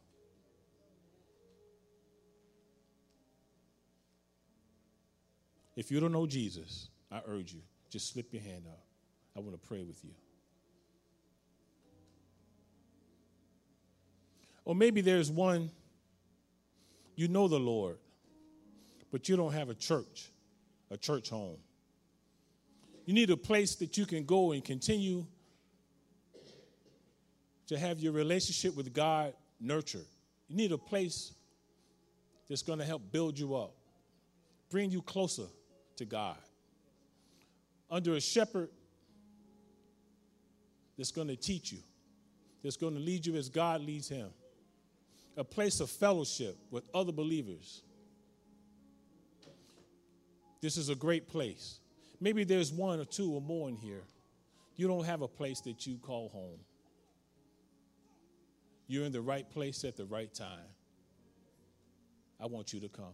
If 5.75 5.91
you 5.91 5.99
don't 5.99 6.11
know 6.11 6.27
Jesus, 6.27 6.89
I 7.11 7.21
urge 7.27 7.53
you, 7.53 7.61
just 7.89 8.13
slip 8.13 8.31
your 8.31 8.41
hand 8.41 8.63
up. 8.67 8.79
I 9.35 9.39
want 9.39 9.59
to 9.59 9.67
pray 9.67 9.81
with 9.83 10.03
you. 10.03 10.11
Or 14.65 14.75
maybe 14.75 15.01
there's 15.01 15.31
one, 15.31 15.71
you 17.15 17.27
know 17.27 17.47
the 17.47 17.59
Lord, 17.59 17.97
but 19.11 19.27
you 19.27 19.35
don't 19.35 19.53
have 19.53 19.69
a 19.69 19.73
church, 19.73 20.29
a 20.89 20.97
church 20.97 21.29
home. 21.29 21.57
You 23.05 23.13
need 23.13 23.29
a 23.29 23.37
place 23.37 23.75
that 23.75 23.97
you 23.97 24.05
can 24.05 24.23
go 24.23 24.53
and 24.53 24.63
continue 24.63 25.25
to 27.67 27.77
have 27.77 27.99
your 27.99 28.13
relationship 28.13 28.75
with 28.75 28.93
God 28.93 29.33
nurtured. 29.59 30.05
You 30.47 30.55
need 30.55 30.71
a 30.71 30.77
place 30.77 31.33
that's 32.47 32.61
going 32.61 32.79
to 32.79 32.85
help 32.85 33.11
build 33.11 33.37
you 33.37 33.55
up, 33.55 33.73
bring 34.69 34.91
you 34.91 35.01
closer 35.01 35.47
to 35.97 36.05
God. 36.05 36.37
Under 37.89 38.15
a 38.15 38.21
shepherd 38.21 38.69
that's 40.97 41.11
going 41.11 41.27
to 41.27 41.35
teach 41.35 41.71
you, 41.71 41.79
that's 42.63 42.77
going 42.77 42.93
to 42.93 42.99
lead 42.99 43.25
you 43.25 43.35
as 43.35 43.49
God 43.49 43.81
leads 43.81 44.07
him. 44.07 44.29
A 45.35 45.43
place 45.43 45.79
of 45.79 45.89
fellowship 45.89 46.57
with 46.71 46.87
other 46.93 47.11
believers. 47.11 47.81
This 50.61 50.77
is 50.77 50.89
a 50.89 50.95
great 50.95 51.27
place. 51.27 51.79
Maybe 52.21 52.43
there's 52.43 52.71
one 52.71 52.99
or 52.99 53.05
two 53.05 53.33
or 53.33 53.41
more 53.41 53.67
in 53.67 53.75
here. 53.75 54.03
You 54.75 54.87
don't 54.87 55.03
have 55.03 55.21
a 55.21 55.27
place 55.27 55.59
that 55.61 55.85
you 55.85 55.97
call 55.97 56.29
home. 56.29 56.59
You're 58.87 59.05
in 59.05 59.11
the 59.11 59.21
right 59.21 59.49
place 59.49 59.83
at 59.83 59.97
the 59.97 60.05
right 60.05 60.33
time. 60.33 60.69
I 62.39 62.45
want 62.45 62.73
you 62.73 62.79
to 62.81 62.89
come. 62.89 63.13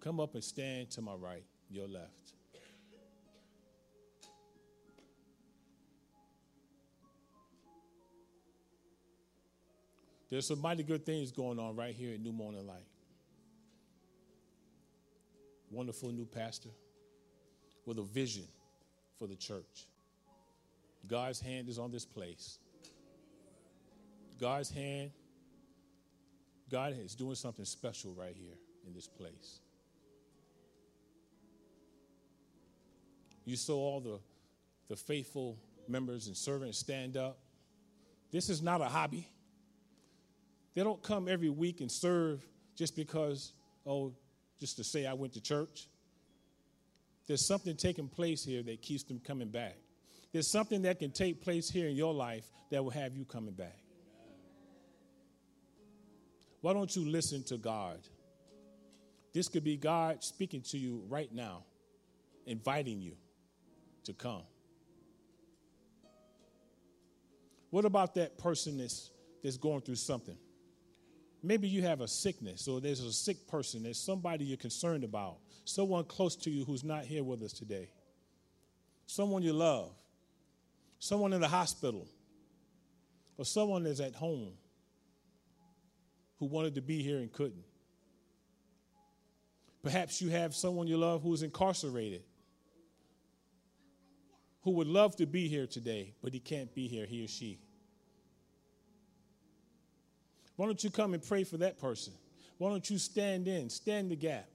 Come 0.00 0.20
up 0.20 0.34
and 0.34 0.42
stand 0.42 0.90
to 0.92 1.02
my 1.02 1.14
right, 1.14 1.44
your 1.72 1.88
left. 1.88 2.34
There's 10.30 10.46
some 10.46 10.60
mighty 10.60 10.82
good 10.82 11.04
things 11.04 11.30
going 11.30 11.58
on 11.58 11.76
right 11.76 11.94
here 11.94 12.14
at 12.14 12.20
New 12.20 12.32
Morning 12.32 12.66
Light. 12.66 12.86
Wonderful 15.70 16.10
new 16.10 16.24
pastor 16.24 16.70
with 17.84 17.98
a 17.98 18.02
vision 18.02 18.44
for 19.18 19.26
the 19.26 19.36
church. 19.36 19.86
God's 21.06 21.40
hand 21.40 21.68
is 21.68 21.78
on 21.78 21.90
this 21.90 22.06
place. 22.06 22.58
God's 24.40 24.70
hand, 24.70 25.10
God 26.70 26.94
is 26.98 27.14
doing 27.14 27.34
something 27.34 27.64
special 27.64 28.14
right 28.18 28.34
here 28.34 28.56
in 28.86 28.94
this 28.94 29.08
place. 29.08 29.60
You 33.44 33.56
saw 33.56 33.76
all 33.76 34.00
the, 34.00 34.18
the 34.88 34.96
faithful 34.96 35.58
members 35.88 36.26
and 36.26 36.36
servants 36.36 36.78
stand 36.78 37.16
up. 37.16 37.38
This 38.30 38.48
is 38.48 38.62
not 38.62 38.80
a 38.80 38.86
hobby. 38.86 39.28
They 40.74 40.82
don't 40.82 41.02
come 41.02 41.28
every 41.28 41.50
week 41.50 41.80
and 41.80 41.90
serve 41.90 42.44
just 42.76 42.96
because, 42.96 43.52
oh, 43.86 44.12
just 44.58 44.76
to 44.76 44.84
say 44.84 45.06
I 45.06 45.12
went 45.12 45.34
to 45.34 45.40
church. 45.40 45.88
There's 47.26 47.46
something 47.46 47.76
taking 47.76 48.08
place 48.08 48.44
here 48.44 48.62
that 48.62 48.80
keeps 48.80 49.02
them 49.04 49.20
coming 49.24 49.48
back. 49.48 49.76
There's 50.32 50.50
something 50.50 50.82
that 50.82 50.98
can 50.98 51.10
take 51.10 51.42
place 51.42 51.68
here 51.68 51.88
in 51.88 51.94
your 51.94 52.14
life 52.14 52.44
that 52.70 52.82
will 52.82 52.90
have 52.90 53.14
you 53.14 53.24
coming 53.24 53.52
back. 53.52 53.78
Why 56.62 56.72
don't 56.72 56.94
you 56.94 57.04
listen 57.04 57.42
to 57.44 57.58
God? 57.58 57.98
This 59.34 59.48
could 59.48 59.64
be 59.64 59.76
God 59.76 60.22
speaking 60.22 60.62
to 60.70 60.78
you 60.78 61.02
right 61.08 61.32
now, 61.32 61.64
inviting 62.46 63.00
you 63.00 63.16
to 64.04 64.12
come. 64.12 64.42
What 67.70 67.84
about 67.84 68.14
that 68.16 68.36
person 68.38 68.78
that's, 68.78 69.10
that's 69.42 69.56
going 69.56 69.80
through 69.80 69.94
something? 69.96 70.36
Maybe 71.42 71.68
you 71.68 71.82
have 71.82 72.00
a 72.00 72.08
sickness 72.08 72.68
or 72.68 72.80
there's 72.80 73.00
a 73.00 73.12
sick 73.12 73.48
person, 73.48 73.82
there's 73.82 73.98
somebody 73.98 74.44
you're 74.44 74.56
concerned 74.56 75.04
about, 75.04 75.38
someone 75.64 76.04
close 76.04 76.36
to 76.36 76.50
you 76.50 76.64
who's 76.64 76.84
not 76.84 77.04
here 77.04 77.24
with 77.24 77.42
us 77.42 77.52
today, 77.52 77.88
someone 79.06 79.42
you 79.42 79.52
love, 79.52 79.90
someone 80.98 81.32
in 81.32 81.40
the 81.40 81.48
hospital, 81.48 82.06
or 83.38 83.44
someone 83.44 83.82
that's 83.84 84.00
at 84.00 84.14
home 84.14 84.52
who 86.38 86.46
wanted 86.46 86.74
to 86.74 86.82
be 86.82 87.02
here 87.02 87.18
and 87.18 87.32
couldn't. 87.32 87.64
Perhaps 89.82 90.20
you 90.20 90.28
have 90.28 90.54
someone 90.54 90.86
you 90.86 90.96
love 90.96 91.22
who's 91.22 91.42
incarcerated, 91.42 92.22
who 94.62 94.70
would 94.72 94.86
love 94.86 95.16
to 95.16 95.26
be 95.26 95.48
here 95.48 95.66
today, 95.66 96.14
but 96.22 96.32
he 96.32 96.40
can't 96.40 96.72
be 96.74 96.86
here, 96.86 97.04
he 97.04 97.24
or 97.24 97.28
she. 97.28 97.58
Why 100.56 100.66
don't 100.66 100.82
you 100.82 100.90
come 100.90 101.14
and 101.14 101.22
pray 101.22 101.44
for 101.44 101.56
that 101.58 101.78
person? 101.78 102.12
Why 102.58 102.70
don't 102.70 102.88
you 102.88 102.98
stand 102.98 103.48
in, 103.48 103.68
stand 103.70 104.10
the 104.10 104.16
gap? 104.16 104.48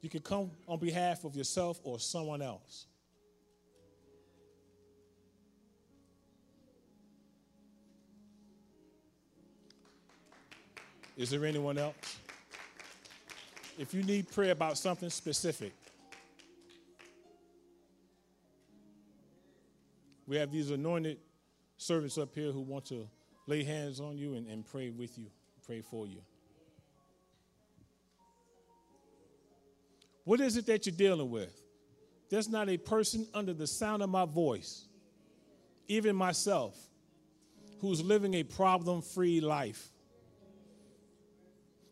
You 0.00 0.10
can 0.10 0.20
come 0.20 0.50
on 0.68 0.78
behalf 0.78 1.24
of 1.24 1.34
yourself 1.34 1.80
or 1.82 1.98
someone 1.98 2.42
else. 2.42 2.86
Is 11.16 11.30
there 11.30 11.44
anyone 11.44 11.78
else? 11.78 11.94
If 13.78 13.94
you 13.94 14.02
need 14.02 14.30
prayer 14.30 14.52
about 14.52 14.78
something 14.78 15.10
specific, 15.10 15.72
We 20.26 20.36
have 20.36 20.50
these 20.50 20.70
anointed 20.70 21.18
servants 21.76 22.16
up 22.18 22.34
here 22.34 22.50
who 22.50 22.60
want 22.60 22.86
to 22.86 23.08
lay 23.46 23.62
hands 23.62 24.00
on 24.00 24.16
you 24.16 24.34
and, 24.34 24.46
and 24.48 24.64
pray 24.64 24.90
with 24.90 25.18
you, 25.18 25.26
pray 25.66 25.82
for 25.82 26.06
you. 26.06 26.22
What 30.24 30.40
is 30.40 30.56
it 30.56 30.66
that 30.66 30.86
you're 30.86 30.96
dealing 30.96 31.30
with? 31.30 31.60
There's 32.30 32.48
not 32.48 32.70
a 32.70 32.78
person 32.78 33.26
under 33.34 33.52
the 33.52 33.66
sound 33.66 34.02
of 34.02 34.08
my 34.08 34.24
voice, 34.24 34.86
even 35.88 36.16
myself, 36.16 36.74
who's 37.80 38.02
living 38.02 38.32
a 38.32 38.42
problem 38.42 39.02
free 39.02 39.40
life. 39.42 39.90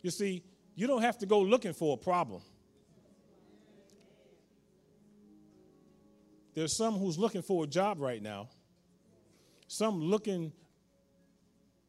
You 0.03 0.11
see, 0.11 0.43
you 0.75 0.87
don't 0.87 1.03
have 1.03 1.19
to 1.19 1.27
go 1.27 1.41
looking 1.41 1.73
for 1.73 1.95
a 1.95 1.97
problem. 1.97 2.43
There's 6.55 6.77
some 6.77 6.95
who's 6.95 7.19
looking 7.19 7.43
for 7.43 7.65
a 7.65 7.67
job 7.67 7.99
right 8.01 8.23
now, 8.23 8.51
some 9.69 10.03
looking 10.03 10.53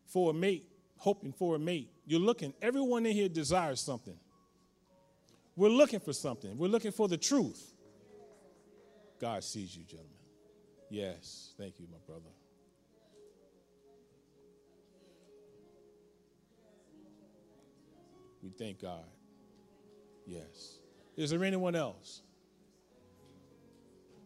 for 0.08 0.32
a 0.32 0.34
mate, 0.34 0.66
hoping 0.98 1.34
for 1.34 1.56
a 1.56 1.60
mate. 1.60 1.90
You're 2.06 2.22
looking, 2.22 2.54
everyone 2.62 3.06
in 3.06 3.14
here 3.14 3.28
desires 3.28 3.82
something. 3.82 4.16
We're 5.56 5.70
looking 5.70 6.00
for 6.00 6.14
something. 6.14 6.58
We're 6.58 6.70
looking 6.70 6.92
for 6.92 7.08
the 7.08 7.18
truth. 7.18 7.74
God 9.20 9.44
sees 9.44 9.76
you, 9.76 9.84
gentlemen. 9.84 10.12
Yes, 10.90 11.54
thank 11.58 11.80
you, 11.80 11.88
my 11.92 11.98
brother. 12.06 12.30
We 18.44 18.50
thank 18.50 18.82
God. 18.82 19.06
Yes. 20.28 20.80
Is 21.16 21.30
there 21.30 21.44
anyone 21.44 21.76
else? 21.76 22.22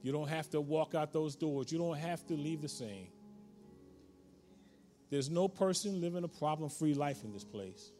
You 0.01 0.11
don't 0.11 0.27
have 0.27 0.49
to 0.51 0.61
walk 0.61 0.95
out 0.95 1.13
those 1.13 1.35
doors. 1.35 1.71
You 1.71 1.77
don't 1.77 1.97
have 1.97 2.25
to 2.27 2.33
leave 2.33 2.61
the 2.61 2.69
same. 2.69 3.07
There's 5.09 5.29
no 5.29 5.47
person 5.47 6.01
living 6.01 6.23
a 6.23 6.27
problem 6.27 6.69
free 6.69 6.93
life 6.93 7.23
in 7.23 7.31
this 7.31 7.43
place. 7.43 7.91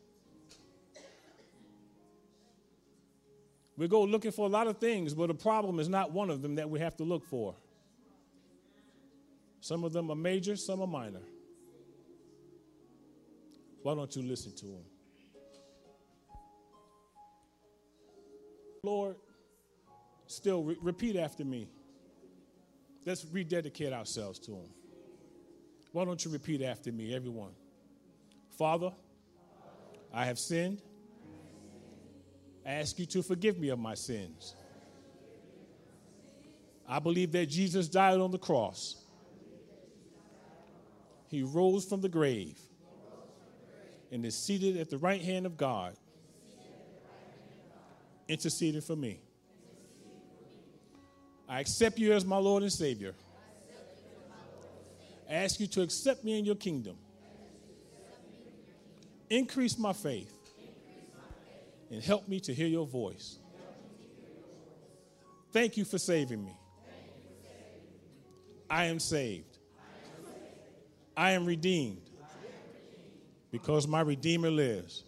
We 3.78 3.88
go 3.88 4.04
looking 4.04 4.32
for 4.32 4.48
a 4.48 4.50
lot 4.50 4.68
of 4.68 4.80
things, 4.80 5.14
but 5.14 5.30
a 5.30 5.36
problem 5.36 5.80
is 5.80 5.88
not 5.88 6.12
one 6.12 6.32
of 6.32 6.42
them 6.42 6.56
that 6.56 6.70
we 6.70 6.80
have 6.80 6.98
to 6.98 7.04
look 7.04 7.24
for. 7.26 7.56
Some 9.62 9.84
of 9.84 9.94
them 9.94 10.10
are 10.10 10.16
major, 10.16 10.56
some 10.56 10.82
are 10.82 10.88
minor. 10.88 11.22
Why 13.84 13.94
don't 13.94 14.14
you 14.16 14.24
listen 14.24 14.56
to 14.56 14.66
them? 14.66 14.84
Lord, 18.84 19.16
still 20.28 20.64
re- 20.64 20.78
repeat 20.82 21.16
after 21.16 21.44
me. 21.44 21.70
Let's 23.06 23.26
rededicate 23.32 23.94
ourselves 23.94 24.40
to 24.40 24.52
Him. 24.52 24.70
Why 25.92 26.06
don't 26.06 26.24
you 26.24 26.32
repeat 26.32 26.62
after 26.62 26.92
me, 26.92 27.16
everyone? 27.16 27.52
Father, 28.58 28.92
I 30.14 30.26
have 30.26 30.40
sinned. 30.40 30.82
I 32.66 32.72
ask 32.72 33.00
you 33.00 33.06
to 33.08 33.24
forgive 33.24 33.58
me 33.58 33.70
of 33.70 33.80
my 33.80 33.96
sins. 33.96 34.56
I 36.88 37.00
believe 37.00 37.32
that 37.34 37.48
Jesus 37.48 37.88
died 37.88 38.20
on 38.20 38.32
the 38.32 38.38
cross. 38.38 39.04
He 41.30 41.44
rose 41.44 41.86
from 41.86 42.02
the 42.02 42.10
grave 42.10 42.58
and 44.12 44.26
is 44.26 44.36
seated 44.36 44.78
at 44.78 44.90
the 44.90 44.98
right 44.98 45.22
hand 45.22 45.46
of 45.46 45.58
God, 45.58 45.96
interceding 48.28 48.82
for 48.82 48.96
me. 48.96 49.20
I 51.48 51.60
accept 51.62 51.98
you 51.98 52.14
as 52.14 52.26
my 52.26 52.38
Lord 52.38 52.64
and 52.64 52.72
Savior. 52.72 53.16
I 55.30 55.34
ask 55.34 55.60
you 55.60 55.68
to 55.68 55.82
accept 55.82 56.24
me 56.24 56.38
in 56.38 56.46
your 56.46 56.56
kingdom. 56.56 56.98
Increase 59.30 59.78
my 59.78 59.94
faith 59.94 60.34
and 61.92 62.02
help 62.02 62.28
me 62.28 62.40
to 62.42 62.54
hear 62.54 62.68
your 62.68 62.86
voice. 62.86 63.38
Thank 65.52 65.78
you 65.78 65.86
for 65.86 65.98
saving 65.98 66.44
me. 66.44 66.56
I 68.70 68.86
am 68.86 69.00
saved. 69.00 69.58
I 71.16 71.32
am 71.32 71.46
redeemed 71.46 72.02
because 73.52 73.88
my 73.88 74.02
Redeemer 74.02 74.52
lives. 74.52 75.04